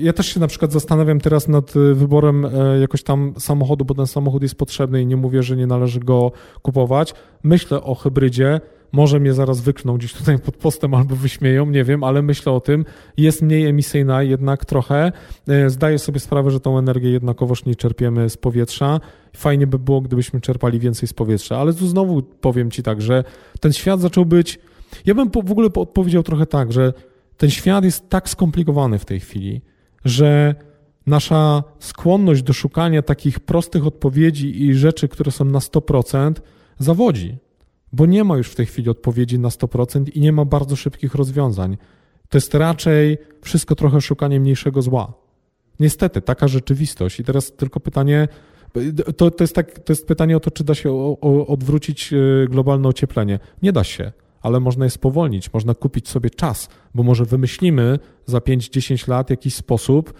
ja 0.00 0.12
też 0.12 0.26
się 0.26 0.40
na 0.40 0.46
przykład 0.46 0.72
zastanawiam 0.72 1.20
teraz 1.20 1.48
nad 1.48 1.76
y, 1.76 1.94
wyborem 1.94 2.46
e, 2.46 2.80
jakoś 2.80 3.02
tam 3.02 3.34
samochodu, 3.38 3.84
bo 3.84 3.94
ten 3.94 4.06
samochód 4.06 4.42
jest 4.42 4.54
potrzebny 4.54 5.02
i 5.02 5.06
nie 5.06 5.16
mówię, 5.16 5.42
że 5.42 5.56
nie 5.56 5.66
należy 5.66 6.00
go 6.00 6.32
kupować. 6.62 7.14
Myślę 7.42 7.82
o 7.82 7.94
hybrydzie. 7.94 8.60
Może 8.92 9.20
mnie 9.20 9.34
zaraz 9.34 9.60
wykną 9.60 9.96
gdzieś 9.96 10.12
tutaj 10.12 10.38
pod 10.38 10.56
postem 10.56 10.94
albo 10.94 11.16
wyśmieją, 11.16 11.66
nie 11.66 11.84
wiem, 11.84 12.04
ale 12.04 12.22
myślę 12.22 12.52
o 12.52 12.60
tym. 12.60 12.84
Jest 13.16 13.42
mniej 13.42 13.66
emisyjna 13.66 14.22
jednak 14.22 14.64
trochę. 14.64 15.12
E, 15.48 15.70
zdaję 15.70 15.98
sobie 15.98 16.20
sprawę, 16.20 16.50
że 16.50 16.60
tą 16.60 16.78
energię 16.78 17.10
jednakowoż 17.10 17.64
nie 17.64 17.74
czerpiemy 17.74 18.30
z 18.30 18.36
powietrza. 18.36 19.00
Fajnie 19.36 19.66
by 19.66 19.78
było, 19.78 20.00
gdybyśmy 20.00 20.40
czerpali 20.40 20.78
więcej 20.78 21.08
z 21.08 21.12
powietrza. 21.12 21.58
Ale 21.58 21.74
tu 21.74 21.86
znowu 21.86 22.22
powiem 22.22 22.70
Ci 22.70 22.82
tak, 22.82 23.02
że 23.02 23.24
ten 23.60 23.72
świat 23.72 24.00
zaczął 24.00 24.24
być 24.24 24.58
ja 25.06 25.14
bym 25.14 25.30
w 25.30 25.50
ogóle 25.50 25.68
odpowiedział 25.74 26.22
trochę 26.22 26.46
tak, 26.46 26.72
że 26.72 26.92
ten 27.36 27.50
świat 27.50 27.84
jest 27.84 28.08
tak 28.08 28.28
skomplikowany 28.28 28.98
w 28.98 29.04
tej 29.04 29.20
chwili, 29.20 29.60
że 30.04 30.54
nasza 31.06 31.62
skłonność 31.78 32.42
do 32.42 32.52
szukania 32.52 33.02
takich 33.02 33.40
prostych 33.40 33.86
odpowiedzi 33.86 34.62
i 34.62 34.74
rzeczy, 34.74 35.08
które 35.08 35.32
są 35.32 35.44
na 35.44 35.58
100%, 35.58 36.32
zawodzi, 36.78 37.36
bo 37.92 38.06
nie 38.06 38.24
ma 38.24 38.36
już 38.36 38.48
w 38.48 38.54
tej 38.54 38.66
chwili 38.66 38.90
odpowiedzi 38.90 39.38
na 39.38 39.48
100% 39.48 40.04
i 40.14 40.20
nie 40.20 40.32
ma 40.32 40.44
bardzo 40.44 40.76
szybkich 40.76 41.14
rozwiązań. 41.14 41.76
To 42.28 42.38
jest 42.38 42.54
raczej 42.54 43.18
wszystko 43.42 43.74
trochę 43.74 44.00
szukanie 44.00 44.40
mniejszego 44.40 44.82
zła. 44.82 45.12
Niestety, 45.80 46.22
taka 46.22 46.48
rzeczywistość. 46.48 47.20
I 47.20 47.24
teraz 47.24 47.52
tylko 47.52 47.80
pytanie, 47.80 48.28
to, 49.16 49.30
to, 49.30 49.44
jest, 49.44 49.54
tak, 49.54 49.78
to 49.78 49.92
jest 49.92 50.06
pytanie 50.06 50.36
o 50.36 50.40
to, 50.40 50.50
czy 50.50 50.64
da 50.64 50.74
się 50.74 50.92
o, 50.92 51.16
o, 51.20 51.46
odwrócić 51.46 52.12
e, 52.12 52.16
globalne 52.48 52.88
ocieplenie. 52.88 53.38
Nie 53.62 53.72
da 53.72 53.84
się 53.84 54.12
ale 54.44 54.60
można 54.60 54.84
je 54.84 54.90
spowolnić, 54.90 55.52
można 55.52 55.74
kupić 55.74 56.08
sobie 56.08 56.30
czas, 56.30 56.68
bo 56.94 57.02
może 57.02 57.24
wymyślimy 57.24 57.98
za 58.26 58.38
5-10 58.38 59.08
lat 59.08 59.30
jakiś 59.30 59.54
sposób 59.54 60.14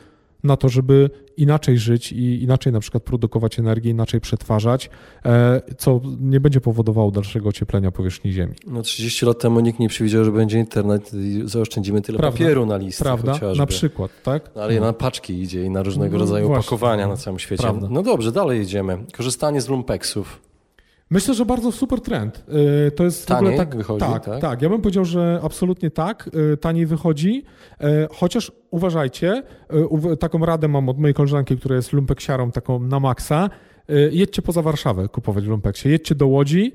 na 0.44 0.56
to, 0.56 0.68
żeby 0.68 1.10
inaczej 1.36 1.78
żyć 1.78 2.12
i 2.12 2.42
inaczej 2.42 2.72
na 2.72 2.80
przykład 2.80 3.02
produkować 3.02 3.58
energię, 3.58 3.90
inaczej 3.90 4.20
przetwarzać, 4.20 4.90
e, 5.24 5.60
co 5.78 6.00
nie 6.20 6.40
będzie 6.40 6.60
powodowało 6.60 7.10
dalszego 7.10 7.48
ocieplenia 7.48 7.90
powierzchni 7.90 8.32
Ziemi. 8.32 8.54
No 8.66 8.82
30 8.82 9.26
lat 9.26 9.38
temu 9.38 9.60
nikt 9.60 9.78
nie 9.78 9.88
przewidział, 9.88 10.24
że 10.24 10.32
będzie 10.32 10.58
internet 10.58 11.14
i 11.14 11.42
zaoszczędzimy 11.44 12.02
tyle 12.02 12.18
Prawda? 12.18 12.38
papieru 12.38 12.66
na 12.66 12.76
listy 12.76 13.04
Prawda? 13.04 13.32
chociażby. 13.32 13.58
Na 13.58 13.66
przykład, 13.66 14.10
tak? 14.22 14.50
No, 14.56 14.62
ale 14.62 14.74
no. 14.74 14.80
na 14.80 14.92
paczki 14.92 15.42
idzie 15.42 15.64
i 15.64 15.70
na 15.70 15.82
różnego 15.82 16.12
no, 16.12 16.18
rodzaju 16.18 16.46
właśnie. 16.46 16.60
opakowania 16.60 17.08
na 17.08 17.16
całym 17.16 17.38
świecie. 17.38 17.62
Prawda. 17.62 17.88
No 17.90 18.02
dobrze, 18.02 18.32
dalej 18.32 18.58
jedziemy. 18.58 18.98
Korzystanie 19.12 19.60
z 19.60 19.68
lumpeksów. 19.68 20.40
Myślę, 21.10 21.34
że 21.34 21.44
bardzo 21.44 21.72
super 21.72 22.00
trend. 22.00 22.44
Y, 22.88 22.90
to 22.90 23.04
jest 23.04 23.26
taniej 23.26 23.44
w 23.44 23.46
ogóle 23.46 23.66
tak, 23.66 23.76
wychodzi, 23.76 24.00
tak, 24.00 24.24
tak, 24.24 24.40
tak. 24.40 24.62
Ja 24.62 24.68
bym 24.68 24.80
powiedział, 24.80 25.04
że 25.04 25.40
absolutnie 25.42 25.90
tak, 25.90 26.30
y, 26.52 26.56
taniej 26.56 26.86
wychodzi, 26.86 27.44
y, 27.80 27.86
chociaż 28.10 28.52
uważajcie, 28.70 29.42
taką 30.20 30.46
radę 30.46 30.68
mam 30.68 30.88
od 30.88 30.98
mojej 30.98 31.14
koleżanki, 31.14 31.56
która 31.56 31.76
jest 31.76 31.92
lumpeksiarą 31.92 32.50
taką 32.50 32.78
na 32.78 33.00
maksa, 33.00 33.50
jedźcie 34.10 34.42
poza 34.42 34.62
Warszawę 34.62 35.08
kupować 35.08 35.44
w 35.44 35.48
lumpeksie. 35.48 35.88
Jedźcie 35.88 36.14
do 36.14 36.26
Łodzi, 36.26 36.72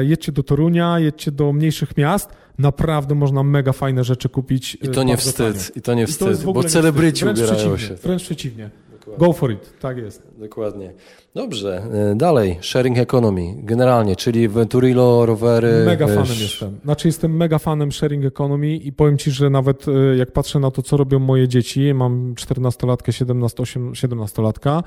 jedźcie 0.00 0.32
do 0.32 0.42
Torunia, 0.42 0.98
jedźcie 0.98 1.30
do 1.30 1.52
mniejszych 1.52 1.96
miast. 1.96 2.30
Naprawdę 2.58 3.14
można 3.14 3.42
mega 3.42 3.72
fajne 3.72 4.04
rzeczy 4.04 4.28
kupić. 4.28 4.74
I 4.74 4.88
to 4.88 5.02
nie 5.02 5.16
wstyd, 5.16 5.76
i 5.76 5.82
to 5.82 5.94
nie 5.94 6.06
wstyd, 6.06 6.44
bo 6.44 6.64
celebryci 6.64 7.24
ubierają 7.26 7.76
się. 7.76 7.94
Wręcz 7.94 8.22
przeciwnie. 8.22 8.70
Dokładnie. 9.06 9.26
Go 9.26 9.32
for 9.32 9.52
it, 9.52 9.72
tak 9.80 9.96
jest. 9.98 10.22
Dokładnie. 10.38 10.92
Dobrze, 11.34 11.82
e, 12.12 12.14
dalej, 12.14 12.58
sharing 12.60 12.98
economy, 12.98 13.54
generalnie, 13.56 14.16
czyli 14.16 14.48
Venturillo, 14.48 15.26
rowery. 15.26 15.84
Mega 15.86 16.06
fanem 16.06 16.36
jestem. 16.40 16.78
Znaczy 16.84 17.08
jestem 17.08 17.36
mega 17.36 17.58
fanem 17.58 17.92
sharing 17.92 18.24
economy 18.24 18.76
i 18.76 18.92
powiem 18.92 19.18
Ci, 19.18 19.30
że 19.30 19.50
nawet 19.50 19.86
e, 19.88 20.16
jak 20.16 20.32
patrzę 20.32 20.58
na 20.58 20.70
to, 20.70 20.82
co 20.82 20.96
robią 20.96 21.18
moje 21.18 21.48
dzieci, 21.48 21.94
mam 21.94 22.34
14-latkę, 22.34 23.12
17, 23.12 23.62
17-latka, 23.62 24.82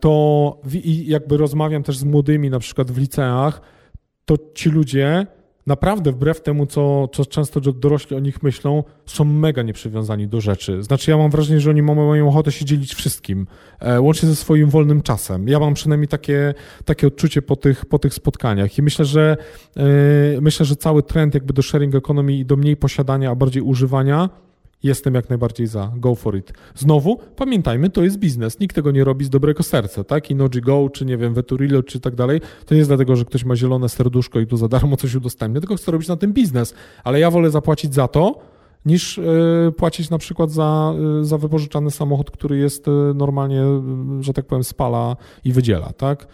to 0.00 0.60
i 0.84 1.06
jakby 1.06 1.36
rozmawiam 1.36 1.82
też 1.82 1.96
z 1.96 2.04
młodymi 2.04 2.50
na 2.50 2.58
przykład 2.58 2.90
w 2.90 2.98
liceach, 2.98 3.60
to 4.24 4.36
ci 4.54 4.70
ludzie 4.70 5.26
naprawdę 5.66 6.12
wbrew 6.12 6.40
temu, 6.40 6.66
co, 6.66 7.08
co 7.08 7.26
często 7.26 7.60
dorośli 7.60 8.16
o 8.16 8.20
nich 8.20 8.42
myślą, 8.42 8.84
są 9.06 9.24
mega 9.24 9.62
nieprzywiązani 9.62 10.28
do 10.28 10.40
rzeczy. 10.40 10.82
Znaczy 10.82 11.10
ja 11.10 11.16
mam 11.16 11.30
wrażenie, 11.30 11.60
że 11.60 11.70
oni 11.70 11.82
mają 11.82 12.28
ochotę 12.28 12.52
się 12.52 12.64
dzielić 12.64 12.94
wszystkim, 12.94 13.46
e, 13.80 14.00
łącznie 14.00 14.28
ze 14.28 14.36
swoim 14.36 14.70
wolnym 14.70 15.02
czasem. 15.02 15.48
Ja 15.48 15.58
mam 15.58 15.74
przynajmniej 15.74 16.08
takie, 16.08 16.54
takie 16.84 17.06
odczucie 17.06 17.42
po 17.42 17.56
tych, 17.56 17.86
po 17.86 17.98
tych 17.98 18.14
spotkaniach 18.14 18.78
i 18.78 18.82
myślę, 18.82 19.04
że 19.04 19.36
e, 19.76 19.82
myślę, 20.40 20.66
że 20.66 20.76
cały 20.76 21.02
trend 21.02 21.34
jakby 21.34 21.52
do 21.52 21.62
sharing 21.62 21.94
economy 21.94 22.32
i 22.32 22.44
do 22.44 22.56
mniej 22.56 22.76
posiadania, 22.76 23.30
a 23.30 23.34
bardziej 23.34 23.62
używania 23.62 24.28
jestem 24.82 25.14
jak 25.14 25.28
najbardziej 25.28 25.66
za. 25.66 25.92
Go 25.96 26.14
for 26.14 26.36
it. 26.36 26.52
Znowu, 26.74 27.18
pamiętajmy, 27.36 27.90
to 27.90 28.04
jest 28.04 28.18
biznes. 28.18 28.60
Nikt 28.60 28.76
tego 28.76 28.90
nie 28.90 29.04
robi 29.04 29.24
z 29.24 29.30
dobrego 29.30 29.62
serca, 29.62 30.04
tak? 30.04 30.30
I 30.30 30.34
Noji 30.34 30.60
Go, 30.60 30.90
czy 30.92 31.04
nie 31.04 31.16
wiem, 31.16 31.34
Veturillo, 31.34 31.82
czy 31.82 32.00
tak 32.00 32.14
dalej. 32.14 32.40
To 32.66 32.74
nie 32.74 32.78
jest 32.78 32.90
dlatego, 32.90 33.16
że 33.16 33.24
ktoś 33.24 33.44
ma 33.44 33.56
zielone 33.56 33.88
serduszko 33.88 34.40
i 34.40 34.46
tu 34.46 34.56
za 34.56 34.68
darmo 34.68 34.96
coś 34.96 35.14
udostępnia, 35.14 35.60
tylko 35.60 35.76
chce 35.76 35.92
robić 35.92 36.08
na 36.08 36.16
tym 36.16 36.32
biznes. 36.32 36.74
Ale 37.04 37.20
ja 37.20 37.30
wolę 37.30 37.50
zapłacić 37.50 37.94
za 37.94 38.08
to, 38.08 38.52
niż 38.86 39.18
y, 39.18 39.72
płacić 39.76 40.10
na 40.10 40.18
przykład 40.18 40.50
za, 40.50 40.94
y, 41.20 41.24
za 41.24 41.38
wypożyczany 41.38 41.90
samochód, 41.90 42.30
który 42.30 42.58
jest 42.58 42.88
y, 42.88 42.90
normalnie, 43.14 43.62
że 44.20 44.32
tak 44.32 44.46
powiem, 44.46 44.64
spala 44.64 45.16
i 45.44 45.52
wydziela, 45.52 45.92
tak? 45.92 46.26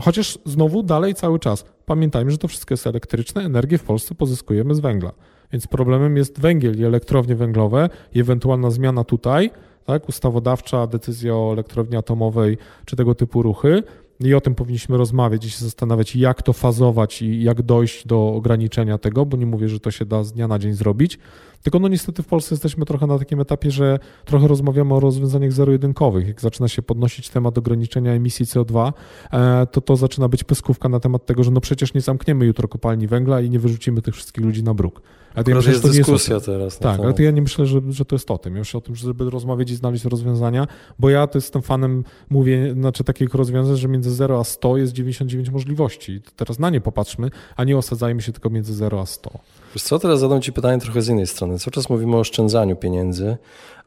Chociaż 0.00 0.38
znowu 0.44 0.82
dalej 0.82 1.14
cały 1.14 1.38
czas 1.38 1.64
pamiętajmy, 1.86 2.30
że 2.30 2.38
to 2.38 2.48
wszystko 2.48 2.72
jest 2.72 2.86
elektryczne, 2.86 3.42
energię 3.42 3.78
w 3.78 3.82
Polsce 3.82 4.14
pozyskujemy 4.14 4.74
z 4.74 4.80
węgla. 4.80 5.12
Więc 5.52 5.66
problemem 5.66 6.16
jest 6.16 6.40
węgiel 6.40 6.80
i 6.80 6.84
elektrownie 6.84 7.36
węglowe 7.36 7.88
i 8.14 8.20
ewentualna 8.20 8.70
zmiana 8.70 9.04
tutaj, 9.04 9.50
tak, 9.84 10.08
ustawodawcza, 10.08 10.86
decyzja 10.86 11.34
o 11.34 11.52
elektrowni 11.52 11.96
atomowej 11.96 12.58
czy 12.84 12.96
tego 12.96 13.14
typu 13.14 13.42
ruchy. 13.42 13.82
I 14.20 14.34
o 14.34 14.40
tym 14.40 14.54
powinniśmy 14.54 14.96
rozmawiać 14.96 15.44
i 15.44 15.50
się 15.50 15.64
zastanawiać, 15.64 16.16
jak 16.16 16.42
to 16.42 16.52
fazować 16.52 17.22
i 17.22 17.42
jak 17.42 17.62
dojść 17.62 18.06
do 18.06 18.28
ograniczenia 18.28 18.98
tego, 18.98 19.26
bo 19.26 19.36
nie 19.36 19.46
mówię, 19.46 19.68
że 19.68 19.80
to 19.80 19.90
się 19.90 20.04
da 20.04 20.24
z 20.24 20.32
dnia 20.32 20.48
na 20.48 20.58
dzień 20.58 20.72
zrobić. 20.72 21.18
Tylko 21.66 21.78
no 21.78 21.88
niestety 21.88 22.22
w 22.22 22.26
Polsce 22.26 22.54
jesteśmy 22.54 22.84
trochę 22.84 23.06
na 23.06 23.18
takim 23.18 23.40
etapie, 23.40 23.70
że 23.70 23.98
trochę 24.24 24.48
rozmawiamy 24.48 24.94
o 24.94 25.00
rozwiązaniach 25.00 25.52
zero-jedynkowych. 25.52 26.28
Jak 26.28 26.40
zaczyna 26.40 26.68
się 26.68 26.82
podnosić 26.82 27.28
temat 27.28 27.58
ograniczenia 27.58 28.12
emisji 28.12 28.46
CO2, 28.46 28.92
e, 29.32 29.66
to 29.66 29.80
to 29.80 29.96
zaczyna 29.96 30.28
być 30.28 30.44
pyskówka 30.44 30.88
na 30.88 31.00
temat 31.00 31.26
tego, 31.26 31.44
że 31.44 31.50
no 31.50 31.60
przecież 31.60 31.94
nie 31.94 32.00
zamkniemy 32.00 32.46
jutro 32.46 32.68
kopalni 32.68 33.06
węgla 33.06 33.40
i 33.40 33.50
nie 33.50 33.58
wyrzucimy 33.58 34.02
tych 34.02 34.14
wszystkich 34.14 34.44
ludzi 34.44 34.62
na 34.62 34.74
bruk. 34.74 35.02
Ale 35.34 35.44
ja 35.48 35.56
myślę, 35.56 35.72
jest 35.72 35.84
dyskusja 35.84 36.34
jest 36.34 36.46
teraz. 36.46 36.78
Tak, 36.78 37.00
ale 37.00 37.14
to 37.14 37.22
ja 37.22 37.30
nie 37.30 37.42
myślę, 37.42 37.66
że, 37.66 37.80
że 37.88 38.04
to 38.04 38.14
jest 38.14 38.30
o 38.30 38.38
tym. 38.38 38.54
Ja 38.54 38.58
myślę 38.58 38.78
o 38.78 38.80
tym, 38.80 38.96
żeby 38.96 39.30
rozmawiać 39.30 39.70
i 39.70 39.76
znaleźć 39.76 40.04
rozwiązania, 40.04 40.66
bo 40.98 41.10
ja 41.10 41.26
to 41.26 41.38
jestem 41.38 41.62
fanem, 41.62 42.04
mówię, 42.30 42.72
znaczy 42.72 43.04
takich 43.04 43.34
rozwiązań, 43.34 43.76
że 43.76 43.88
między 43.88 44.10
0 44.10 44.40
a 44.40 44.44
100 44.44 44.76
jest 44.76 44.92
99 44.92 45.50
możliwości. 45.50 46.20
Teraz 46.36 46.58
na 46.58 46.70
nie 46.70 46.80
popatrzmy, 46.80 47.30
a 47.56 47.64
nie 47.64 47.78
osadzajmy 47.78 48.22
się 48.22 48.32
tylko 48.32 48.50
między 48.50 48.74
0 48.74 49.00
a 49.00 49.06
100. 49.06 49.40
Wiesz 49.76 49.82
co, 49.82 49.98
teraz 49.98 50.20
zadam 50.20 50.42
Ci 50.42 50.52
pytanie 50.52 50.80
trochę 50.80 51.02
z 51.02 51.08
innej 51.08 51.26
strony. 51.26 51.58
Cały 51.58 51.72
czas 51.72 51.90
mówimy 51.90 52.16
o 52.16 52.18
oszczędzaniu 52.18 52.76
pieniędzy, 52.76 53.36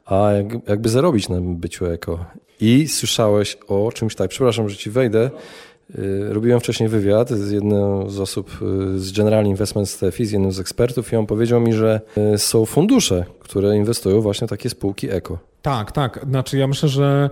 a 0.05 0.31
jak, 0.31 0.67
jakby 0.67 0.89
zarobić 0.89 1.29
na 1.29 1.41
byciu 1.41 1.85
eko. 1.85 2.25
I 2.61 2.87
słyszałeś 2.87 3.57
o 3.67 3.91
czymś 3.91 4.15
tak, 4.15 4.29
przepraszam, 4.29 4.69
że 4.69 4.77
Ci 4.77 4.89
wejdę, 4.89 5.29
Y, 5.97 6.33
robiłem 6.33 6.59
wcześniej 6.59 6.89
wywiad 6.89 7.29
z 7.29 7.51
jedną 7.51 8.09
z 8.09 8.19
osób 8.19 8.51
y, 8.95 8.99
z 8.99 9.11
General 9.11 9.45
Investment 9.45 9.89
Steffi, 9.89 10.25
z 10.25 10.31
jednym 10.31 10.51
z 10.51 10.59
ekspertów 10.59 11.13
i 11.13 11.15
on 11.15 11.25
powiedział 11.25 11.61
mi, 11.61 11.73
że 11.73 12.01
y, 12.33 12.37
są 12.37 12.65
fundusze, 12.65 13.25
które 13.39 13.77
inwestują 13.77 14.21
właśnie 14.21 14.47
w 14.47 14.49
takie 14.49 14.69
spółki 14.69 15.09
eko. 15.09 15.37
Tak, 15.61 15.91
tak. 15.91 16.25
Znaczy 16.29 16.57
ja 16.57 16.67
myślę, 16.67 16.89
że 16.89 17.29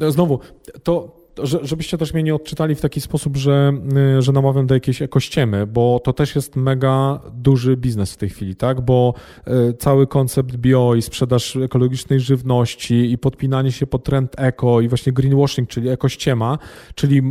no 0.00 0.10
znowu 0.10 0.38
to 0.82 1.21
żebyście 1.42 1.98
też 1.98 2.14
mnie 2.14 2.22
nie 2.22 2.34
odczytali 2.34 2.74
w 2.74 2.80
taki 2.80 3.00
sposób, 3.00 3.36
że, 3.36 3.72
y, 4.18 4.22
że 4.22 4.32
namawiam 4.32 4.66
do 4.66 4.74
jakiejś 4.74 5.02
ekościemy, 5.02 5.66
bo 5.66 6.00
to 6.04 6.12
też 6.12 6.34
jest 6.34 6.56
mega 6.56 7.20
duży 7.34 7.76
biznes 7.76 8.12
w 8.12 8.16
tej 8.16 8.28
chwili, 8.28 8.56
tak? 8.56 8.80
Bo 8.80 9.14
y, 9.70 9.74
cały 9.74 10.06
koncept 10.06 10.56
bio 10.56 10.94
i 10.94 11.02
sprzedaż 11.02 11.56
ekologicznej 11.56 12.20
żywności 12.20 13.12
i 13.12 13.18
podpinanie 13.18 13.72
się 13.72 13.86
pod 13.86 14.04
trend 14.04 14.34
eko 14.38 14.80
i 14.80 14.88
właśnie 14.88 15.12
greenwashing, 15.12 15.68
czyli 15.68 15.88
ekościema, 15.88 16.58
czyli 16.94 17.22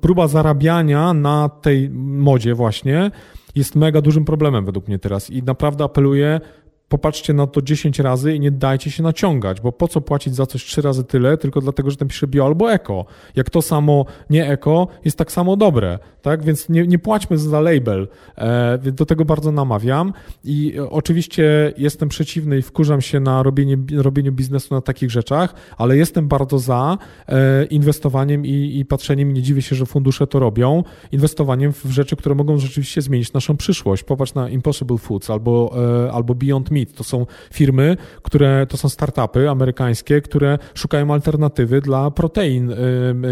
próba 0.00 0.28
zarabiania 0.28 1.14
na 1.14 1.48
tej 1.48 1.90
modzie 1.90 2.54
właśnie 2.54 3.10
jest 3.54 3.76
mega 3.76 4.00
dużym 4.00 4.24
problemem 4.24 4.64
według 4.64 4.88
mnie 4.88 4.98
teraz 4.98 5.30
i 5.30 5.42
naprawdę 5.42 5.84
apeluję, 5.84 6.40
popatrzcie 6.88 7.32
na 7.32 7.46
to 7.46 7.62
10 7.62 7.98
razy 7.98 8.34
i 8.34 8.40
nie 8.40 8.50
dajcie 8.50 8.90
się 8.90 9.02
naciągać, 9.02 9.60
bo 9.60 9.72
po 9.72 9.88
co 9.88 10.00
płacić 10.00 10.34
za 10.34 10.46
coś 10.46 10.64
trzy 10.64 10.82
razy 10.82 11.04
tyle, 11.04 11.36
tylko 11.36 11.60
dlatego, 11.60 11.90
że 11.90 11.96
tam 11.96 12.08
pisze 12.08 12.26
bio 12.26 12.46
albo 12.46 12.72
eko. 12.72 13.04
Jak 13.36 13.50
to 13.50 13.62
samo 13.62 14.04
nie 14.30 14.50
eko 14.50 14.88
jest 15.04 15.18
tak 15.18 15.32
samo 15.32 15.56
dobre, 15.56 15.98
tak? 16.22 16.42
Więc 16.42 16.68
nie, 16.68 16.86
nie 16.86 16.98
płaćmy 16.98 17.38
za 17.38 17.60
label. 17.60 18.08
E, 18.36 18.78
do 18.78 19.06
tego 19.06 19.24
bardzo 19.24 19.52
namawiam 19.52 20.12
i 20.44 20.74
oczywiście 20.90 21.72
jestem 21.78 22.08
przeciwny 22.08 22.58
i 22.58 22.62
wkurzam 22.62 23.00
się 23.00 23.20
na 23.20 23.42
robienie, 23.42 23.78
robieniu 23.96 24.32
biznesu 24.32 24.74
na 24.74 24.80
takich 24.80 25.10
rzeczach, 25.10 25.54
ale 25.78 25.96
jestem 25.96 26.28
bardzo 26.28 26.58
za 26.58 26.98
e, 27.28 27.64
inwestowaniem 27.64 28.46
i, 28.46 28.78
i 28.78 28.84
patrzeniem, 28.84 29.32
nie 29.32 29.42
dziwię 29.42 29.62
się, 29.62 29.76
że 29.76 29.86
fundusze 29.86 30.26
to 30.26 30.38
robią, 30.38 30.84
inwestowaniem 31.12 31.72
w 31.72 31.84
rzeczy, 31.84 32.16
które 32.16 32.34
mogą 32.34 32.58
rzeczywiście 32.58 33.02
zmienić 33.02 33.32
naszą 33.32 33.56
przyszłość. 33.56 34.02
Popatrz 34.02 34.34
na 34.34 34.48
Impossible 34.48 34.98
Foods 34.98 35.30
albo, 35.30 35.74
e, 36.06 36.12
albo 36.12 36.34
Beyond 36.34 36.70
Meat, 36.70 36.77
Meat. 36.78 36.92
To 36.92 37.04
są 37.04 37.26
firmy, 37.52 37.96
które, 38.22 38.66
to 38.68 38.76
są 38.76 38.88
startupy 38.88 39.50
amerykańskie, 39.50 40.20
które 40.20 40.58
szukają 40.74 41.12
alternatywy 41.12 41.80
dla 41.80 42.10
protein 42.10 42.74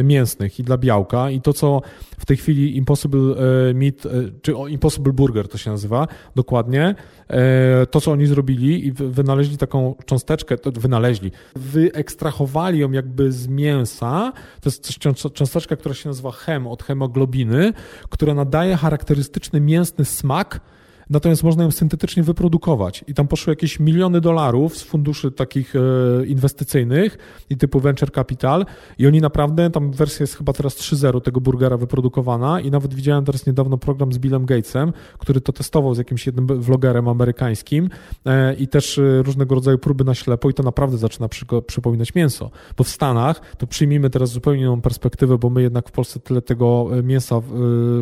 mięsnych 0.04 0.58
i 0.58 0.62
dla 0.62 0.78
białka 0.78 1.30
i 1.30 1.40
to, 1.40 1.52
co 1.52 1.82
w 2.18 2.26
tej 2.26 2.36
chwili 2.36 2.76
Impossible 2.76 3.20
e, 3.70 3.74
Meat, 3.74 4.06
e, 4.06 4.10
czy 4.42 4.52
Impossible 4.68 5.12
Burger 5.12 5.48
to 5.48 5.58
się 5.58 5.70
nazywa 5.70 6.08
dokładnie, 6.34 6.94
to, 7.90 8.00
co 8.00 8.12
oni 8.12 8.26
zrobili 8.26 8.86
i 8.86 8.92
wynaleźli 8.92 9.56
taką 9.58 9.94
cząsteczkę, 10.04 10.58
to 10.58 10.72
wynaleźli, 10.72 11.32
wyekstrahowali 11.56 12.78
ją 12.78 12.92
jakby 12.92 13.32
z 13.32 13.48
mięsa, 13.48 14.32
to 14.60 14.68
jest 14.68 14.98
cząsteczka, 15.34 15.76
która 15.76 15.94
się 15.94 16.08
nazywa 16.08 16.30
hem, 16.30 16.66
od 16.66 16.82
hemoglobiny, 16.82 17.72
która 18.10 18.34
nadaje 18.34 18.76
charakterystyczny 18.76 19.60
mięsny 19.60 20.04
smak 20.04 20.60
natomiast 21.10 21.42
można 21.42 21.64
ją 21.64 21.70
syntetycznie 21.70 22.22
wyprodukować. 22.22 23.04
I 23.08 23.14
tam 23.14 23.28
poszły 23.28 23.52
jakieś 23.52 23.80
miliony 23.80 24.20
dolarów 24.20 24.76
z 24.76 24.82
funduszy 24.82 25.30
takich 25.30 25.74
e, 25.76 26.26
inwestycyjnych 26.26 27.18
i 27.50 27.56
typu 27.56 27.80
venture 27.80 28.12
capital 28.12 28.66
i 28.98 29.06
oni 29.06 29.20
naprawdę, 29.20 29.70
tam 29.70 29.92
wersja 29.92 30.22
jest 30.22 30.36
chyba 30.36 30.52
teraz 30.52 30.76
3.0 30.76 31.20
tego 31.20 31.40
burgera 31.40 31.76
wyprodukowana 31.76 32.60
i 32.60 32.70
nawet 32.70 32.94
widziałem 32.94 33.24
teraz 33.24 33.46
niedawno 33.46 33.78
program 33.78 34.12
z 34.12 34.18
Billem 34.18 34.46
Gatesem, 34.46 34.92
który 35.18 35.40
to 35.40 35.52
testował 35.52 35.94
z 35.94 35.98
jakimś 35.98 36.26
jednym 36.26 36.46
vlogerem 36.46 37.08
amerykańskim 37.08 37.90
e, 38.26 38.54
i 38.54 38.68
też 38.68 38.98
e, 38.98 39.22
różnego 39.22 39.54
rodzaju 39.54 39.78
próby 39.78 40.04
na 40.04 40.14
ślepo 40.14 40.50
i 40.50 40.54
to 40.54 40.62
naprawdę 40.62 40.98
zaczyna 40.98 41.28
przypominać 41.66 42.14
mięso. 42.14 42.50
Bo 42.76 42.84
w 42.84 42.88
Stanach, 42.88 43.56
to 43.56 43.66
przyjmijmy 43.66 44.10
teraz 44.10 44.30
zupełnie 44.30 44.60
inną 44.60 44.80
perspektywę, 44.80 45.38
bo 45.38 45.50
my 45.50 45.62
jednak 45.62 45.88
w 45.88 45.92
Polsce 45.92 46.20
tyle 46.20 46.42
tego 46.42 46.88
mięsa, 47.02 47.40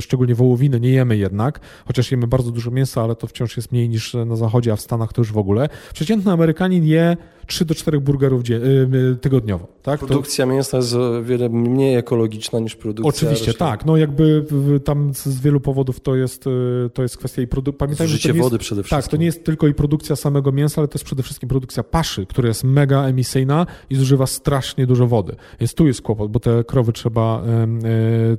szczególnie 0.00 0.34
wołowiny, 0.34 0.80
nie 0.80 0.90
jemy 0.90 1.16
jednak, 1.16 1.60
chociaż 1.86 2.10
jemy 2.10 2.26
bardzo 2.26 2.50
dużo 2.50 2.70
mięsa, 2.70 2.93
ale 3.02 3.16
to 3.16 3.26
wciąż 3.26 3.56
jest 3.56 3.72
mniej 3.72 3.88
niż 3.88 4.14
na 4.14 4.36
zachodzie, 4.36 4.72
a 4.72 4.76
w 4.76 4.80
Stanach 4.80 5.12
to 5.12 5.20
już 5.20 5.32
w 5.32 5.38
ogóle. 5.38 5.68
Przeciętny 5.94 6.32
Amerykanin 6.32 6.84
je 6.84 7.16
3 7.46 7.64
do 7.64 7.74
4 7.74 8.00
burgerów 8.00 8.50
y, 8.50 8.54
y, 8.54 9.16
tygodniowo. 9.16 9.68
Tak? 9.82 10.00
Produkcja 10.00 10.46
to... 10.46 10.52
mięsa 10.52 10.76
jest 10.76 10.94
o 10.94 11.22
wiele 11.22 11.48
mniej 11.48 11.96
ekologiczna 11.96 12.58
niż 12.58 12.76
produkcja 12.76 13.08
Oczywiście, 13.08 13.46
roślin. 13.46 13.58
tak. 13.58 13.84
No 13.84 13.96
jakby 13.96 14.44
tam 14.84 15.14
z 15.14 15.40
wielu 15.40 15.60
powodów 15.60 16.00
to 16.00 16.16
jest, 16.16 16.46
y, 16.46 16.90
to 16.94 17.02
jest 17.02 17.16
kwestia 17.16 17.42
i 17.42 17.46
produkcji. 17.46 17.78
Pamiętajmy, 17.78 18.08
Zużycie 18.08 18.28
jest, 18.28 18.40
wody 18.40 18.58
przede 18.58 18.82
wszystkim. 18.82 19.02
Tak, 19.02 19.10
to 19.10 19.16
nie 19.16 19.26
jest 19.26 19.44
tylko 19.44 19.68
i 19.68 19.74
produkcja 19.74 20.16
samego 20.16 20.52
mięsa, 20.52 20.80
ale 20.80 20.88
to 20.88 20.94
jest 20.94 21.04
przede 21.04 21.22
wszystkim 21.22 21.48
produkcja 21.48 21.82
paszy, 21.82 22.26
która 22.26 22.48
jest 22.48 22.64
mega 22.64 23.02
emisyjna 23.02 23.66
i 23.90 23.96
zużywa 23.96 24.26
strasznie 24.26 24.86
dużo 24.86 25.06
wody. 25.06 25.36
Więc 25.60 25.74
tu 25.74 25.86
jest 25.86 26.02
kłopot, 26.02 26.30
bo 26.30 26.40
te 26.40 26.64
krowy 26.64 26.92
trzeba 26.92 27.42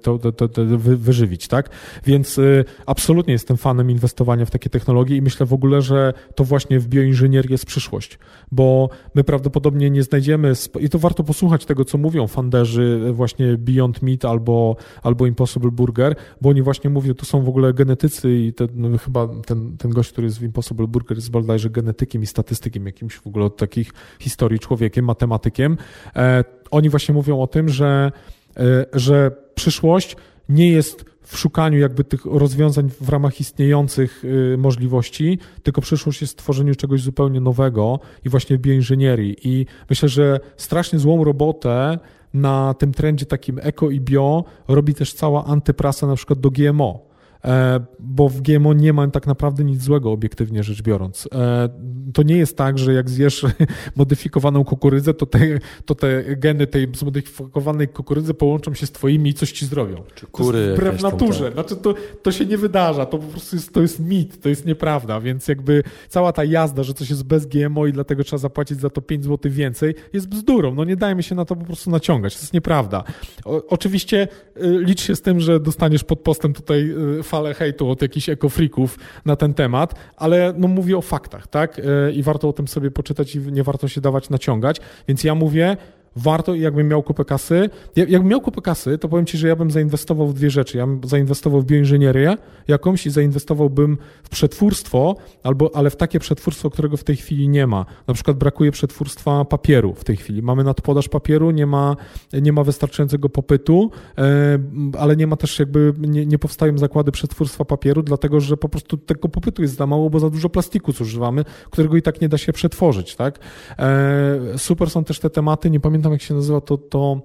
to, 0.01 0.19
to, 0.19 0.31
to, 0.31 0.47
to 0.47 0.61
wyżywić, 0.77 1.47
tak? 1.47 1.69
Więc 2.05 2.39
absolutnie 2.85 3.33
jestem 3.33 3.57
fanem 3.57 3.91
inwestowania 3.91 4.45
w 4.45 4.51
takie 4.51 4.69
technologie 4.69 5.15
i 5.15 5.21
myślę 5.21 5.45
w 5.45 5.53
ogóle, 5.53 5.81
że 5.81 6.13
to 6.35 6.43
właśnie 6.43 6.79
w 6.79 6.87
bioinżynierię 6.87 7.51
jest 7.51 7.65
przyszłość, 7.65 8.19
bo 8.51 8.89
my 9.15 9.23
prawdopodobnie 9.23 9.89
nie 9.89 10.03
znajdziemy, 10.03 10.53
i 10.79 10.89
to 10.89 10.99
warto 10.99 11.23
posłuchać 11.23 11.65
tego, 11.65 11.85
co 11.85 11.97
mówią 11.97 12.27
fanderzy 12.27 13.01
właśnie 13.13 13.57
Beyond 13.57 14.01
Meat 14.01 14.25
albo, 14.25 14.75
albo 15.03 15.25
Impossible 15.25 15.71
Burger, 15.71 16.15
bo 16.41 16.49
oni 16.49 16.61
właśnie 16.61 16.89
mówią, 16.89 17.13
to 17.13 17.25
są 17.25 17.43
w 17.43 17.49
ogóle 17.49 17.73
genetycy 17.73 18.33
i 18.33 18.53
ten, 18.53 18.67
no 18.73 18.97
chyba 18.97 19.27
ten, 19.45 19.77
ten 19.77 19.91
gość, 19.91 20.11
który 20.11 20.27
jest 20.27 20.39
w 20.39 20.43
Impossible 20.43 20.87
Burger 20.87 21.17
jest 21.17 21.31
bodajże 21.31 21.69
genetykiem 21.69 22.23
i 22.23 22.25
statystykiem, 22.25 22.85
jakimś 22.85 23.15
w 23.15 23.27
ogóle 23.27 23.45
od 23.45 23.57
takich 23.57 23.91
historii 24.19 24.59
człowiekiem, 24.59 25.05
matematykiem. 25.05 25.77
E, 26.15 26.43
oni 26.71 26.89
właśnie 26.89 27.13
mówią 27.13 27.41
o 27.41 27.47
tym, 27.47 27.69
że, 27.69 28.11
e, 28.57 28.85
że 28.93 29.31
przyszłość 29.55 30.15
nie 30.49 30.71
jest 30.71 31.05
w 31.25 31.37
szukaniu 31.37 31.79
jakby 31.79 32.03
tych 32.03 32.25
rozwiązań 32.25 32.89
w 33.01 33.09
ramach 33.09 33.39
istniejących 33.39 34.25
y, 34.25 34.57
możliwości, 34.57 35.39
tylko 35.63 35.81
przyszłość 35.81 36.21
jest 36.21 36.37
tworzeniu 36.37 36.75
czegoś 36.75 37.01
zupełnie 37.01 37.41
nowego 37.41 37.99
i 38.25 38.29
właśnie 38.29 38.57
bioinżynierii. 38.57 39.35
I 39.43 39.65
myślę, 39.89 40.09
że 40.09 40.39
strasznie 40.57 40.99
złą 40.99 41.23
robotę 41.23 41.99
na 42.33 42.73
tym 42.73 42.93
trendzie 42.93 43.25
takim 43.25 43.59
eko 43.61 43.89
i 43.89 44.01
bio 44.01 44.43
robi 44.67 44.93
też 44.93 45.13
cała 45.13 45.45
antyprasa 45.45 46.07
na 46.07 46.15
przykład 46.15 46.39
do 46.39 46.51
GMO. 46.51 47.14
E, 47.45 47.79
bo 47.99 48.29
w 48.29 48.41
GMO 48.41 48.73
nie 48.73 48.93
ma 48.93 49.07
tak 49.07 49.27
naprawdę 49.27 49.63
nic 49.63 49.81
złego, 49.81 50.11
obiektywnie 50.11 50.63
rzecz 50.63 50.81
biorąc. 50.81 51.29
E, 51.35 51.69
to 52.13 52.23
nie 52.23 52.37
jest 52.37 52.57
tak, 52.57 52.79
że 52.79 52.93
jak 52.93 53.09
zjesz 53.09 53.45
modyfikowaną 53.95 54.63
kukurydzę, 54.63 55.13
to 55.13 55.25
te, 55.25 55.39
to 55.85 55.95
te 55.95 56.35
geny 56.35 56.67
tej 56.67 56.87
zmodyfikowanej 56.95 57.87
kukurydzy 57.87 58.33
połączą 58.33 58.73
się 58.73 58.85
z 58.85 58.91
twoimi 58.91 59.29
i 59.29 59.33
coś 59.33 59.51
ci 59.51 59.65
zrobią. 59.65 60.03
Czy 60.15 60.25
kury 60.25 60.57
to 60.57 60.63
jest 60.63 60.81
wbrew 60.81 61.01
naturze. 61.01 61.43
Tak. 61.43 61.53
Znaczy 61.53 61.75
to, 61.75 61.93
to 62.23 62.31
się 62.31 62.45
nie 62.45 62.57
wydarza, 62.57 63.05
to 63.05 63.17
po 63.17 63.27
prostu 63.27 63.55
jest, 63.55 63.73
to 63.73 63.81
jest 63.81 63.99
mit, 63.99 64.41
to 64.41 64.49
jest 64.49 64.65
nieprawda, 64.65 65.19
więc 65.21 65.47
jakby 65.47 65.83
cała 66.09 66.31
ta 66.31 66.43
jazda, 66.43 66.83
że 66.83 66.93
coś 66.93 67.09
jest 67.09 67.23
bez 67.23 67.45
GMO 67.45 67.85
i 67.85 67.93
dlatego 67.93 68.23
trzeba 68.23 68.37
zapłacić 68.37 68.79
za 68.79 68.89
to 68.89 69.01
5 69.01 69.23
zł 69.23 69.51
więcej, 69.51 69.95
jest 70.13 70.27
bzdurą. 70.27 70.75
No 70.75 70.83
nie 70.83 70.95
dajmy 70.95 71.23
się 71.23 71.35
na 71.35 71.45
to 71.45 71.55
po 71.55 71.65
prostu 71.65 71.91
naciągać, 71.91 72.35
to 72.35 72.41
jest 72.41 72.53
nieprawda. 72.53 73.03
O, 73.45 73.67
oczywiście 73.67 74.27
y, 74.57 74.79
licz 74.79 75.01
się 75.01 75.15
z 75.15 75.21
tym, 75.21 75.39
że 75.39 75.59
dostaniesz 75.59 76.03
pod 76.03 76.19
postem 76.19 76.53
tutaj 76.53 76.89
y, 77.19 77.23
falę 77.35 77.53
hejtu 77.53 77.89
od 77.89 78.01
jakichś 78.01 78.29
ekofrików 78.29 78.99
na 79.25 79.35
ten 79.35 79.53
temat, 79.53 79.95
ale 80.17 80.53
no 80.57 80.67
mówię 80.67 80.97
o 80.97 81.01
faktach, 81.01 81.47
tak? 81.47 81.79
E, 81.79 82.11
I 82.11 82.23
warto 82.23 82.49
o 82.49 82.53
tym 82.53 82.67
sobie 82.67 82.91
poczytać 82.91 83.35
i 83.35 83.39
nie 83.39 83.63
warto 83.63 83.87
się 83.87 84.01
dawać 84.01 84.29
naciągać. 84.29 84.81
Więc 85.07 85.23
ja 85.23 85.35
mówię, 85.35 85.77
warto, 86.15 86.55
jakbym 86.55 86.87
miał 86.87 87.03
kupę 87.03 87.25
kasy, 87.25 87.69
jakbym 87.95 88.27
miał 88.27 88.41
kupę 88.41 88.61
kasy, 88.61 88.97
to 88.97 89.09
powiem 89.09 89.25
Ci, 89.25 89.37
że 89.37 89.47
ja 89.47 89.55
bym 89.55 89.71
zainwestował 89.71 90.27
w 90.27 90.33
dwie 90.33 90.49
rzeczy. 90.49 90.77
Ja 90.77 90.87
bym 90.87 91.01
zainwestował 91.03 91.61
w 91.61 91.65
bioinżynierię 91.65 92.37
jakąś 92.67 93.05
i 93.05 93.09
zainwestowałbym 93.09 93.97
w 94.23 94.29
przetwórstwo, 94.29 95.15
albo, 95.43 95.71
ale 95.73 95.89
w 95.89 95.95
takie 95.95 96.19
przetwórstwo, 96.19 96.69
którego 96.69 96.97
w 96.97 97.03
tej 97.03 97.15
chwili 97.15 97.49
nie 97.49 97.67
ma. 97.67 97.85
Na 98.07 98.13
przykład 98.13 98.37
brakuje 98.37 98.71
przetwórstwa 98.71 99.45
papieru 99.45 99.93
w 99.93 100.03
tej 100.03 100.17
chwili. 100.17 100.41
Mamy 100.41 100.63
nadpodaż 100.63 101.09
papieru, 101.09 101.51
nie 101.51 101.65
ma, 101.65 101.95
nie 102.33 102.53
ma 102.53 102.63
wystarczającego 102.63 103.29
popytu, 103.29 103.91
e, 104.17 104.59
ale 104.99 105.15
nie 105.15 105.27
ma 105.27 105.35
też 105.35 105.59
jakby, 105.59 105.93
nie, 105.97 106.25
nie 106.25 106.39
powstają 106.39 106.77
zakłady 106.77 107.11
przetwórstwa 107.11 107.65
papieru, 107.65 108.03
dlatego, 108.03 108.39
że 108.39 108.57
po 108.57 108.69
prostu 108.69 108.97
tego 108.97 109.29
popytu 109.29 109.61
jest 109.61 109.75
za 109.75 109.87
mało, 109.87 110.09
bo 110.09 110.19
za 110.19 110.29
dużo 110.29 110.49
plastiku 110.49 110.91
zużywamy, 110.91 111.45
którego 111.69 111.97
i 111.97 112.01
tak 112.01 112.21
nie 112.21 112.29
da 112.29 112.37
się 112.37 112.53
przetworzyć, 112.53 113.15
tak? 113.15 113.39
E, 113.79 114.39
super 114.57 114.89
są 114.89 115.03
też 115.03 115.19
te 115.19 115.29
tematy, 115.29 115.69
nie 115.69 115.79
pamiętam 115.79 116.04
pamiętam 116.05 116.13
jak 116.13 116.21
się 116.21 116.33
nazywa 116.33 116.61
to, 116.61 116.77
to 116.77 117.21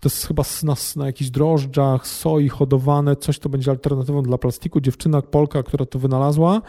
to 0.00 0.08
jest 0.08 0.26
chyba 0.26 0.42
na, 0.62 0.74
na 0.96 1.06
jakichś 1.06 1.30
drożdżach, 1.30 2.06
soi 2.06 2.48
hodowane, 2.48 3.16
coś 3.16 3.38
to 3.38 3.48
będzie 3.48 3.70
alternatywą 3.70 4.22
dla 4.22 4.38
plastiku. 4.38 4.80
Dziewczyna 4.80 5.22
Polka, 5.22 5.62
która 5.62 5.86
to 5.86 5.98
wynalazła, 5.98 6.62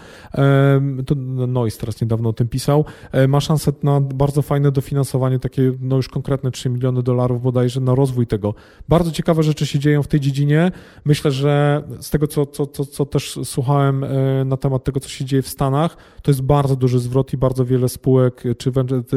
to 1.06 1.16
Nois 1.48 1.78
teraz 1.78 2.02
niedawno 2.02 2.30
o 2.30 2.34
tym 2.34 2.48
pisał, 2.48 2.86
e, 3.12 3.28
ma 3.28 3.42
szansę 3.42 3.72
na 3.84 4.02
bardzo 4.02 4.42
fajne 4.42 4.72
dofinansowanie, 4.72 5.40
takie 5.40 5.74
no 5.80 5.96
już 5.96 6.10
konkretne 6.10 6.52
3 6.52 6.70
miliony 6.70 7.04
dolarów 7.04 7.42
bodajże 7.42 7.80
na 7.80 7.96
rozwój 7.96 8.28
tego. 8.28 8.54
Bardzo 8.90 9.12
ciekawe 9.12 9.44
rzeczy 9.44 9.66
się 9.66 9.80
dzieją 9.80 10.04
w 10.04 10.08
tej 10.08 10.20
dziedzinie. 10.20 10.72
Myślę, 11.06 11.32
że 11.32 11.84
z 12.00 12.10
tego, 12.10 12.28
co, 12.28 12.46
co, 12.46 12.66
co, 12.66 12.86
co 12.86 13.06
też 13.06 13.40
słuchałem 13.44 14.04
e, 14.04 14.46
na 14.46 14.58
temat 14.58 14.84
tego, 14.84 15.00
co 15.00 15.10
się 15.10 15.26
dzieje 15.26 15.42
w 15.42 15.48
Stanach, 15.48 15.98
to 16.22 16.32
jest 16.32 16.42
bardzo 16.42 16.76
duży 16.76 17.00
zwrot 17.00 17.34
i 17.34 17.38
bardzo 17.38 17.66
wiele 17.66 17.90
spółek 17.90 18.44
czy 18.58 18.72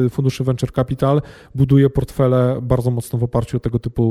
funduszy 0.09 0.43
venture 0.43 0.71
capital 0.71 1.21
buduje 1.55 1.89
portfele 1.89 2.59
bardzo 2.61 2.91
mocno 2.91 3.19
w 3.19 3.23
oparciu 3.23 3.57
o 3.57 3.59
tego 3.59 3.79
typu 3.79 4.04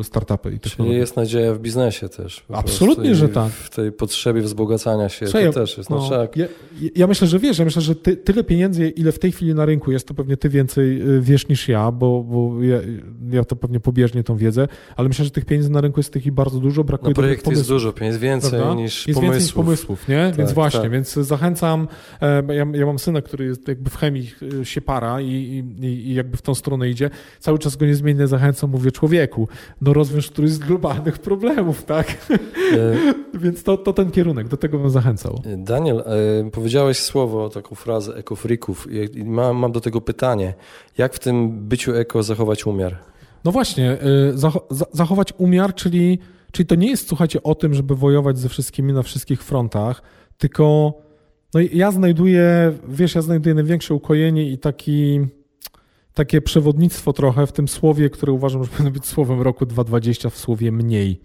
Y, 0.00 0.04
startupy 0.04 0.52
i 0.52 0.60
Czyli 0.60 0.94
jest 0.94 1.16
nadzieja 1.16 1.54
w 1.54 1.58
biznesie 1.58 2.08
też. 2.08 2.44
Absolutnie, 2.52 3.14
że 3.14 3.28
tak. 3.28 3.52
W 3.52 3.70
tej 3.70 3.92
potrzebie 3.92 4.42
wzbogacania 4.42 5.08
się 5.08 5.26
to 5.26 5.52
też 5.52 5.78
jest. 5.78 5.90
No, 5.90 6.08
no 6.10 6.28
ja, 6.36 6.46
ja, 6.94 7.06
myślę, 7.06 7.28
że 7.28 7.38
wiesz, 7.38 7.58
ja 7.58 7.64
myślę, 7.64 7.82
że 7.82 7.94
ty, 7.94 8.16
tyle 8.16 8.44
pieniędzy, 8.44 8.88
ile 8.88 9.12
w 9.12 9.18
tej 9.18 9.32
chwili 9.32 9.54
na 9.54 9.64
rynku 9.64 9.92
jest, 9.92 10.08
to 10.08 10.14
pewnie 10.14 10.36
ty 10.36 10.48
więcej 10.48 11.02
y, 11.02 11.20
wiesz 11.20 11.48
niż 11.48 11.68
ja, 11.68 11.92
bo, 11.92 12.22
bo 12.22 12.62
ja, 12.62 12.76
ja 13.30 13.44
to 13.44 13.56
pewnie 13.56 13.80
pobieżnie 13.80 14.24
tą 14.24 14.36
wiedzę, 14.36 14.68
ale 14.96 15.08
myślę, 15.08 15.24
że 15.24 15.30
tych 15.30 15.44
pieniędzy 15.44 15.70
na 15.70 15.80
rynku 15.80 16.00
jest 16.00 16.12
tych 16.12 16.26
i 16.26 16.32
bardzo 16.32 16.60
dużo, 16.60 16.84
brakuje 16.84 17.10
no, 17.10 17.14
projekt 17.14 17.46
jest 17.50 17.68
dużo, 17.68 17.92
pieniędzy 17.92 18.18
więcej 18.18 18.50
prawda? 18.50 18.74
niż 18.74 19.06
jest 19.06 19.20
pomysłów. 19.20 19.22
więcej 19.22 19.42
niż 19.42 19.52
pomysłów, 19.52 20.08
nie? 20.08 20.26
Tak, 20.26 20.36
więc 20.36 20.52
właśnie, 20.52 20.80
tak. 20.80 20.90
więc 20.90 21.12
zachęcam, 21.12 21.88
e, 22.20 22.54
ja, 22.54 22.66
ja 22.74 22.86
mam 22.86 22.98
syna, 22.98 23.22
który 23.22 23.44
jest 23.44 23.68
jakby 23.68 23.90
w 23.90 23.96
chemii 23.96 24.30
y, 24.60 24.64
się 24.64 24.80
para 24.80 25.20
i, 25.20 25.64
i, 25.80 25.84
i 25.84 26.14
jakby 26.14 26.36
w 26.36 26.42
tą 26.42 26.54
stronę 26.54 26.90
idzie, 26.90 27.10
cały 27.38 27.58
czas 27.58 27.76
go 27.76 27.86
niezmiennie 27.86 28.26
zachęcam, 28.26 28.70
mówię 28.70 28.92
człowieku, 29.28 29.48
no 29.80 29.92
rozwiąż 29.92 30.30
któryś 30.30 30.50
z 30.50 30.58
globalnych 30.58 31.18
problemów, 31.18 31.84
tak? 31.84 32.30
E... 32.30 33.12
Więc 33.42 33.62
to, 33.62 33.76
to 33.76 33.92
ten 33.92 34.10
kierunek, 34.10 34.48
do 34.48 34.56
tego 34.56 34.78
bym 34.78 34.90
zachęcał. 34.90 35.42
Daniel, 35.56 35.98
e, 36.00 36.50
powiedziałeś 36.50 36.98
słowo, 36.98 37.48
taką 37.48 37.74
frazę 37.74 38.14
ekofrików 38.14 38.88
i 39.14 39.24
mam, 39.24 39.56
mam 39.56 39.72
do 39.72 39.80
tego 39.80 40.00
pytanie. 40.00 40.54
Jak 40.98 41.14
w 41.14 41.18
tym 41.18 41.68
byciu 41.68 41.94
eko 41.94 42.22
zachować 42.22 42.66
umiar? 42.66 42.98
No 43.44 43.52
właśnie, 43.52 43.90
e, 43.90 43.98
zachować 44.92 45.32
umiar, 45.38 45.74
czyli, 45.74 46.18
czyli 46.52 46.66
to 46.66 46.74
nie 46.74 46.90
jest, 46.90 47.08
słuchajcie, 47.08 47.42
o 47.42 47.54
tym, 47.54 47.74
żeby 47.74 47.94
wojować 47.94 48.38
ze 48.38 48.48
wszystkimi 48.48 48.92
na 48.92 49.02
wszystkich 49.02 49.42
frontach, 49.42 50.02
tylko 50.38 50.94
no 51.54 51.60
ja 51.72 51.90
znajduję, 51.90 52.72
wiesz, 52.88 53.14
ja 53.14 53.22
znajduję 53.22 53.54
największe 53.54 53.94
ukojenie 53.94 54.50
i 54.50 54.58
taki 54.58 55.20
takie 56.14 56.40
przewodnictwo 56.40 57.12
trochę 57.12 57.46
w 57.46 57.52
tym 57.52 57.68
słowie, 57.68 58.10
które 58.10 58.32
uważam, 58.32 58.64
że 58.64 58.70
powinno 58.70 58.90
być 58.90 59.06
słowem 59.06 59.40
roku 59.40 59.66
2020 59.66 60.30
w 60.30 60.38
słowie 60.38 60.72
mniej. 60.72 61.20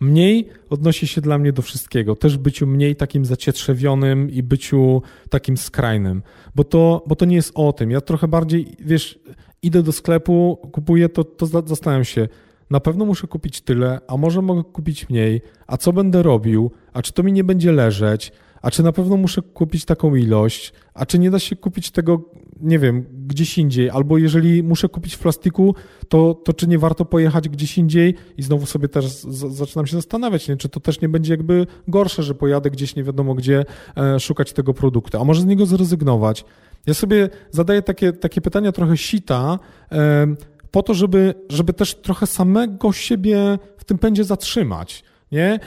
Mniej 0.00 0.48
odnosi 0.70 1.06
się 1.06 1.20
dla 1.20 1.38
mnie 1.38 1.52
do 1.52 1.62
wszystkiego, 1.62 2.16
też 2.16 2.38
byciu 2.38 2.66
mniej 2.66 2.96
takim 2.96 3.24
zacietrzewionym 3.24 4.30
i 4.30 4.42
byciu 4.42 5.02
takim 5.30 5.56
skrajnym, 5.56 6.22
bo 6.54 6.64
to, 6.64 7.04
bo 7.06 7.16
to 7.16 7.24
nie 7.24 7.36
jest 7.36 7.52
o 7.54 7.72
tym. 7.72 7.90
Ja 7.90 8.00
trochę 8.00 8.28
bardziej, 8.28 8.76
wiesz, 8.80 9.18
idę 9.62 9.82
do 9.82 9.92
sklepu, 9.92 10.58
kupuję, 10.72 11.08
to, 11.08 11.24
to 11.24 11.46
zastanawiam 11.46 12.04
się, 12.04 12.28
na 12.70 12.80
pewno 12.80 13.04
muszę 13.04 13.26
kupić 13.26 13.60
tyle, 13.60 14.00
a 14.08 14.16
może 14.16 14.42
mogę 14.42 14.64
kupić 14.64 15.08
mniej, 15.08 15.40
a 15.66 15.76
co 15.76 15.92
będę 15.92 16.22
robił, 16.22 16.70
a 16.92 17.02
czy 17.02 17.12
to 17.12 17.22
mi 17.22 17.32
nie 17.32 17.44
będzie 17.44 17.72
leżeć, 17.72 18.32
a 18.64 18.70
czy 18.70 18.82
na 18.82 18.92
pewno 18.92 19.16
muszę 19.16 19.42
kupić 19.42 19.84
taką 19.84 20.14
ilość, 20.14 20.72
a 20.94 21.06
czy 21.06 21.18
nie 21.18 21.30
da 21.30 21.38
się 21.38 21.56
kupić 21.56 21.90
tego, 21.90 22.20
nie 22.60 22.78
wiem, 22.78 23.04
gdzieś 23.26 23.58
indziej, 23.58 23.90
albo 23.90 24.18
jeżeli 24.18 24.62
muszę 24.62 24.88
kupić 24.88 25.14
w 25.14 25.18
plastiku, 25.18 25.74
to, 26.08 26.34
to 26.34 26.52
czy 26.52 26.66
nie 26.66 26.78
warto 26.78 27.04
pojechać 27.04 27.48
gdzieś 27.48 27.78
indziej 27.78 28.14
i 28.36 28.42
znowu 28.42 28.66
sobie 28.66 28.88
też 28.88 29.08
z, 29.08 29.54
zaczynam 29.54 29.86
się 29.86 29.96
zastanawiać, 29.96 30.48
nie? 30.48 30.56
czy 30.56 30.68
to 30.68 30.80
też 30.80 31.00
nie 31.00 31.08
będzie 31.08 31.32
jakby 31.32 31.66
gorsze, 31.88 32.22
że 32.22 32.34
pojadę 32.34 32.70
gdzieś 32.70 32.96
nie 32.96 33.04
wiadomo 33.04 33.34
gdzie 33.34 33.64
e, 33.96 34.20
szukać 34.20 34.52
tego 34.52 34.74
produktu, 34.74 35.20
a 35.20 35.24
może 35.24 35.40
z 35.40 35.44
niego 35.44 35.66
zrezygnować. 35.66 36.44
Ja 36.86 36.94
sobie 36.94 37.28
zadaję 37.50 37.82
takie, 37.82 38.12
takie 38.12 38.40
pytania 38.40 38.72
trochę 38.72 38.96
sita, 38.96 39.58
e, 39.92 40.26
po 40.70 40.82
to, 40.82 40.94
żeby, 40.94 41.34
żeby 41.48 41.72
też 41.72 41.94
trochę 41.94 42.26
samego 42.26 42.92
siebie 42.92 43.58
w 43.76 43.84
tym 43.84 43.98
pędzie 43.98 44.24
zatrzymać. 44.24 45.04
Nie? 45.32 45.60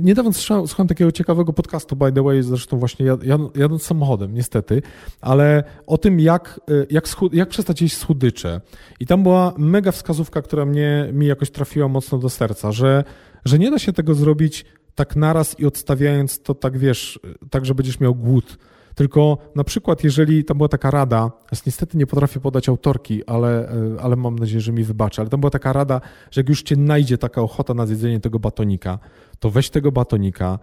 Niedawno 0.00 0.32
słuchałem 0.32 0.88
takiego 0.88 1.12
ciekawego 1.12 1.52
podcastu, 1.52 1.96
by 1.96 2.12
the 2.12 2.22
way, 2.22 2.42
zresztą 2.42 2.78
właśnie 2.78 3.06
jadąc 3.54 3.82
samochodem, 3.82 4.34
niestety, 4.34 4.82
ale 5.20 5.64
o 5.86 5.98
tym, 5.98 6.20
jak, 6.20 6.60
jak, 6.90 7.08
schud- 7.08 7.34
jak 7.34 7.48
przestać 7.48 7.82
jeść 7.82 7.96
słodycze. 7.96 8.60
I 9.00 9.06
tam 9.06 9.22
była 9.22 9.54
mega 9.58 9.92
wskazówka, 9.92 10.42
która 10.42 10.64
mnie, 10.64 11.08
mi 11.12 11.26
jakoś 11.26 11.50
trafiła 11.50 11.88
mocno 11.88 12.18
do 12.18 12.30
serca, 12.30 12.72
że, 12.72 13.04
że 13.44 13.58
nie 13.58 13.70
da 13.70 13.78
się 13.78 13.92
tego 13.92 14.14
zrobić 14.14 14.64
tak 14.94 15.16
naraz 15.16 15.60
i 15.60 15.66
odstawiając 15.66 16.42
to 16.42 16.54
tak, 16.54 16.78
wiesz, 16.78 17.20
tak, 17.50 17.66
że 17.66 17.74
będziesz 17.74 18.00
miał 18.00 18.14
głód 18.14 18.58
tylko 18.98 19.38
na 19.54 19.64
przykład, 19.64 20.04
jeżeli 20.04 20.44
tam 20.44 20.56
była 20.56 20.68
taka 20.68 20.90
rada, 20.90 21.30
niestety 21.66 21.98
nie 21.98 22.06
potrafię 22.06 22.40
podać 22.40 22.68
autorki, 22.68 23.24
ale, 23.26 23.68
e, 23.68 24.00
ale 24.02 24.16
mam 24.16 24.38
nadzieję, 24.38 24.60
że 24.60 24.72
mi 24.72 24.84
wybaczy, 24.84 25.20
ale 25.20 25.30
tam 25.30 25.40
była 25.40 25.50
taka 25.50 25.72
rada, 25.72 26.00
że 26.30 26.40
jak 26.40 26.48
już 26.48 26.62
cię 26.62 26.76
najdzie 26.76 27.18
taka 27.18 27.42
ochota 27.42 27.74
na 27.74 27.86
zjedzenie 27.86 28.20
tego 28.20 28.38
batonika, 28.38 28.98
to 29.38 29.50
weź 29.50 29.70
tego 29.70 29.92
batonika, 29.92 30.58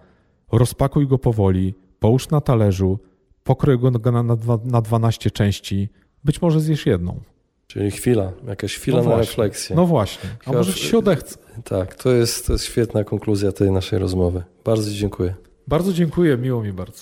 rozpakuj 0.51 1.07
go 1.07 1.17
powoli, 1.17 1.75
połóż 1.99 2.29
na 2.29 2.41
talerzu, 2.41 2.99
pokrój 3.43 3.79
go 3.79 3.91
na, 3.91 4.23
na, 4.23 4.37
na 4.65 4.81
12 4.81 5.31
części, 5.31 5.89
być 6.23 6.41
może 6.41 6.61
zjesz 6.61 6.85
jedną. 6.85 7.19
Czyli 7.67 7.91
chwila, 7.91 8.31
jakaś 8.47 8.75
chwila 8.75 9.03
no 9.03 9.09
na 9.09 9.17
refleksję. 9.17 9.75
No 9.75 9.85
właśnie, 9.85 10.29
a 10.39 10.43
Chyba, 10.43 10.57
może 10.57 10.73
ci 10.73 10.87
się 10.87 10.97
odechce. 10.97 11.37
Tak, 11.63 11.95
to 11.95 12.11
jest, 12.11 12.47
to 12.47 12.53
jest 12.53 12.65
świetna 12.65 13.03
konkluzja 13.03 13.51
tej 13.51 13.71
naszej 13.71 13.99
rozmowy. 13.99 14.43
Bardzo 14.65 14.91
dziękuję. 14.91 15.35
Bardzo 15.67 15.93
dziękuję, 15.93 16.37
miło 16.37 16.63
mi 16.63 16.73
bardzo. 16.73 17.01